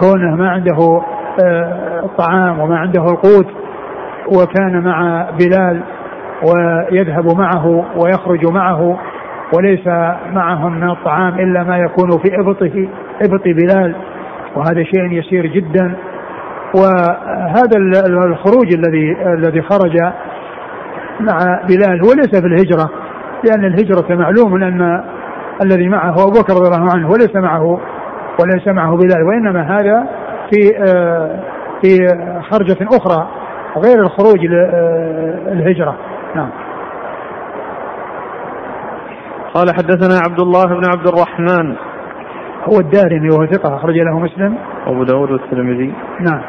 كونه 0.00 0.36
ما 0.36 0.50
عنده 0.50 1.02
آه، 1.44 2.04
الطعام 2.04 2.60
وما 2.60 2.78
عنده 2.78 3.02
القوت 3.02 3.46
وكان 4.36 4.82
مع 4.84 5.26
بلال 5.40 5.82
ويذهب 6.42 7.38
معه 7.38 7.84
ويخرج 7.96 8.46
معه 8.46 8.98
وليس 9.56 9.86
معهم 10.32 10.80
من 10.80 10.90
الطعام 10.90 11.38
إلا 11.38 11.62
ما 11.62 11.78
يكون 11.78 12.10
في 12.10 12.40
إبطه 12.40 12.88
إبط 13.22 13.44
بلال 13.44 13.94
وهذا 14.56 14.82
شيء 14.82 15.12
يسير 15.12 15.46
جدا. 15.46 15.94
وهذا 16.74 17.76
الخروج 18.26 18.74
الذي 18.74 19.16
الذي 19.26 19.62
خرج 19.62 20.12
مع 21.20 21.38
بلال 21.68 22.04
هو 22.04 22.12
ليس 22.12 22.40
في 22.40 22.46
الهجرة 22.46 22.90
لأن 23.44 23.64
الهجرة 23.64 24.14
معلوم 24.14 24.62
ان 24.62 25.02
الذي 25.64 25.88
معه 25.88 26.10
أبو 26.10 26.30
بكر 26.30 26.54
رضي 26.54 26.68
الله 26.68 26.92
عنه 26.94 27.10
وليس 27.10 27.36
معه 27.36 27.80
وليس 28.40 28.68
معه 28.68 28.96
بلال 28.96 29.22
وإنما 29.22 29.62
هذا 29.62 30.06
في 30.50 30.76
آه، 30.88 31.40
في 31.82 32.08
خرجة 32.50 32.76
أخرى 32.96 33.28
غير 33.76 34.00
الخروج 34.00 34.38
للهجرة 34.38 35.96
نعم. 36.34 36.50
قال 39.54 39.74
حدثنا 39.74 40.20
عبد 40.28 40.40
الله 40.40 40.66
بن 40.66 40.84
عبد 40.86 41.08
الرحمن. 41.08 41.76
هو 42.64 42.80
الدارمي 42.80 43.28
وهو 43.30 43.46
ثقة 43.46 43.76
أخرج 43.76 43.94
له 43.94 44.18
مسلم. 44.18 44.58
أبو 44.86 45.04
داود 45.04 45.30
والترمذي. 45.30 45.94
نعم. 46.20 46.40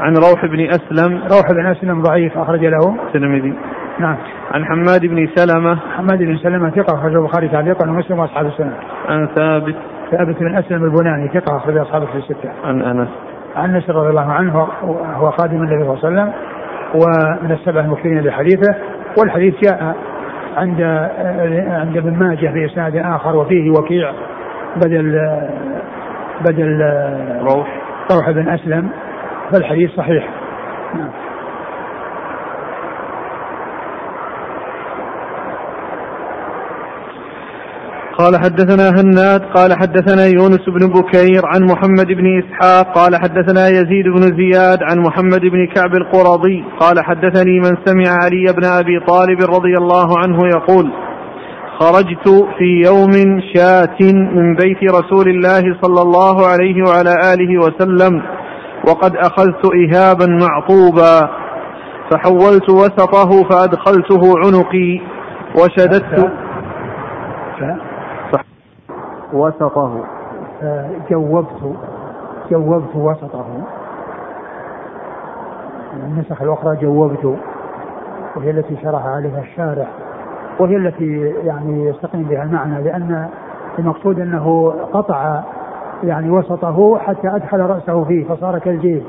عن 0.00 0.16
روح 0.16 0.46
بن 0.46 0.68
أسلم. 0.68 1.22
روح 1.32 1.52
بن 1.52 1.66
أسلم 1.66 2.02
ضعيف 2.02 2.38
أخرج 2.38 2.64
له. 2.64 2.96
الترمذي. 3.06 3.54
نعم. 3.98 4.16
عن 4.52 4.64
حماد 4.64 5.06
بن 5.06 5.28
سلمة. 5.34 5.78
حماد 5.96 6.18
بن 6.18 6.36
سلمة 6.36 6.70
ثقة 6.70 6.98
أخرج 6.98 7.14
البخاري 7.14 7.48
تعليقا 7.48 7.90
ومسلم 7.90 8.18
وأصحاب 8.18 8.46
السنة. 8.46 8.74
عن 9.08 9.26
ثابت. 9.26 9.76
ثابت 10.10 10.40
بن 10.40 10.56
أسلم 10.56 10.84
البناني 10.84 11.28
ثقة 11.28 11.56
أخرج 11.56 11.76
أصحابه 11.76 12.06
في 12.06 12.18
الستة. 12.18 12.50
عن 12.64 12.82
أنس. 12.82 13.08
عن 13.56 13.74
أنس 13.74 13.90
رضي 13.90 14.08
الله 14.08 14.32
عنه 14.32 14.68
هو 15.16 15.30
خادم 15.30 15.56
النبي 15.56 15.84
صلى 15.84 15.94
الله 15.94 16.04
عليه 16.04 16.06
وسلم 16.06 16.32
ومن 16.94 17.52
السبع 17.52 17.80
المكثرين 17.80 18.22
بحديثه 18.22 18.74
والحديث 19.18 19.54
جاء 19.64 19.96
عند 20.56 20.80
عند 21.68 21.96
ابن 21.96 22.18
ماجه 22.18 22.46
بإسناد 22.46 22.96
آخر 22.96 23.36
وفيه 23.36 23.70
وكيع 23.70 24.12
بدل 24.76 25.20
بدل 26.40 26.82
روح. 27.40 27.80
روح 28.12 28.30
بن 28.30 28.48
أسلم 28.48 28.88
فالحديث 29.52 29.90
صحيح. 29.90 30.28
نعم. 30.94 31.08
قال 38.18 38.36
حدثنا 38.36 38.88
هناد 39.00 39.42
قال 39.54 39.72
حدثنا 39.72 40.26
يونس 40.26 40.68
بن 40.68 40.86
بكير 40.88 41.42
عن 41.46 41.62
محمد 41.62 42.06
بن 42.06 42.42
إسحاق 42.42 42.94
قال 42.98 43.16
حدثنا 43.16 43.68
يزيد 43.68 44.04
بن 44.04 44.36
زياد 44.36 44.78
عن 44.82 44.98
محمد 44.98 45.40
بن 45.40 45.66
كعب 45.74 45.94
القرظي 45.94 46.64
قال 46.80 47.04
حدثني 47.04 47.60
من 47.60 47.76
سمع 47.84 48.10
علي 48.22 48.46
بن 48.56 48.64
أبي 48.64 49.00
طالب 49.06 49.38
رضي 49.40 49.76
الله 49.78 50.18
عنه 50.18 50.38
يقول 50.46 50.92
خرجت 51.78 52.28
في 52.58 52.82
يوم 52.86 53.40
شاة 53.54 54.12
من 54.12 54.54
بيت 54.54 54.90
رسول 54.90 55.28
الله 55.28 55.76
صلى 55.82 56.02
الله 56.02 56.46
عليه 56.46 56.82
وعلى 56.88 57.14
آله 57.34 57.58
وسلم 57.58 58.22
وقد 58.88 59.16
أخذت 59.16 59.64
اهابا 59.74 60.26
معطوبا 60.26 61.28
فحولت 62.10 62.70
وسطه 62.70 63.48
فأدخلته 63.48 64.34
عنقي 64.38 65.00
وشددت 65.58 66.30
وسطه. 69.34 70.04
جوبت 71.10 71.76
جوبت 72.50 72.96
وسطه. 72.96 73.44
النسخ 76.06 76.42
الأخرى 76.42 76.76
جوبت 76.76 77.36
وهي 78.36 78.50
التي 78.50 78.76
شرح 78.82 79.06
عليها 79.06 79.40
الشارح 79.40 79.88
وهي 80.58 80.76
التي 80.76 81.20
يعني 81.44 81.84
يستقيم 81.84 82.22
بها 82.22 82.42
المعنى 82.42 82.82
لأن 82.82 83.28
المقصود 83.78 84.20
أنه 84.20 84.74
قطع 84.92 85.40
يعني 86.04 86.30
وسطه 86.30 86.98
حتى 86.98 87.28
أدخل 87.28 87.60
رأسه 87.60 88.04
فيه 88.04 88.24
فصار 88.24 88.58
كالجيب 88.58 89.02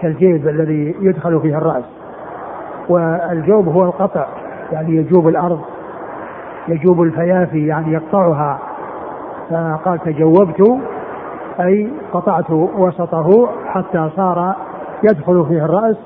كالجيب 0.00 0.48
الذي 0.48 0.94
يدخل 1.00 1.40
فيه 1.40 1.58
الرأس. 1.58 1.84
والجوب 2.88 3.68
هو 3.68 3.84
القطع 3.84 4.26
يعني 4.72 4.96
يجوب 4.96 5.28
الأرض 5.28 5.60
يجوب 6.68 7.02
الفيافي 7.02 7.66
يعني 7.66 7.92
يقطعها. 7.92 8.58
فقال 9.50 9.98
تجوبت 9.98 10.80
أي 11.60 11.92
قطعت 12.12 12.50
وسطه 12.50 13.48
حتى 13.66 14.10
صار 14.16 14.54
يدخل 15.02 15.46
فيه 15.48 15.64
الرأس 15.64 15.96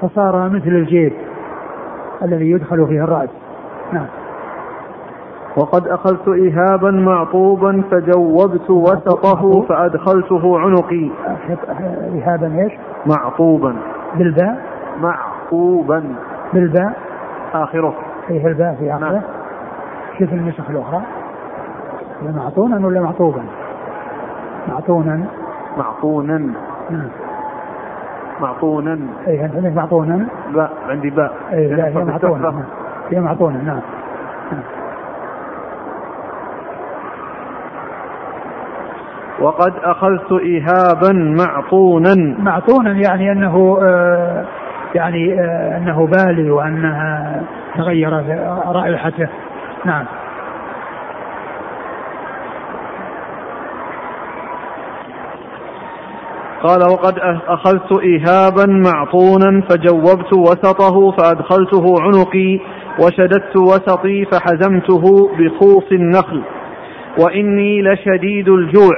فصار 0.00 0.48
مثل 0.48 0.68
الجيب 0.68 1.12
الذي 2.22 2.50
يدخل 2.50 2.86
فيه 2.86 3.04
الرأس. 3.04 3.30
نعم. 3.92 4.06
وقد 5.56 5.88
أخذت 5.88 6.28
إهابا 6.28 6.90
معطوبا 6.90 7.82
فجوبت 7.90 8.70
وسطه 8.70 9.62
فأدخلته 9.62 10.58
عنقي. 10.58 11.10
إهابا 12.16 12.62
إيش؟ 12.62 12.72
معطوبا. 13.06 13.76
بالباء؟ 14.14 14.64
معطوبا. 15.00 16.14
بالباء؟ 16.52 16.92
آخره. 17.54 17.94
فيه 18.26 18.46
الباء 18.46 18.74
في 18.74 18.92
آخره. 18.92 19.12
نعم. 19.12 19.22
كيف 20.18 20.32
النسخ 20.32 20.70
الأخرى. 20.70 21.02
معطونا 22.22 22.86
ولا 22.86 23.00
معطوبا؟ 23.00 23.42
معطونا. 24.68 25.24
معطونا. 25.78 26.38
نعم. 26.90 27.08
معطونا. 28.40 28.98
اي 29.26 29.44
انت 29.44 29.54
عندك 29.54 29.76
معطونا؟ 29.76 30.26
باء 30.54 30.72
عندي 30.88 31.10
باء. 31.10 31.32
اي 31.52 31.68
لا 31.68 31.88
هي 31.88 32.04
معطونا. 32.04 32.64
هي 33.10 33.20
معطونا 33.20 33.62
نعم. 33.62 33.80
وقد 39.40 39.72
أخذت 39.82 40.32
إهابا 40.32 41.12
معطونا. 41.12 42.14
معطونا 42.38 42.92
يعني 42.92 43.32
أنه 43.32 43.78
آه 43.82 44.44
يعني 44.94 45.40
آه 45.40 45.76
أنه 45.76 46.06
بالي 46.06 46.50
وأنها 46.50 47.42
تغير 47.76 48.12
رائحته. 48.66 49.28
نعم. 49.84 50.04
قال 56.62 56.82
وقد 56.82 57.14
أخذت 57.48 57.92
إهابا 57.92 58.66
معطونا 58.66 59.62
فجوبت 59.70 60.32
وسطه 60.32 61.10
فأدخلته 61.10 61.94
عنقي 62.00 62.60
وشددت 63.00 63.56
وسطي 63.56 64.24
فحزمته 64.24 65.30
بخوص 65.38 65.84
النخل 65.92 66.42
وإني 67.18 67.82
لشديد 67.82 68.48
الجوع 68.48 68.96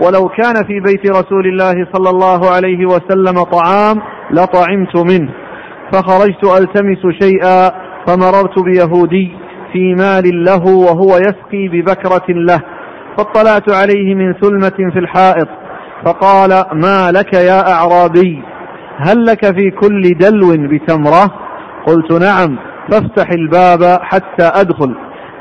ولو 0.00 0.28
كان 0.28 0.54
في 0.66 0.80
بيت 0.80 1.10
رسول 1.10 1.46
الله 1.46 1.86
صلى 1.92 2.10
الله 2.10 2.50
عليه 2.50 2.86
وسلم 2.86 3.42
طعام 3.42 4.02
لطعمت 4.30 4.96
منه 4.96 5.32
فخرجت 5.92 6.44
ألتمس 6.44 7.22
شيئا 7.22 7.70
فمررت 8.06 8.58
بيهودي 8.58 9.30
في 9.72 9.94
مال 9.94 10.44
له 10.44 10.64
وهو 10.76 11.16
يسقي 11.16 11.68
ببكرة 11.68 12.26
له 12.28 12.58
فاطلعت 13.16 13.70
عليه 13.70 14.14
من 14.14 14.32
ثلمة 14.32 14.90
في 14.92 14.98
الحائط 14.98 15.48
فقال 16.04 16.64
ما 16.72 17.12
لك 17.12 17.34
يا 17.34 17.72
أعرابي؟ 17.72 18.42
هل 18.98 19.26
لك 19.26 19.58
في 19.58 19.70
كل 19.70 20.18
دلو 20.18 20.68
بتمرة? 20.68 21.30
قلت 21.86 22.12
نعم 22.12 22.58
فافتح 22.90 23.30
الباب 23.30 23.98
حتى 24.02 24.50
أدخل. 24.60 24.94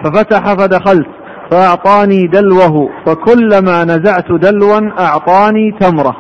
ففتح 0.04 0.54
فدخلت 0.54 1.08
فأعطاني 1.52 2.28
دلوه 2.28 2.90
فكلما 3.06 3.84
نزعت 3.84 4.32
دلوا 4.32 4.80
أعطاني 5.00 5.72
تمرة. 5.80 6.16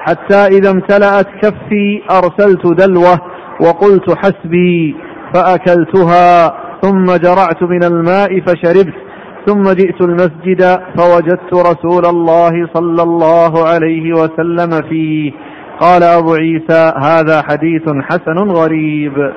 حتى 0.00 0.46
إذا 0.46 0.70
امتلأت 0.70 1.26
كفي 1.42 2.02
أرسلت 2.10 2.66
دلوه 2.66 3.20
وقلت 3.60 4.18
حسبي 4.18 4.96
فأكلتها 5.34 6.54
ثم 6.82 7.04
جرعت 7.04 7.62
من 7.62 7.84
الماء 7.84 8.40
فشربت. 8.40 9.07
ثم 9.48 9.62
جئت 9.62 10.00
المسجد 10.00 10.62
فوجدت 10.98 11.54
رسول 11.54 12.06
الله 12.06 12.66
صلى 12.74 13.02
الله 13.02 13.68
عليه 13.68 14.12
وسلم 14.12 14.88
فيه. 14.88 15.32
قال 15.80 16.02
أبو 16.02 16.34
عيسى 16.34 16.92
هذا 16.96 17.42
حديث 17.42 17.82
حسن 18.02 18.38
غريب. 18.50 19.32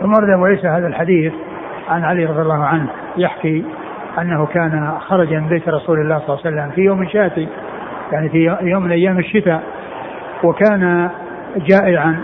ثم 0.00 0.12
ورد 0.12 0.30
أبو 0.30 0.44
عيسى 0.44 0.68
هذا 0.68 0.86
الحديث 0.86 1.32
عن 1.88 2.04
علي 2.04 2.24
رضي 2.24 2.42
الله 2.42 2.64
عنه 2.64 2.88
يحكي 3.16 3.64
أنه 4.18 4.46
كان 4.46 4.92
خرج 5.00 5.34
من 5.34 5.48
بيت 5.48 5.68
رسول 5.68 6.00
الله 6.00 6.18
صلى 6.18 6.28
الله 6.28 6.40
عليه 6.46 6.56
وسلم 6.56 6.70
في 6.70 6.80
يوم 6.80 7.08
شاتي 7.08 7.48
يعني 8.12 8.28
في 8.28 8.56
يوم 8.62 8.82
من 8.82 8.90
أيام 8.90 9.18
الشتاء 9.18 9.62
وكان 10.44 11.10
جائعا 11.56 12.20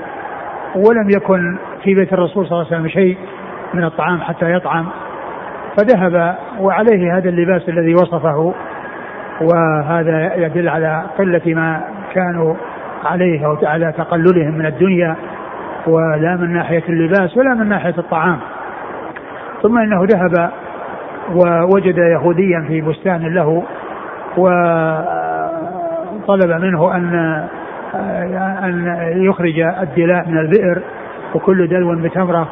ولم 0.76 1.10
يكن 1.16 1.58
في 1.82 1.94
بيت 1.94 2.12
الرسول 2.12 2.46
صلى 2.46 2.52
الله 2.52 2.66
عليه 2.66 2.76
وسلم 2.76 2.88
شيء 2.88 3.16
من 3.74 3.84
الطعام 3.84 4.20
حتى 4.20 4.52
يطعم. 4.52 4.86
فذهب 5.76 6.36
وعليه 6.60 7.16
هذا 7.16 7.28
اللباس 7.28 7.68
الذي 7.68 7.94
وصفه 7.94 8.54
وهذا 9.40 10.34
يدل 10.34 10.68
على 10.68 11.02
قلة 11.18 11.42
ما 11.46 11.80
كانوا 12.14 12.54
عليه 13.04 13.46
أو 13.46 13.56
على 13.62 13.92
تقللهم 13.92 14.54
من 14.54 14.66
الدنيا 14.66 15.16
ولا 15.86 16.36
من 16.36 16.52
ناحية 16.52 16.82
اللباس 16.88 17.36
ولا 17.36 17.54
من 17.54 17.68
ناحية 17.68 17.94
الطعام. 17.98 18.38
ثم 19.62 19.78
إنه 19.78 20.04
ذهب 20.04 20.50
ووجد 21.30 21.98
يهوديا 21.98 22.64
في 22.68 22.80
بستان 22.80 23.34
له 23.34 23.62
وطلب 24.36 24.50
منه 26.50 26.96
أن 26.96 27.44
أن 28.64 28.98
يخرج 29.16 29.60
الدلاء 29.60 30.28
من 30.28 30.38
البئر 30.38 30.82
وكل 31.34 31.68
دلو 31.68 32.02
بتمرة 32.02 32.48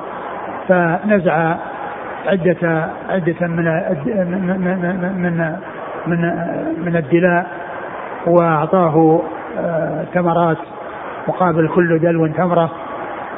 فنزع 0.69 1.55
عدة 2.27 2.91
عدة 3.09 3.47
من 3.47 3.65
من 4.59 4.79
من 5.23 5.57
من 6.07 6.21
من 6.85 6.97
الدلاء 6.97 7.47
وأعطاه 8.27 9.23
آه، 9.59 10.05
تمرات 10.15 10.59
مقابل 11.29 11.69
كل 11.69 11.99
دلو 11.99 12.27
تمرة 12.27 12.71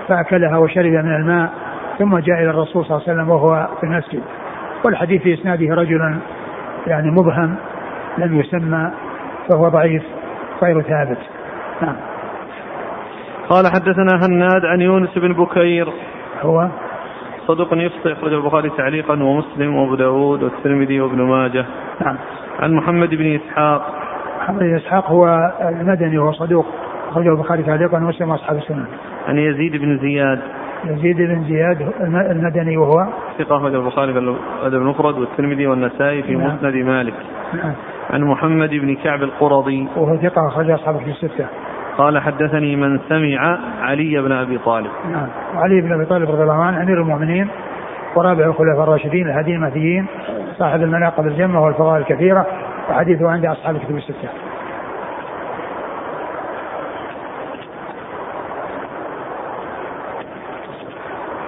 فأكلها 0.08 0.58
وشرب 0.58 0.92
من 0.92 1.14
الماء 1.14 1.50
ثم 1.98 2.18
جاء 2.18 2.42
إلى 2.42 2.50
الرسول 2.50 2.84
صلى 2.84 2.96
الله 2.96 3.08
عليه 3.08 3.12
وسلم 3.12 3.30
وهو 3.30 3.68
في 3.80 3.86
المسجد. 3.86 4.22
والحديث 4.84 5.22
في 5.22 5.34
إسناده 5.34 5.74
رجل 5.74 6.18
يعني 6.86 7.10
مبهم 7.10 7.56
لم 8.18 8.40
يسمى 8.40 8.90
فهو 9.48 9.68
ضعيف 9.68 10.02
غير 10.62 10.82
ثابت. 10.82 11.18
نعم. 11.82 11.96
قال 13.48 13.66
حدثنا 13.66 14.26
هناد 14.26 14.64
عن 14.64 14.80
يونس 14.80 15.18
بن 15.18 15.32
بكير. 15.32 15.92
هو؟ 16.42 16.68
صدوق 17.46 17.68
يخطئ 17.72 18.12
أخرجه 18.12 18.36
البخاري 18.36 18.70
تعليقا 18.70 19.22
ومسلم 19.22 19.76
وأبو 19.76 19.94
داود 19.94 20.42
والترمذي 20.42 21.00
وابن 21.00 21.22
ماجه 21.22 21.64
نعم 22.00 22.16
عن 22.60 22.72
محمد 22.72 23.14
بن 23.14 23.34
إسحاق 23.34 24.04
محمد 24.40 24.58
بن 24.58 24.74
إسحاق 24.74 25.10
هو 25.10 25.52
المدني 25.60 26.18
وهو 26.18 26.32
صدوق 26.32 26.66
أخرجه 27.10 27.28
البخاري 27.28 27.62
تعليقا 27.62 27.96
ومسلم 27.96 28.30
وأصحاب 28.30 28.56
السنن. 28.56 28.84
عن 29.28 29.38
يزيد 29.38 29.76
بن 29.76 29.98
زياد 29.98 30.40
يزيد 30.84 31.16
بن 31.16 31.44
زياد 31.44 31.92
المدني 32.30 32.76
وهو 32.76 33.06
ثقة 33.38 33.56
أخرج 33.56 33.74
البخاري 33.74 34.12
في 34.12 34.18
الأدب 34.18 34.74
المفرد 34.74 35.18
والترمذي 35.18 35.66
والنسائي 35.66 36.22
في 36.22 36.34
نعم. 36.34 36.56
مسند 36.56 36.74
مالك. 36.74 37.14
نعم. 37.54 37.72
عن 38.10 38.22
محمد 38.22 38.70
بن 38.70 38.94
كعب 38.94 39.22
القرظي 39.22 39.88
وهو 39.96 40.16
ثقة 40.16 40.48
أخرج 40.48 40.70
أصحابه 40.70 40.98
في 40.98 41.10
الستة. 41.10 41.46
قال 41.98 42.18
حدثني 42.18 42.76
من 42.76 43.00
سمع 43.08 43.58
علي 43.80 44.20
بن 44.20 44.32
أبي 44.32 44.58
طالب. 44.58 44.90
نعم. 45.12 45.28
وعلي 45.56 45.80
بن 45.80 45.92
أبي 45.92 46.04
طالب 46.04 46.30
رضي 46.30 46.42
الله 46.42 46.64
عنه 46.64 46.82
أمير 46.82 47.02
المؤمنين 47.02 47.48
ورابع 48.16 48.44
الخلفاء 48.44 48.82
الراشدين 48.82 49.26
الهادي 49.26 49.54
المهديين 49.54 50.06
صاحب 50.58 50.82
المناقب 50.82 51.26
الجمة 51.26 51.64
والفضائل 51.64 52.00
الكثيرة 52.00 52.46
وحديثه 52.90 53.30
عند 53.30 53.46
أصحاب 53.46 53.76
الكتب 53.76 53.96
الستة. 53.96 54.28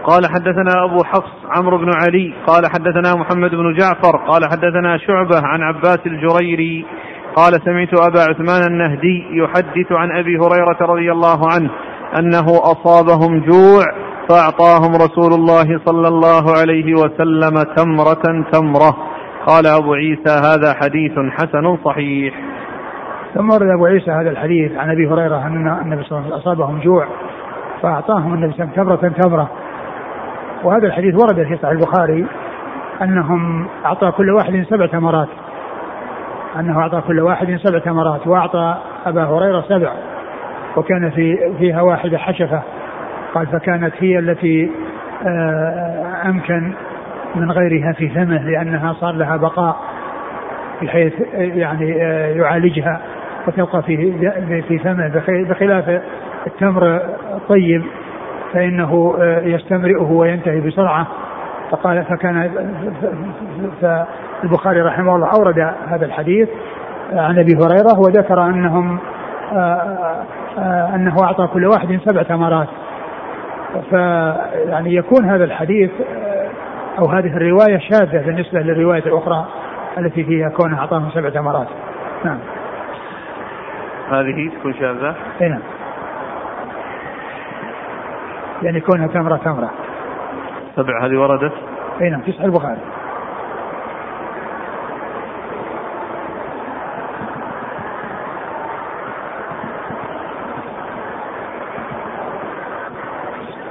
قال 0.05 0.27
حدثنا 0.27 0.85
أبو 0.85 1.05
حفص 1.05 1.33
عمرو 1.57 1.79
بن 1.79 1.91
علي 2.03 2.35
قال 2.47 2.63
حدثنا 2.67 3.15
محمد 3.15 3.51
بن 3.51 3.75
جعفر 3.75 4.17
قال 4.17 4.45
حدثنا 4.51 4.99
شعبة 4.99 5.41
عن 5.43 5.63
عباس 5.63 5.99
الجريري 6.07 6.87
قال 7.37 7.53
سمعت 7.65 7.95
أبا 7.95 8.21
عثمان 8.21 8.63
النهدي 8.73 9.27
يحدث 9.33 9.93
عن 9.93 10.19
أبي 10.19 10.39
هريرة 10.39 10.79
رضي 10.81 11.13
الله 11.13 11.41
عنه 11.55 11.71
أنه 12.19 12.47
أصابهم 12.59 13.41
جوع 13.41 13.85
فأعطاهم 14.29 14.95
رسول 14.95 15.33
الله 15.33 15.81
صلى 15.85 16.09
الله 16.09 16.59
عليه 16.61 16.95
وسلم 16.95 17.63
تمرة 17.77 18.45
تمرة. 18.53 18.97
قال 19.47 19.67
أبو 19.67 19.95
عيسى 19.95 20.31
هذا 20.31 20.75
حديث 20.75 21.13
حسن 21.31 21.77
صحيح. 21.85 22.35
ثم 23.35 23.51
ورد 23.51 23.69
أبو 23.77 23.87
عيسى 23.87 24.11
هذا 24.11 24.31
الحديث 24.31 24.73
عن 24.77 24.91
أبي 24.91 25.09
هريرة 25.09 25.47
أن 25.47 25.69
النبي 25.83 26.03
صلى 26.03 26.19
الله 26.19 26.27
عليه 26.27 26.37
وسلم 26.37 26.53
أصابهم 26.53 26.81
جوع 26.81 27.07
فأعطاهم 27.83 28.35
النبي 28.35 28.53
صلى 28.53 28.65
الله 28.65 28.73
عليه 28.79 28.93
وسلم 28.93 29.13
تمرة 29.13 29.23
تمرة. 29.23 29.51
وهذا 30.65 30.87
الحديث 30.87 31.15
ورد 31.15 31.35
في 31.35 31.57
صحيح 31.57 31.71
البخاري 31.71 32.27
أنهم 33.03 33.69
أعطى 33.85 34.11
كل 34.11 34.31
واحد 34.31 34.67
سبع 34.71 34.87
تمرات. 34.87 35.29
أنه 36.61 36.81
أعطى 36.81 37.01
كل 37.07 37.21
واحد 37.21 37.59
سبع 37.63 37.79
تمرات 37.79 38.27
وأعطى 38.27 38.77
أبا 39.07 39.25
هريرة 39.25 39.65
سبع 39.69 39.93
وكان 40.77 41.11
في 41.11 41.55
فيها 41.59 41.83
واحدة 41.83 42.19
حشفة. 42.19 42.63
قال 43.35 43.47
فكانت 43.47 43.93
هي 43.99 44.19
التي 44.19 44.71
آه، 45.27 46.23
أمكن 46.27 46.73
من 47.35 47.51
غيرها 47.51 47.93
في 47.93 48.09
فمه 48.09 48.43
لأنها 48.43 48.93
صار 48.93 49.15
لها 49.15 49.37
بقاء 49.37 49.77
بحيث 50.83 51.13
يعني 51.35 52.03
آه، 52.03 52.27
يعالجها 52.27 53.01
وتبقى 53.47 53.83
في 53.83 54.13
في 54.69 54.79
فمه 54.79 55.23
بخلاف 55.49 56.03
التمر 56.47 57.01
الطيب 57.35 57.83
فإنه 58.53 59.17
آه، 59.21 59.41
يستمرئه 59.41 60.13
وينتهي 60.13 60.61
بسرعة. 60.61 61.07
فقال 61.71 62.05
فكان 62.05 62.51
فالبخاري 64.43 64.81
رحمه 64.81 65.17
الله 65.17 65.31
أورد 65.39 65.59
هذا 65.89 66.07
الحديث 66.07 66.49
عن 67.13 67.39
أبي 67.39 67.55
هريرة 67.55 67.99
وذكر 67.99 68.43
أنهم 68.43 68.99
أنه 70.95 71.17
أعطى 71.23 71.47
كل 71.47 71.67
واحد 71.67 72.01
سبع 72.05 72.23
تمرات 72.23 72.69
فيعني 73.91 74.95
يكون 74.95 75.25
هذا 75.25 75.45
الحديث 75.45 75.91
أو 76.99 77.11
هذه 77.11 77.37
الرواية 77.37 77.79
شاذة 77.79 78.27
بالنسبة 78.27 78.61
للرواية 78.61 79.07
الأخرى 79.07 79.47
التي 79.99 80.25
فيها 80.25 80.49
كونه 80.49 80.79
أعطاهم 80.79 81.11
سبع 81.11 81.29
تمرات. 81.29 81.69
نعم. 82.25 82.39
هذه 84.11 84.51
تكون 84.59 84.75
شاذة؟ 84.75 85.15
إي 85.41 85.49
نعم. 85.49 85.63
يعني 88.63 88.81
كونها 88.81 89.07
تمره 89.07 89.37
تمره. 89.37 89.71
سبع 90.77 91.07
هذه 91.07 91.17
وردت؟ 91.17 91.53
إي 92.01 92.11
نعم 92.11 92.21
في 92.21 92.33
صحيح 92.33 92.45
البخاري. 92.45 92.79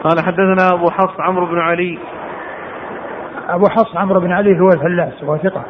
قال 0.05 0.25
حدثنا 0.25 0.73
أبو 0.73 0.89
حفص 0.89 1.19
عمرو 1.19 1.45
بن 1.45 1.59
علي 1.59 1.99
أبو 3.49 3.65
حفص 3.69 3.97
عمرو 3.97 4.19
بن 4.19 4.31
علي 4.31 4.59
هو 4.59 4.67
الفلاس 4.67 5.23
وهو 5.23 5.37
ثقة 5.37 5.63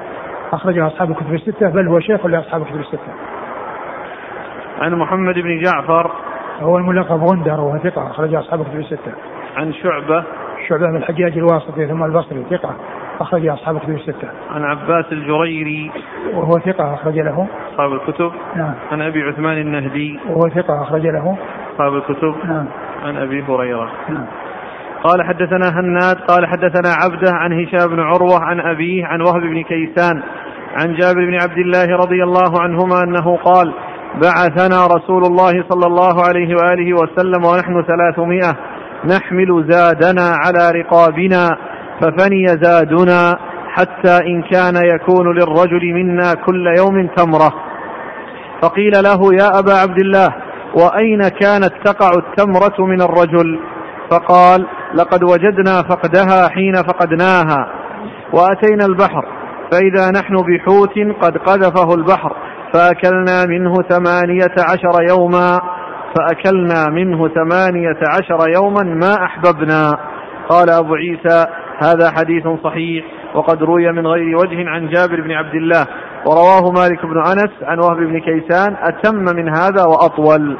أخرجه 0.53 0.87
أصحاب 0.87 1.11
الكتب 1.11 1.33
الستة 1.33 1.69
بل 1.69 1.87
هو 1.87 1.99
شيخ 1.99 2.25
لأصحاب 2.25 2.61
الكتب 2.61 2.79
الستة. 2.79 3.13
عن 4.79 4.95
محمد 4.95 5.33
بن 5.33 5.61
جعفر 5.61 6.11
هو 6.61 6.77
الملقب 6.77 7.23
غندر 7.23 7.61
وهو 7.61 7.77
ثقة 7.77 8.07
أخرجه 8.11 8.39
أصحاب 8.39 8.61
الكتب 8.61 8.79
الستة. 8.79 9.11
عن 9.55 9.73
شعبة 9.73 10.23
شعبة 10.67 10.87
بن 10.87 10.95
الحجاج 10.95 11.37
الواسطي 11.37 11.87
ثم 11.87 12.03
البصري 12.03 12.45
ثقة 12.49 12.75
أخرج 13.19 13.47
أصحاب 13.47 13.75
الكتب 13.75 13.95
الستة. 13.95 14.27
عن 14.51 14.63
عباس 14.63 15.05
الجريري 15.11 15.91
وهو 16.33 16.51
ثقة 16.51 16.93
أخرج 16.93 17.19
له. 17.19 17.47
أصحاب 17.73 17.93
الكتب. 17.93 18.31
نعم. 18.55 18.73
عن 18.91 19.01
أبي 19.01 19.23
عثمان 19.23 19.57
النهدي. 19.57 20.19
وهو 20.29 20.49
ثقة 20.49 20.81
أخرج 20.81 21.07
له. 21.07 21.37
أصحاب 21.73 21.93
الكتب. 21.95 22.35
نعم. 22.45 22.65
عن 23.05 23.17
أبي 23.17 23.43
هريرة 23.43 23.91
نعم. 24.09 24.25
قال 25.03 25.23
حدثنا 25.23 25.79
هناد 25.79 26.15
قال 26.15 26.45
حدثنا 26.47 26.93
عبده 27.03 27.31
عن 27.31 27.53
هشام 27.53 27.87
بن 27.87 27.99
عروة 27.99 28.43
عن 28.43 28.59
أبيه 28.59 29.05
عن 29.05 29.21
وهب 29.21 29.41
بن 29.41 29.63
كيسان 29.63 30.23
عن 30.75 30.95
جابر 30.95 31.25
بن 31.25 31.33
عبد 31.33 31.57
الله 31.57 31.95
رضي 31.95 32.23
الله 32.23 32.61
عنهما 32.61 33.03
أنه 33.03 33.37
قال 33.37 33.73
بعثنا 34.21 34.87
رسول 34.87 35.23
الله 35.25 35.51
صلى 35.69 35.85
الله 35.85 36.23
عليه 36.27 36.55
وآله 36.55 36.93
وسلم 36.93 37.45
ونحن 37.45 37.83
ثلاثمائة 37.83 38.55
نحمل 39.05 39.65
زادنا 39.69 40.35
على 40.45 40.71
رقابنا 40.79 41.57
ففني 42.01 42.47
زادنا 42.47 43.39
حتى 43.67 44.17
إن 44.27 44.41
كان 44.41 44.75
يكون 44.95 45.35
للرجل 45.35 45.93
منا 45.93 46.33
كل 46.45 46.67
يوم 46.77 47.07
تمرة 47.07 47.53
فقيل 48.61 48.91
له 49.03 49.33
يا 49.33 49.59
أبا 49.59 49.73
عبد 49.73 49.99
الله 49.99 50.44
وأين 50.75 51.21
كانت 51.21 51.71
تقع 51.85 52.11
التمرة 52.17 52.85
من 52.85 53.01
الرجل؟ 53.01 53.59
فقال 54.11 54.67
لقد 54.93 55.23
وجدنا 55.23 55.81
فقدها 55.89 56.49
حين 56.49 56.73
فقدناها 56.73 57.69
وأتينا 58.33 58.85
البحر 58.85 59.25
فإذا 59.71 60.11
نحن 60.11 60.35
بحوت 60.35 60.99
قد 61.21 61.37
قذفه 61.37 61.95
البحر 61.95 62.35
فأكلنا 62.73 63.45
منه 63.45 63.73
ثمانية 63.89 64.55
عشر 64.59 65.03
يوما 65.09 65.59
فأكلنا 66.15 66.89
منه 66.89 67.27
ثمانية 67.27 67.99
عشر 68.13 68.49
يوما 68.55 68.83
ما 68.83 69.23
أحببنا. 69.25 69.91
قال 70.49 70.69
أبو 70.69 70.95
عيسى 70.95 71.45
هذا 71.83 72.11
حديث 72.11 72.47
صحيح 72.63 73.05
وقد 73.35 73.63
روي 73.63 73.91
من 73.91 74.07
غير 74.07 74.37
وجه 74.37 74.69
عن 74.69 74.89
جابر 74.89 75.21
بن 75.21 75.31
عبد 75.31 75.55
الله 75.55 75.87
ورواه 76.25 76.71
مالك 76.71 77.05
بن 77.05 77.17
أنس 77.17 77.51
عن 77.63 77.79
وهب 77.79 77.97
بن 77.97 78.19
كيسان 78.19 78.75
أتم 78.81 79.15
من 79.15 79.49
هذا 79.49 79.85
وأطول. 79.85 80.57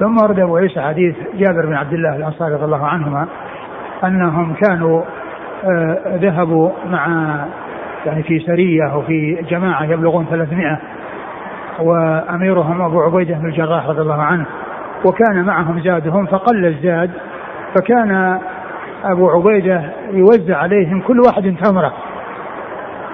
ثم 0.00 0.18
ورد 0.22 0.40
أبو 0.40 0.56
عيسى 0.56 0.80
حديث 0.80 1.16
جابر 1.34 1.66
بن 1.66 1.74
عبد 1.74 1.92
الله 1.92 2.16
الأنصاري 2.16 2.54
رضي 2.54 2.64
الله 2.64 2.86
عنهما 2.86 3.28
أنهم 4.04 4.54
كانوا 4.54 5.02
آه، 5.64 6.18
ذهبوا 6.22 6.70
مع 6.90 7.06
يعني 8.06 8.22
في 8.22 8.38
سرية 8.38 8.96
وفي 8.96 9.44
جماعة 9.50 9.84
يبلغون 9.84 10.26
300 10.30 10.78
وأميرهم 11.80 12.82
أبو 12.82 13.00
عبيدة 13.00 13.34
بن 13.34 13.46
الجراح 13.46 13.86
رضي 13.86 14.00
الله 14.00 14.22
عنه 14.22 14.46
وكان 15.04 15.44
معهم 15.44 15.80
زادهم 15.80 16.26
فقل 16.26 16.66
الزاد 16.66 17.10
فكان 17.74 18.38
أبو 19.04 19.30
عبيدة 19.30 19.82
يوزع 20.12 20.56
عليهم 20.56 21.00
كل 21.00 21.20
واحد 21.20 21.56
تمرة 21.64 21.92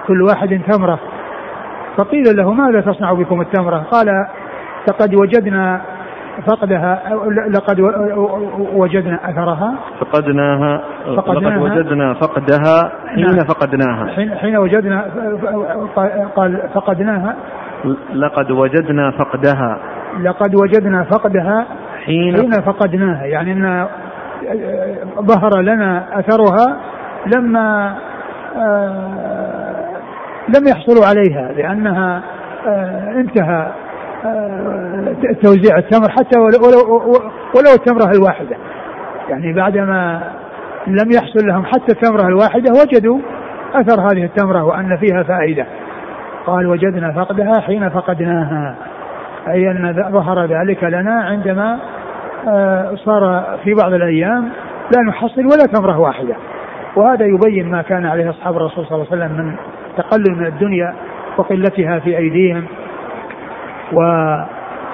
كل 0.07 0.21
واحد 0.21 0.61
تمرة 0.67 0.99
فقيل 1.97 2.37
له 2.37 2.53
ماذا 2.53 2.81
تصنع 2.81 3.13
بكم 3.13 3.41
التمرة؟ 3.41 3.77
قال 3.77 4.07
لقد 4.89 5.15
وجدنا 5.15 5.81
فقدها 6.47 7.01
لقد 7.49 7.79
وجدنا 8.73 9.19
أثرها. 9.29 9.75
فقدناها 9.99 10.83
فقدناها. 11.15 11.57
لقد 11.57 11.61
وجدنا 11.61 12.13
فقدها 12.13 12.91
حين 13.07 13.25
نعم. 13.25 13.47
فقدناها. 13.47 14.07
حين, 14.15 14.35
حين 14.35 14.57
وجدنا 14.57 15.05
قال 16.35 16.69
فقدناها. 16.73 17.35
لقد 18.13 18.51
وجدنا 18.51 19.11
فقدها. 19.11 19.79
لقد 20.21 20.55
وجدنا 20.55 21.03
فقدها 21.03 21.65
حين, 22.05 22.35
حين 22.37 22.51
فقدناها. 22.51 23.25
يعني 23.25 23.51
إن 23.51 23.87
ظهر 25.21 25.61
لنا 25.61 26.19
أثرها 26.19 26.77
لما 27.35 27.95
آه 28.57 29.64
لم 30.47 30.67
يحصلوا 30.67 31.05
عليها 31.05 31.51
لأنها 31.51 32.23
آه، 32.67 33.11
انتهى 33.11 33.71
آه، 34.25 35.15
توزيع 35.43 35.77
التمر 35.77 36.09
حتى 36.09 36.39
ولو, 36.39 36.59
ولو, 37.55 37.73
التمرة 37.75 38.11
الواحدة. 38.11 38.57
يعني 39.29 39.53
بعدما 39.53 40.21
لم 40.87 41.11
يحصل 41.11 41.47
لهم 41.47 41.65
حتى 41.65 41.91
التمرة 41.91 42.27
الواحدة 42.27 42.71
وجدوا 42.71 43.19
أثر 43.73 44.01
هذه 44.01 44.23
التمرة 44.23 44.63
وأن 44.63 44.97
فيها 44.97 45.23
فائدة. 45.23 45.65
قال 46.45 46.67
وجدنا 46.67 47.11
فقدها 47.11 47.61
حين 47.61 47.89
فقدناها. 47.89 48.75
أي 49.47 49.71
أن 49.71 50.09
ظهر 50.11 50.45
ذلك 50.45 50.83
لنا 50.83 51.23
عندما 51.23 51.79
آه، 52.47 52.95
صار 52.95 53.43
في 53.63 53.73
بعض 53.73 53.93
الأيام 53.93 54.49
لا 54.95 55.01
نحصل 55.07 55.41
ولا 55.41 55.65
تمرة 55.73 55.99
واحدة. 55.99 56.35
وهذا 56.95 57.25
يبين 57.25 57.71
ما 57.71 57.81
كان 57.81 58.05
عليه 58.05 58.29
أصحاب 58.29 58.57
الرسول 58.57 58.85
صلى 58.85 58.95
الله 58.95 59.07
عليه 59.11 59.25
وسلم 59.25 59.45
من 59.45 59.55
تقلل 59.97 60.35
من 60.35 60.45
الدنيا 60.45 60.95
وقلتها 61.37 61.99
في 61.99 62.17
أيديهم 62.17 62.63
و 63.93 63.99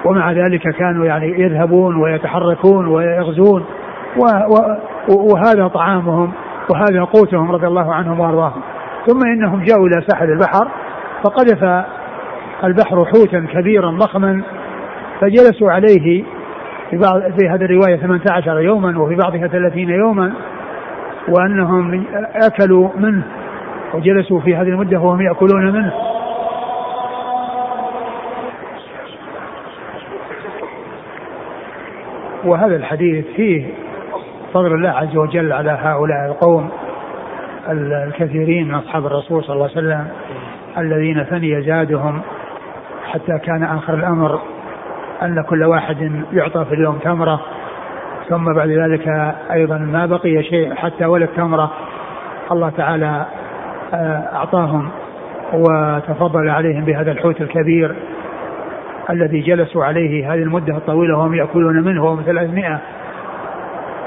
ومع 0.05 0.31
ذلك 0.31 0.75
كانوا 0.75 1.05
يعني 1.05 1.41
يذهبون 1.41 1.95
ويتحركون 1.95 2.87
ويغزون 2.87 3.65
و 4.17 4.23
و 4.49 4.55
وهذا 5.33 5.67
طعامهم 5.67 6.31
وهذا 6.69 7.03
قوتهم 7.03 7.51
رضي 7.51 7.67
الله 7.67 7.93
عنهم 7.93 8.19
وأرضاهم. 8.19 8.61
ثم 9.07 9.27
إنهم 9.27 9.63
جاءوا 9.63 9.87
إلى 9.87 10.03
ساحل 10.07 10.31
البحر 10.31 10.67
فقذف 11.23 11.85
البحر 12.63 13.05
حوتا 13.05 13.45
كبيرا 13.53 13.91
ضخما 13.91 14.41
فجلسوا 15.21 15.71
عليه 15.71 16.23
في 16.89 16.97
بعض 16.97 17.21
في 17.21 17.49
هذه 17.49 17.65
الرواية 17.65 17.95
18 17.95 18.59
يوما 18.59 18.99
وفي 18.99 19.15
بعضها 19.15 19.47
30 19.47 19.89
يوما 19.89 20.33
وأنهم 21.27 22.03
أكلوا 22.35 22.89
منه 22.97 23.23
وجلسوا 23.93 24.39
في 24.39 24.55
هذه 24.55 24.67
المدة 24.67 24.99
وهم 24.99 25.21
يأكلون 25.21 25.71
منه. 25.71 25.93
وهذا 32.43 32.75
الحديث 32.75 33.25
فيه 33.35 33.65
فضل 34.53 34.73
الله 34.73 34.89
عز 34.89 35.17
وجل 35.17 35.53
على 35.53 35.77
هؤلاء 35.81 36.25
القوم 36.25 36.69
الكثيرين 37.69 38.67
من 38.67 38.75
أصحاب 38.75 39.05
الرسول 39.05 39.43
صلى 39.43 39.53
الله 39.53 39.69
عليه 39.75 39.77
وسلم 39.77 40.07
الذين 40.77 41.23
فني 41.23 41.61
زادهم 41.61 42.21
حتى 43.11 43.39
كان 43.39 43.63
آخر 43.63 43.93
الأمر 43.93 44.39
أن 45.21 45.41
كل 45.41 45.63
واحد 45.63 46.11
يعطى 46.33 46.65
في 46.65 46.75
اليوم 46.75 46.97
تمرة. 46.97 47.41
ثم 48.29 48.53
بعد 48.53 48.69
ذلك 48.69 49.07
أيضا 49.51 49.77
ما 49.77 50.05
بقي 50.05 50.43
شيء 50.43 50.75
حتى 50.75 51.05
ولا 51.05 51.25
التمره 51.25 51.71
الله 52.51 52.69
تعالى 52.69 53.25
آه، 53.93 54.35
أعطاهم 54.35 54.89
وتفضل 55.53 56.49
عليهم 56.49 56.85
بهذا 56.85 57.11
الحوت 57.11 57.41
الكبير 57.41 57.95
الذي 59.09 59.39
جلسوا 59.39 59.85
عليه 59.85 60.33
هذه 60.33 60.43
المدة 60.43 60.77
الطويلة 60.77 61.17
وهم 61.17 61.33
يأكلون 61.33 61.83
منه 61.83 62.05
وهم 62.05 62.21
300 62.21 62.79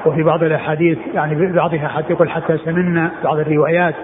وفي 0.07 0.23
بعض 0.23 0.43
الأحاديث 0.43 0.99
يعني 1.15 1.53
بعضها 1.53 1.89
حتى 1.89 2.13
يقول 2.13 2.31
حتى 2.31 2.59
سمنا 2.59 3.11
بعض 3.25 3.39
الروايات. 3.39 3.95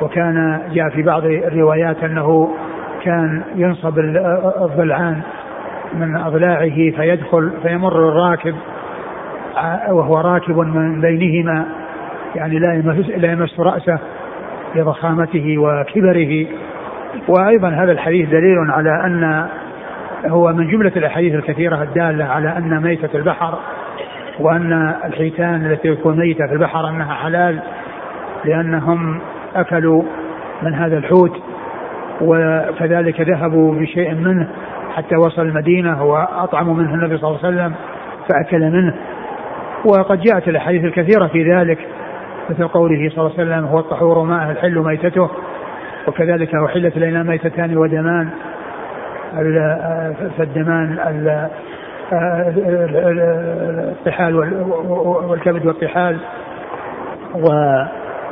وكان 0.00 0.60
جاء 0.72 0.88
في 0.88 1.02
بعض 1.02 1.24
الروايات 1.24 2.04
أنه 2.04 2.54
كان 3.02 3.42
ينصب 3.56 3.98
الضلعان 4.62 5.20
من 5.94 6.16
أضلاعه 6.16 6.90
فيدخل 6.90 7.52
فيمر 7.62 8.08
الراكب 8.08 8.54
وهو 9.90 10.20
راكب 10.20 10.58
من 10.58 11.00
بينهما 11.00 11.66
يعني 12.34 12.58
لا 12.58 12.74
يمس 12.74 13.08
لا 13.08 13.32
يمس 13.32 13.60
رأسه. 13.60 13.98
لضخامته 14.74 15.58
وكبره. 15.58 16.46
وأيضا 17.28 17.68
هذا 17.68 17.92
الحديث 17.92 18.28
دليل 18.28 18.70
على 18.70 19.06
أن 19.06 19.48
هو 20.26 20.52
من 20.52 20.70
جملة 20.70 20.92
الأحاديث 20.96 21.34
الكثيرة 21.34 21.82
الدالة 21.82 22.24
على 22.24 22.48
أن 22.48 22.82
ميتة 22.82 23.16
البحر 23.16 23.58
وأن 24.40 24.94
الحيتان 25.04 25.66
التي 25.66 25.94
تكون 25.94 26.18
ميتة 26.18 26.46
في 26.46 26.52
البحر 26.52 26.88
أنها 26.88 27.14
حلال 27.14 27.58
لأنهم 28.44 29.18
أكلوا 29.56 30.02
من 30.62 30.74
هذا 30.74 30.98
الحوت 30.98 31.42
وكذلك 32.20 33.20
ذهبوا 33.20 33.74
بشيء 33.74 34.14
منه 34.14 34.48
حتى 34.94 35.16
وصل 35.16 35.42
المدينة 35.42 36.04
وأطعموا 36.04 36.74
منه 36.74 36.94
النبي 36.94 37.16
صلى 37.18 37.28
الله 37.28 37.44
عليه 37.44 37.56
وسلم 37.56 37.74
فأكل 38.28 38.60
منه. 38.60 38.94
وقد 39.84 40.20
جاءت 40.20 40.48
الأحاديث 40.48 40.84
الكثيرة 40.84 41.26
في 41.26 41.52
ذلك 41.52 41.78
مثل 42.50 42.68
قوله 42.68 43.10
صلى 43.10 43.18
الله 43.18 43.32
عليه 43.38 43.42
وسلم 43.42 43.64
هو 43.64 43.78
الطحور 43.78 44.22
ماء 44.22 44.50
الحل 44.50 44.78
ميتته. 44.78 45.30
وكذلك 46.08 46.54
أحلت 46.54 46.96
إلينا 46.96 47.22
ميتتان 47.22 47.76
ودمان. 47.76 48.28
فالدمان 50.38 50.98
الطحال 53.92 54.36
والكبد 55.28 55.66
والطحال. 55.66 56.18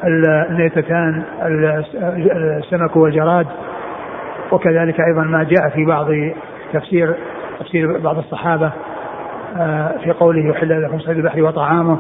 والنيتتان 0.05 1.23
السمك 2.63 2.97
والجراد. 2.97 3.47
وكذلك 4.53 5.01
أيضا 5.01 5.23
ما 5.23 5.43
جاء 5.43 5.69
في 5.69 5.85
بعض 5.85 6.07
تفسير 6.73 7.15
تفسير 7.61 7.99
بعض 7.99 8.19
الصحابة 8.19 8.73
آه، 9.57 9.93
في 10.05 10.11
قوله 10.11 10.51
يحل 10.51 10.83
لكم 10.83 10.99
صيد 10.99 11.17
البحر 11.17 11.43
وطعامه. 11.43 11.99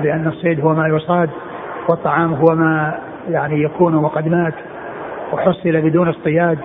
لأن 0.00 0.26
الصيد 0.26 0.60
هو 0.60 0.74
ما 0.74 0.88
يصاد 0.88 1.30
والطعام 1.88 2.34
هو 2.34 2.54
ما 2.54 2.98
يعني 3.28 3.62
يكون 3.62 3.94
وقد 3.94 4.28
مات 4.28 4.54
وحصل 5.32 5.80
بدون 5.80 6.08
اصطياد. 6.08 6.58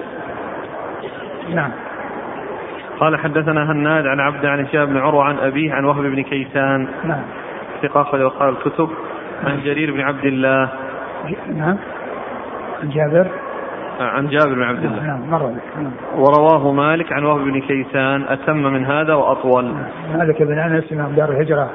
نعم. 1.54 1.72
قال 3.00 3.20
حدثنا 3.20 3.72
هناد 3.72 4.08
عن 4.08 4.20
عبد 4.20 4.46
عن 4.46 4.66
هشام 4.66 4.86
بن 4.86 4.98
عروة 4.98 5.24
عن 5.24 5.38
أبيه 5.38 5.74
عن 5.74 5.86
وهب 5.86 6.04
بن 6.04 6.24
كيسان. 6.24 6.88
نعم. 7.04 7.24
ثقة 7.82 8.02
أخرج 8.02 8.22
أصحاب 8.22 8.50
الكتب. 8.50 8.90
عن 9.44 9.62
جرير 9.64 9.92
بن 9.92 10.02
عبد 10.02 10.26
الله. 10.26 10.70
نعم. 11.56 11.78
عن 12.82 12.90
جابر. 12.90 13.28
عن 14.00 14.28
جابر 14.28 14.54
بن 14.54 14.64
عبد 14.64 14.86
الله. 14.86 15.04
نعم 15.04 15.30
مر 15.30 15.52
نعم. 15.78 15.92
ورواه 16.16 16.72
مالك 16.72 17.14
عن 17.14 17.24
وهب 17.24 17.40
بن 17.40 17.62
كيسان. 17.62 18.24
أتم 18.30 18.64
من 18.64 18.86
هذا 18.86 19.14
وأطول. 19.14 19.66
نعم. 19.66 20.18
مالك 20.18 20.44
بن 20.44 20.60
أنس 20.60 20.94
إمام 20.94 21.12
دار 21.12 21.30
الهجرة. 21.30 21.70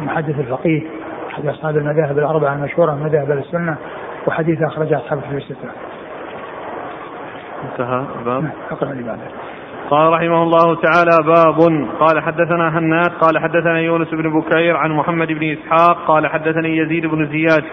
محدث 0.00 0.38
الفقيه 0.38 0.82
أحد 1.30 1.46
أصحاب 1.46 1.76
المذاهب 1.76 2.18
الأربعة 2.18 2.54
المشهورة 2.54 2.94
من 2.94 3.02
مذاهب 3.02 3.30
السنة 3.30 3.76
وحديث 4.26 4.62
أخرجه 4.62 4.96
أصحاب 4.96 5.18
الكتب 5.18 5.36
الستة. 5.36 5.68
انتهى 7.72 8.04
الباب. 8.18 8.42
نعم. 8.42 8.52
أقرأ 8.70 8.92
لي 8.92 9.02
بعد 9.02 9.18
قال 9.90 10.12
رحمه 10.12 10.42
الله 10.42 10.76
تعالى 10.80 11.16
باب. 11.26 11.88
قال 12.00 12.22
حدثنا 12.22 12.78
هناد 12.78 13.10
قال 13.10 13.38
حدثنا 13.38 13.80
يونس 13.80 14.08
بن 14.08 14.40
بكير 14.40 14.76
عن 14.76 14.92
محمد 14.92 15.26
بن 15.26 15.56
إسحاق 15.56 16.06
قال 16.06 16.26
حدثني 16.26 16.76
يزيد 16.76 17.06
بن 17.06 17.26
زياد 17.26 17.64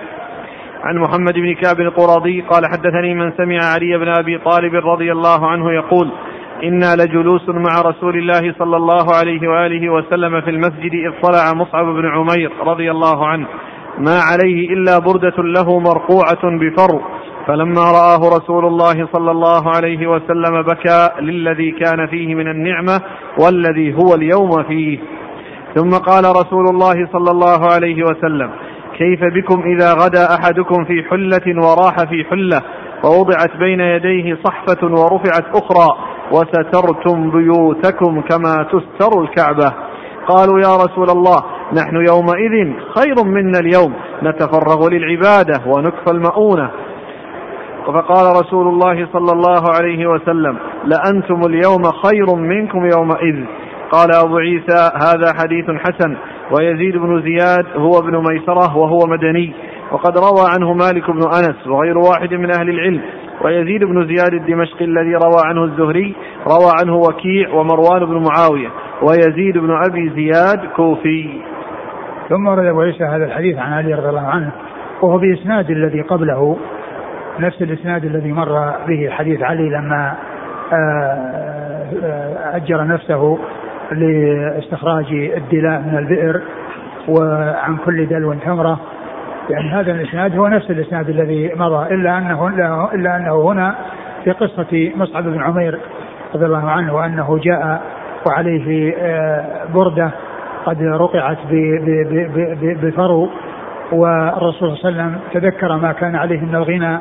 عن 0.84 0.98
محمد 0.98 1.34
بن 1.34 1.54
كعب 1.54 1.80
القراضي 1.80 2.42
قال 2.42 2.66
حدثني 2.66 3.14
من 3.14 3.32
سمع 3.32 3.60
علي 3.76 3.98
بن 3.98 4.08
أبي 4.08 4.38
طالب 4.38 4.76
رضي 4.76 5.12
الله 5.12 5.48
عنه 5.48 5.72
يقول 5.72 6.12
إنا 6.64 6.96
لجلوس 6.96 7.50
مع 7.50 7.82
رسول 7.82 8.18
الله 8.18 8.54
صلى 8.60 8.78
الله 8.78 9.16
عليه 9.16 9.48
وآله 9.50 9.90
وسلم 9.90 10.42
في 10.42 10.50
المسجد 10.50 10.94
إذ 10.94 11.22
طلع 11.24 11.54
مصعب 11.54 11.86
بن 11.86 12.06
عمير 12.08 12.52
رضي 12.68 12.92
الله 12.92 13.28
عنه. 13.28 13.48
ما 13.98 14.20
عليه 14.32 14.70
إلا 14.74 15.00
بردة 15.00 15.44
له 15.44 15.80
مرقوعه 15.80 16.44
بفر 16.44 17.02
فلما 17.48 17.82
رآه 17.82 18.38
رسول 18.38 18.66
الله 18.66 19.08
صلى 19.14 19.32
الله 19.32 19.76
عليه 19.76 20.08
وسلم 20.08 20.62
بكى 20.62 21.10
للذي 21.22 21.72
كان 21.72 22.08
فيه 22.08 22.36
من 22.36 22.48
النعمة 22.48 23.02
والذي 23.40 23.94
هو 23.94 24.16
اليوم 24.16 24.64
فيه. 24.64 25.00
ثم 25.76 25.90
قال 25.90 26.24
رسول 26.24 26.66
الله 26.70 27.08
صلى 27.14 27.32
الله 27.32 27.72
عليه 27.74 28.04
وسلم 28.04 28.52
كيف 28.98 29.20
بكم 29.24 29.62
إذا 29.62 29.94
غدا 29.94 30.36
أحدكم 30.36 30.84
في 30.86 31.04
حلة 31.10 31.66
وراح 31.66 31.96
في 32.10 32.26
حلة؟ 32.30 32.62
ووضعت 33.06 33.58
بين 33.58 33.80
يديه 33.80 34.38
صحفة 34.44 34.88
ورفعت 34.88 35.46
أخرى. 35.56 35.98
وسترتم 36.32 37.32
بيوتكم 37.32 38.22
كما 38.22 38.66
تستر 38.72 39.22
الكعبة. 39.22 39.74
قالوا 40.28 40.60
يا 40.60 40.76
رسول 40.76 41.10
الله 41.10 41.44
نحن 41.74 41.96
يومئذ 41.96 42.74
خير 42.96 43.16
منا 43.26 43.60
اليوم 43.60 43.94
نتفرغ 44.24 44.90
للعبادة 44.90 45.62
ونكفى 45.68 46.12
المؤونة. 46.12 46.72
فقال 47.86 48.46
رسول 48.46 48.68
الله 48.68 49.08
صلى 49.14 49.32
الله 49.32 49.64
عليه 49.76 50.08
وسلم 50.08 50.58
لأنتم 50.86 51.42
اليوم 51.46 51.84
خير 51.84 52.36
منكم 52.36 52.86
يومئذ. 52.86 53.46
قال 53.92 54.16
أبو 54.16 54.38
عيسى 54.38 54.92
هذا 55.04 55.34
حديث 55.40 55.66
حسن. 55.70 56.18
ويزيد 56.52 56.98
بن 56.98 57.22
زياد 57.22 57.66
هو 57.76 58.00
ابن 58.00 58.18
ميسرة 58.30 58.78
وهو 58.78 59.00
مدني. 59.08 59.54
وقد 59.92 60.18
روى 60.18 60.50
عنه 60.54 60.74
مالك 60.74 61.12
بن 61.12 61.24
أنس 61.24 61.68
وغير 61.68 61.98
واحد 61.98 62.34
من 62.34 62.52
أهل 62.52 62.70
العلم. 62.70 63.02
ويزيد 63.46 63.84
بن 63.84 64.08
زياد 64.08 64.34
الدمشقي 64.34 64.86
الذي 64.86 65.16
روى 65.16 65.42
عنه 65.46 65.64
الزهري 65.64 66.16
روى 66.48 66.72
عنه 66.80 66.96
وكيع 66.96 67.50
ومروان 67.54 68.06
بن 68.06 68.28
معاوية 68.30 68.70
ويزيد 69.02 69.58
بن 69.58 69.72
أبي 69.90 70.10
زياد 70.10 70.60
كوفي. 70.76 71.42
ثم 72.30 72.48
ورد 72.48 72.66
أبو 72.66 72.82
عيسى 72.82 73.04
هذا 73.04 73.26
الحديث 73.26 73.58
عن 73.58 73.74
علي 73.74 73.94
رضي 73.94 74.10
الله 74.10 74.28
عنه 74.28 74.52
وهو 75.02 75.18
بإسناد 75.18 75.72
الذي 75.72 76.02
قبله 76.02 76.58
نفس 77.40 77.62
الإسناد 77.62 78.06
الذي 78.06 78.32
مر 78.32 78.74
به 78.88 79.10
حديث 79.10 79.42
علي 79.42 79.70
لما 79.70 80.14
آه، 80.74 80.76
آه، 82.04 82.56
أجر 82.56 82.88
نفسه 82.88 83.40
لاستخراج 83.92 85.06
الدلاء 85.38 85.80
من 85.80 85.98
البئر 85.98 86.42
وعن 87.08 87.78
كل 87.86 88.08
دلو 88.08 88.34
تمره 88.34 88.80
يعني 89.50 89.70
هذا 89.70 89.92
الإسناد 89.92 90.38
هو 90.38 90.48
نفس 90.48 90.72
الإسناد 90.72 91.10
الذي 91.10 91.52
مضى 91.56 91.96
إلا 91.96 92.18
أنه 92.18 92.48
إلا 92.94 93.18
أنه 93.18 93.42
هنا 93.42 93.76
في 94.24 94.32
قصة 94.32 94.92
مصعب 94.96 95.24
بن 95.24 95.42
عمير 95.42 95.80
رضي 96.36 96.46
الله 96.46 96.70
عنه 96.70 96.96
وأنه 96.96 97.40
جاء 97.44 97.82
وعليه 98.26 98.96
آه، 98.98 99.46
بردة 99.74 100.12
قد 100.66 100.84
رقعت 100.84 101.38
بفرو 102.82 103.30
والرسول 103.92 104.78
صلى 104.78 104.90
الله 104.90 105.02
عليه 105.04 105.12
وسلم 105.12 105.20
تذكر 105.34 105.78
ما 105.78 105.92
كان 105.92 106.16
عليه 106.16 106.40
من 106.40 106.56
الغنى 106.56 107.00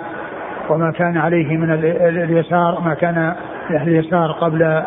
وما 0.71 0.91
كان 0.91 1.17
عليه 1.17 1.57
من 1.57 1.71
اليسار 2.01 2.81
ما 2.85 2.95
كان 2.95 3.35
أهل 3.71 3.89
اليسار 3.89 4.33
قبل 4.33 4.83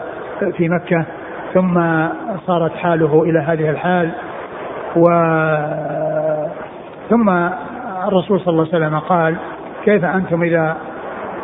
في 0.57 0.69
مكة 0.69 1.05
ثم 1.53 1.81
صارت 2.47 2.75
حاله 2.75 3.23
إلى 3.23 3.39
هذه 3.39 3.69
الحال 3.69 4.11
و 4.95 5.09
ثم 7.09 7.29
الرسول 8.07 8.39
صلى 8.39 8.49
الله 8.49 8.67
عليه 8.73 8.85
وسلم 8.85 8.99
قال 8.99 9.35
كيف 9.85 10.05
أنتم 10.05 10.43
إذا 10.43 10.77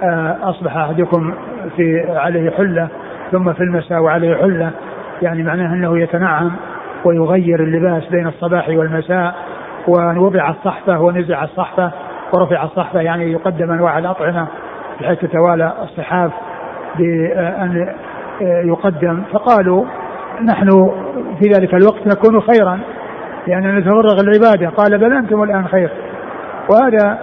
آه، 0.03 0.37
أصبح 0.43 0.77
أحدكم 0.77 1.33
في 1.75 2.11
عليه 2.15 2.51
حلة 2.51 2.87
ثم 3.31 3.53
في 3.53 3.63
المساء 3.63 3.99
وعليه 3.99 4.35
حلة 4.35 4.71
يعني 5.21 5.43
معناه 5.43 5.73
أنه 5.73 5.99
يتنعم 5.99 6.51
ويغير 7.05 7.63
اللباس 7.63 8.03
بين 8.11 8.27
الصباح 8.27 8.69
والمساء 8.69 9.35
ووضع 9.87 10.49
الصحفة 10.49 10.99
ونزع 10.99 11.43
الصحفة 11.43 11.91
ورفع 12.33 12.63
الصحفة 12.63 13.01
يعني 13.01 13.31
يقدم 13.31 13.71
أنواع 13.71 13.97
الأطعمة 13.97 14.47
بحيث 15.01 15.19
تتوالى 15.19 15.73
الصحاف 15.83 16.31
بأن 16.97 17.95
يقدم. 18.41 19.23
فقالوا 19.33 19.85
نحن 20.45 20.91
في 21.39 21.49
ذلك 21.49 21.73
الوقت 21.73 22.07
نكون 22.07 22.41
خيرا. 22.41 22.79
لأننا 23.49 23.79
نتفرغ 23.79 24.19
العبادة 24.19 24.69
قال 24.69 24.97
بل 24.97 25.13
أنتم 25.13 25.43
الآن 25.43 25.67
خير. 25.67 25.89
وهذا 26.69 27.19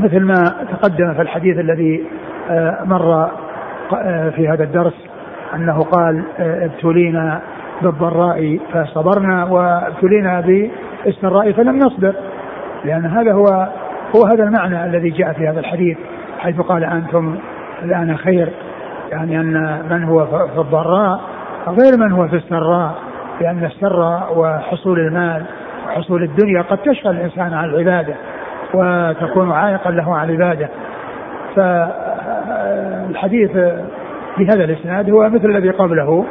مثل 0.00 0.20
ما 0.20 0.54
تقدم 0.72 1.14
في 1.14 1.22
الحديث 1.22 1.58
الذي 1.58 2.04
آه، 2.50 2.78
مر 2.84 3.30
آه، 3.94 4.30
في 4.30 4.48
هذا 4.48 4.64
الدرس 4.64 4.94
أنه 5.54 5.82
قال 5.82 6.24
آه، 6.38 6.64
ابتلينا 6.64 7.40
بالضراء 7.82 8.58
فصبرنا 8.72 9.44
وابتلينا 9.44 10.40
بالسراء 10.40 11.52
فلم 11.52 11.78
نصبر. 11.78 12.14
لأن 12.84 13.06
هذا 13.06 13.32
هو 13.32 13.46
هو 14.16 14.26
هذا 14.26 14.44
المعنى 14.44 14.84
الذي 14.84 15.10
جاء 15.10 15.32
في 15.32 15.48
هذا 15.48 15.60
الحديث 15.60 15.96
حيث 16.38 16.60
قال 16.60 16.84
أنتم 16.84 17.36
الآن 17.82 18.16
خير. 18.16 18.48
يعني 19.10 19.40
أن 19.40 19.82
من 19.90 20.04
هو 20.04 20.26
في 20.26 20.60
الضراء 20.60 21.20
غير 21.68 21.96
من 21.98 22.12
هو 22.12 22.28
في 22.28 22.36
السراء. 22.36 23.11
لأن 23.42 23.64
السراء 23.64 24.38
وحصول 24.38 24.98
المال 24.98 25.42
وحصول 25.86 26.22
الدنيا 26.22 26.62
قد 26.62 26.78
تشغل 26.78 27.16
الإنسان 27.16 27.54
عن 27.54 27.64
العبادة 27.64 28.14
وتكون 28.74 29.52
عائقا 29.52 29.90
له 29.90 30.16
عن 30.16 30.30
العبادة. 30.30 30.68
فالحديث 31.56 33.50
بهذا 34.38 34.64
الإسناد 34.64 35.10
هو 35.10 35.28
مثل 35.28 35.50
الذي 35.50 35.70
قبله 35.70 36.24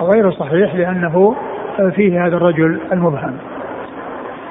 غير 0.00 0.30
صحيح 0.30 0.74
لأنه 0.74 1.36
فيه 1.94 2.26
هذا 2.26 2.36
الرجل 2.36 2.80
المبهم. 2.92 3.36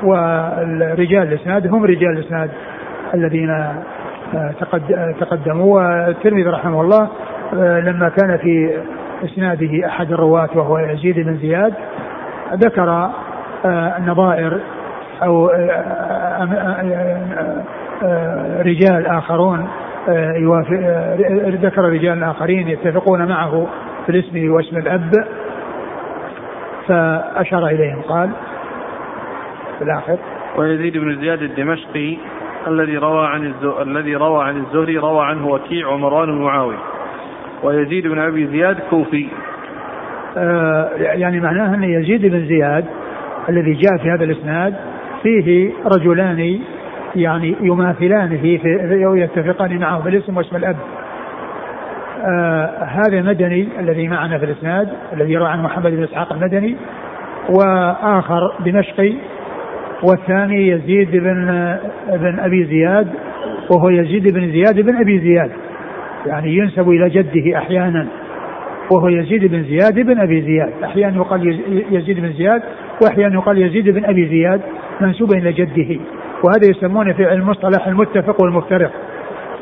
والرجال 0.03 1.23
الإسناد 1.23 1.67
هم 1.67 1.85
رجال 1.85 2.17
الإسناد 2.17 2.49
الذين 3.13 3.65
تقدموا. 5.19 5.75
والترمذي 5.75 6.43
رحمه 6.43 6.81
الله 6.81 7.07
لما 7.79 8.09
كان 8.09 8.37
في 8.37 8.77
إسناده 9.25 9.87
أحد 9.87 10.11
الرواة 10.11 10.49
وهو 10.55 10.77
يزيد 10.77 11.19
بن 11.19 11.37
زياد 11.37 11.73
ذكر 12.53 13.09
نظائر 14.05 14.59
أو 15.23 15.49
رجال 18.65 19.05
آخرون 19.07 19.67
ذكر 21.61 21.81
رجال 21.81 22.23
آخرين 22.23 22.67
يتفقون 22.67 23.25
معه 23.27 23.67
في 24.05 24.11
الاسم 24.11 24.51
واسم 24.51 24.77
الأب. 24.77 25.11
فأشار 26.87 27.67
إليهم 27.67 28.01
قال 28.01 28.29
في 29.77 29.83
الآخر 29.83 30.17
ويزيد 30.57 30.97
بن 30.97 31.21
زياد 31.21 31.41
الدمشقي 31.41 32.17
الذي 32.67 32.97
روى 32.97 33.27
عن 33.27 33.53
الذي 33.81 34.15
روى 34.15 34.43
عن 34.43 34.57
الزهري 34.57 34.97
روى 34.97 35.25
عنه 35.25 35.47
وكيع 35.47 35.87
ومروان 35.87 36.29
ومعاوية. 36.29 36.77
ويزيد 37.63 38.07
بن 38.07 38.19
أبي 38.19 38.47
زياد 38.47 38.79
كوفي. 38.89 39.27
آه 39.27 39.56
يعني 40.99 41.39
معناه 41.39 41.75
أن 41.75 41.83
يزيد 41.83 42.25
بن 42.25 42.45
زياد 42.47 42.85
الذي 43.49 43.73
جاء 43.73 43.97
في 43.97 44.11
هذا 44.11 44.23
الإسناد 44.23 44.73
فيه 45.23 45.71
رجلان 45.85 46.59
يعني 47.15 47.55
يماثلانه 47.61 48.37
في 48.37 49.05
ويتفقان 49.05 49.79
معه 49.79 50.01
في 50.01 50.09
الاسم 50.09 50.37
واسم 50.37 50.55
الأب. 50.55 50.75
آه 52.25 52.83
هذا 52.83 53.21
مدني 53.21 53.67
الذي 53.79 54.07
معنا 54.07 54.37
في 54.37 54.45
الإسناد 54.45 54.89
الذي 55.13 55.37
روى 55.37 55.47
عن 55.47 55.63
محمد 55.63 55.91
بن 55.91 56.03
إسحاق 56.03 56.33
المدني. 56.33 56.75
وآخر 57.49 58.51
دمشقي 58.65 59.13
والثاني 60.03 60.67
يزيد 60.67 61.11
بن 61.11 61.77
بن 62.09 62.39
أبي 62.39 62.65
زياد 62.65 63.07
وهو 63.71 63.89
يزيد 63.89 64.33
بن 64.33 64.51
زياد 64.51 64.79
بن 64.81 64.95
أبي 64.95 65.19
زياد. 65.19 65.51
يعني 66.25 66.57
ينسب 66.57 66.89
إلى 66.89 67.09
جده 67.09 67.57
أحيانا. 67.57 68.07
وهو 68.91 69.07
يزيد 69.07 69.51
بن 69.51 69.63
زياد 69.63 69.99
بن 69.99 70.19
أبي 70.19 70.41
زياد. 70.41 70.73
أحيانا 70.83 71.15
يقال 71.15 71.59
يزيد 71.91 72.19
بن 72.19 72.33
زياد 72.33 72.61
وأحيانا 73.03 73.35
يقال 73.35 73.57
يزيد 73.57 73.89
بن 73.89 74.05
أبي 74.05 74.27
زياد 74.27 74.61
منسوبا 75.01 75.37
إلى 75.37 75.51
جده. 75.51 75.99
وهذا 76.43 76.69
يسمونه 76.69 77.13
في 77.13 77.25
علم 77.25 77.41
المصطلح 77.41 77.87
المتفق 77.87 78.41
والمفترق. 78.41 78.91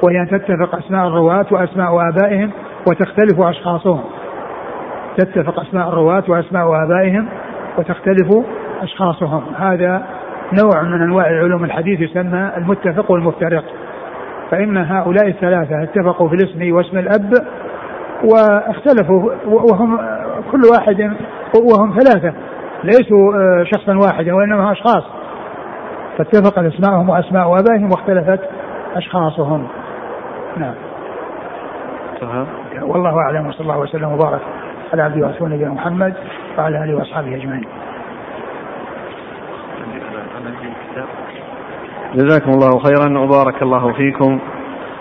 وهي 0.03 0.21
أن 0.21 0.27
تتفق 0.27 0.75
أسماء 0.75 1.07
الرواة 1.07 1.45
وأسماء 1.51 2.09
آبائهم 2.09 2.51
وتختلف 2.89 3.41
أشخاصهم. 3.41 4.03
تتفق 5.17 5.59
أسماء 5.59 5.89
الرواة 5.89 6.23
وأسماء 6.27 6.83
آبائهم 6.85 7.27
وتختلف 7.77 8.45
أشخاصهم. 8.81 9.43
هذا 9.57 10.05
نوع 10.63 10.83
من 10.83 11.01
أنواع 11.01 11.25
علوم 11.25 11.63
الحديث 11.63 12.01
يسمى 12.01 12.51
المتفق 12.57 13.11
والمفترق. 13.11 13.63
فإن 14.51 14.77
هؤلاء 14.77 15.27
الثلاثة 15.27 15.83
اتفقوا 15.83 16.29
في 16.29 16.35
الاسم 16.35 16.75
واسم 16.75 16.97
الأب 16.97 17.33
واختلفوا 18.23 19.31
وهم 19.45 19.97
كل 20.51 20.61
واحد 20.71 21.15
وهم 21.73 21.99
ثلاثة 21.99 22.33
ليسوا 22.83 23.33
آه، 23.35 23.63
شخصا 23.63 23.97
واحدا 23.97 24.33
وإنما 24.33 24.71
أشخاص. 24.71 25.03
فاتفقت 26.17 26.57
اسماءهم 26.57 27.09
وأسماء 27.09 27.59
آبائهم 27.59 27.89
واختلفت 27.91 28.39
أشخاصهم. 28.95 29.67
نعم. 30.57 30.73
والله 32.81 33.19
أعلم 33.19 33.47
وصلى 33.47 33.61
الله 33.61 33.79
وسلم 33.79 34.11
وبارك 34.11 34.41
على 34.93 35.01
عبده 35.03 35.27
ورسوله 35.27 35.55
نبينا 35.55 35.73
محمد 35.73 36.13
وعلى 36.57 36.83
آله 36.83 36.95
وأصحابه 36.95 37.35
أجمعين. 37.35 37.67
جزاكم 42.15 42.49
الله 42.51 42.79
خيرا 42.79 43.19
وبارك 43.19 43.61
الله 43.61 43.93
فيكم. 43.93 44.39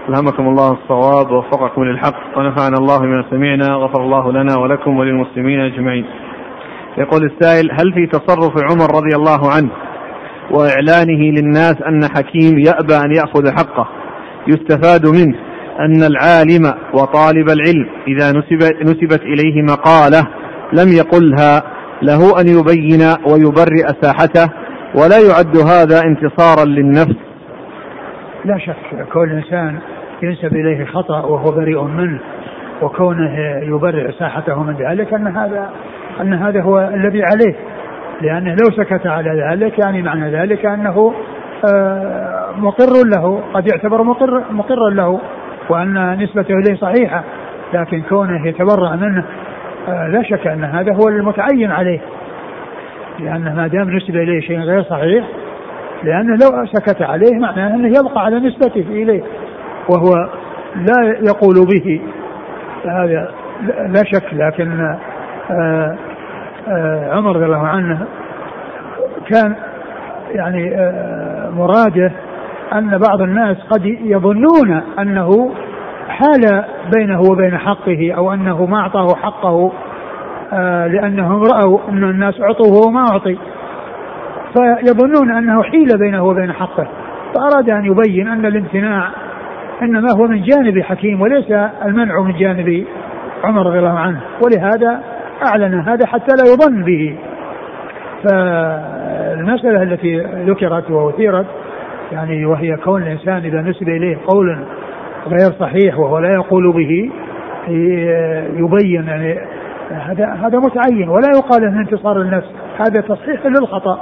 ألهمكم 0.09 0.49
الله 0.49 0.73
الصواب 0.73 1.31
ووفقكم 1.31 1.85
للحق 1.85 2.39
ونفعنا 2.39 2.77
الله 2.79 2.99
بما 2.99 3.25
سمعنا 3.31 3.75
غفر 3.75 4.03
الله 4.03 4.33
لنا 4.33 4.59
ولكم 4.59 4.99
وللمسلمين 4.99 5.61
أجمعين. 5.61 6.07
يقول 6.99 7.25
السائل 7.25 7.71
هل 7.73 7.93
في 7.95 8.07
تصرف 8.07 8.53
عمر 8.71 8.97
رضي 8.97 9.17
الله 9.17 9.51
عنه 9.57 9.71
وإعلانه 10.51 11.41
للناس 11.41 11.83
أن 11.83 12.01
حكيم 12.17 12.59
يأبى 12.59 12.95
أن 12.95 13.15
يأخذ 13.17 13.53
حقه؟ 13.53 13.89
يستفاد 14.47 15.07
منه 15.07 15.39
أن 15.81 16.03
العالم 16.03 16.75
وطالب 16.95 17.49
العلم 17.49 17.87
إذا 18.09 18.31
نسب 18.31 18.73
نسبت 18.83 19.23
إليه 19.23 19.63
مقالة 19.63 20.23
لم 20.73 20.89
يقلها 20.93 21.63
له 22.03 22.41
أن 22.41 22.49
يبين 22.49 23.03
ويبرئ 23.27 23.87
ساحته 24.03 24.53
ولا 24.95 25.19
يعد 25.19 25.57
هذا 25.57 26.01
انتصارا 26.05 26.65
للنفس. 26.65 27.17
لا 28.45 28.59
شك 28.59 29.09
كون 29.13 29.31
الإنسان 29.31 29.79
ينسب 30.25 30.57
إليه 30.57 30.85
خطأ 30.85 31.21
وهو 31.21 31.51
بريء 31.51 31.83
منه 31.83 32.21
وكونه 32.83 33.39
يبرئ 33.63 34.13
ساحته 34.13 34.63
من 34.63 34.75
ذلك 34.75 35.15
أن 35.15 35.27
هذا 35.27 35.71
أن 36.21 36.35
هذا 36.35 36.63
هو 36.63 36.79
الذي 36.79 37.23
عليه. 37.23 37.55
لأنه 38.21 38.51
لو 38.51 38.77
سكت 38.77 39.07
على 39.07 39.31
ذلك 39.31 39.79
يعني 39.85 40.03
معنى 40.03 40.31
ذلك 40.31 40.67
أنه 40.67 41.15
آه، 41.73 42.51
مقر 42.57 43.07
له 43.07 43.43
قد 43.55 43.67
يعتبر 43.73 44.03
مقر 44.03 44.43
مقرا 44.51 44.91
له 44.91 45.21
وأن 45.69 46.19
نسبته 46.19 46.55
إليه 46.55 46.77
صحيحة. 46.77 47.25
لكن 47.75 48.03
كونه 48.03 48.47
يتبرأ 48.47 48.97
منه 48.97 49.25
آه، 49.89 50.09
لا 50.09 50.23
شك 50.23 50.47
أن 50.47 50.65
هذا 50.65 50.95
هو 50.95 51.09
المتعين 51.09 51.71
عليه. 51.71 52.01
لأن 53.19 53.55
ما 53.57 53.67
دام 53.67 53.91
نسب 53.97 54.17
إليه 54.17 54.41
شيء 54.41 54.61
غير 54.61 54.83
صحيح 54.83 55.25
لأنه 56.05 56.37
لو 56.37 56.67
سكت 56.67 57.03
عليه 57.03 57.39
معناه 57.39 57.75
أنه 57.75 57.89
يبقى 57.89 58.25
على 58.25 58.39
نسبته 58.39 58.85
إليه. 58.91 59.23
وهو 59.89 60.29
لا 60.77 61.19
يقول 61.23 61.67
به. 61.67 62.01
هذا 62.87 63.31
لا 63.87 64.05
شك 64.05 64.35
لكن 64.35 64.81
آه، 65.51 65.97
آه، 66.69 67.15
عمر 67.15 67.37
رضي 67.37 67.45
الله 67.45 67.67
عنه 67.67 68.07
كان 69.29 69.57
يعني 70.31 70.75
آه، 70.77 71.51
مراده 71.51 72.13
أن 72.75 72.99
بعض 72.99 73.23
الناس 73.23 73.57
قد 73.71 73.85
يظنون 73.85 74.83
أنه 74.99 75.51
حال 76.09 76.65
بينه 76.97 77.21
وبين 77.21 77.59
حقه 77.59 78.13
أو 78.17 78.33
أنه 78.33 78.67
ما 78.67 78.81
أعطاه 78.81 79.15
حقه 79.15 79.73
لأنهم 80.87 81.43
رأوا 81.43 81.79
أن 81.89 82.05
الناس 82.05 82.41
أعطوه 82.41 82.69
وهو 82.69 82.91
ما 82.91 83.01
أعطي. 83.13 83.39
فيظنون 84.55 85.37
أنه 85.37 85.63
حيل 85.63 85.99
بينه 85.99 86.25
وبين 86.25 86.53
حقه. 86.53 86.87
فأراد 87.35 87.71
أن 87.71 87.85
يبين 87.85 88.29
أن 88.29 88.47
الامتناع 88.47 89.11
إنما 89.83 90.09
هو 90.17 90.27
من 90.27 90.43
جانب 90.43 90.83
حكيم 90.83 91.21
وليس 91.21 91.51
المنع 91.85 92.21
من 92.21 92.39
جانب 92.39 92.85
عمر 93.45 93.67
رضي 93.67 93.79
الله 93.79 93.99
عنه. 93.99 94.21
ولهذا 94.45 95.01
أعلن 95.49 95.81
هذا 95.81 96.07
حتى 96.07 96.35
لا 96.39 96.53
يظن 96.53 96.85
به. 96.85 97.17
فالمسألة 98.25 99.83
التي 99.83 100.19
ذكرت 100.47 100.91
وأثيرت 100.91 101.47
يعني 102.13 102.47
وهي 102.47 102.77
كون 102.77 103.03
الإنسان 103.03 103.37
إذا 103.37 103.61
نسب 103.61 103.89
إليه 103.89 104.19
قول 104.27 104.65
غير 105.27 105.53
صحيح 105.61 105.99
وهو 105.99 106.19
لا 106.19 106.31
يقول 106.35 106.73
به 106.73 107.11
يبين 108.59 109.07
يعني 109.07 109.39
هذا 109.91 110.27
هذا 110.27 110.59
متعين. 110.59 111.09
ولا 111.09 111.29
يقال 111.37 111.65
انه 111.65 111.81
انتصار 111.81 112.19
للنفس 112.19 112.49
هذا 112.79 113.01
تصحيح 113.01 113.47
للخطأ 113.47 114.01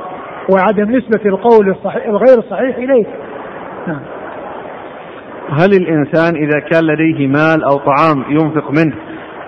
وعدم 0.54 0.90
نسبة 0.96 1.20
القول 1.26 1.70
الصحيح 1.70 2.04
الغير 2.06 2.38
الصحيح 2.38 2.76
إليه. 2.76 3.06
نعم. 3.86 4.00
هل 5.52 5.72
الإنسان 5.72 6.34
إذا 6.36 6.60
كان 6.60 6.84
لديه 6.84 7.26
مال 7.26 7.64
أو 7.64 7.76
طعام 7.78 8.24
ينفق 8.28 8.70
منه 8.70 8.94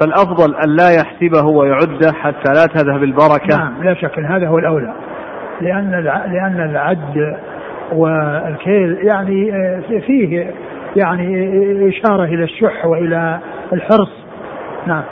فالأفضل 0.01 0.55
أن 0.55 0.71
لا 0.71 0.91
يحسبه 0.91 1.47
ويعده 1.47 2.13
حتى 2.13 2.53
لا 2.53 2.67
تذهب 2.67 3.03
البركة؟ 3.03 3.57
نعم 3.59 3.83
لا 3.83 3.95
شك 3.95 4.19
أن 4.19 4.25
هذا 4.25 4.49
هو 4.49 4.59
الأولى. 4.59 4.95
لأن 5.61 5.91
لأن 6.33 6.71
العد 6.71 7.37
والكيل 7.93 8.99
يعني 9.03 9.53
آه، 9.53 10.01
فيه 10.07 10.51
يعني 10.97 11.49
إشارة 11.89 12.25
إلى 12.25 12.45
الشح 12.45 12.87
وإلى 12.87 13.39
الحرص. 13.73 14.11
نعم. 14.87 15.03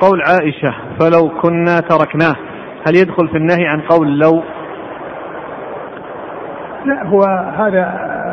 قول 0.00 0.22
عائشة 0.22 0.74
فلو 1.00 1.28
كنا 1.42 1.80
تركناه 1.80 2.34
هل 2.88 2.96
يدخل 2.96 3.28
في 3.28 3.36
النهي 3.36 3.66
عن 3.66 3.80
قول 3.80 4.18
لو؟ 4.18 4.42
لا 6.84 7.06
هو 7.06 7.22
هذا 7.58 7.80
آه، 7.80 8.23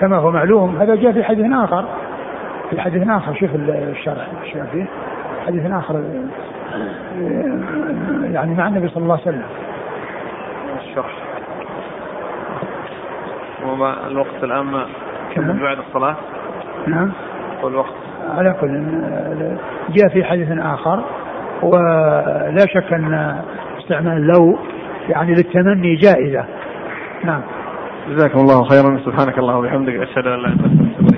كما 0.00 0.16
هو 0.16 0.30
معلوم 0.30 0.76
هذا 0.76 0.94
جاء 0.94 1.12
في 1.12 1.24
حديث 1.24 1.52
آخر. 1.52 1.84
في 2.70 2.80
حديث 2.80 3.08
آخر 3.08 3.34
شوف 3.34 3.50
الشرح 3.54 4.26
فيه. 4.72 4.86
حديث 5.46 5.70
آخر 5.70 6.02
يعني 8.22 8.54
مع 8.54 8.68
النبي 8.68 8.88
صلى 8.88 9.02
الله 9.02 9.14
عليه 9.14 9.22
وسلم. 9.22 9.46
الشرح. 10.78 11.12
وما 13.66 14.06
الوقت 14.06 14.44
الآن 14.44 14.70
بعد 15.36 15.78
الصلاة؟ 15.78 16.16
نعم. 16.86 17.12
والوقت 17.62 17.94
على 18.36 18.56
كل 18.60 18.84
جاء 19.88 20.08
في 20.08 20.24
حديث 20.24 20.48
آخر. 20.58 21.04
ولا 21.62 22.66
شك 22.66 22.92
أن 22.92 23.40
استعمال 23.78 24.26
لو 24.26 24.58
يعني 25.08 25.34
للتمني 25.34 25.94
جائزة. 25.94 26.44
نعم. 27.24 27.40
جزاكم 28.08 28.40
الله 28.40 28.64
خيرا. 28.64 29.00
سبحانك 29.04 29.38
اللهم 29.38 29.56
وبحمدك 29.58 29.94
أشهد 29.94 30.26
أن 30.26 30.42
لا 30.42 30.48
إله 30.48 30.64
إلا 30.64 30.98
أنت 31.00 31.17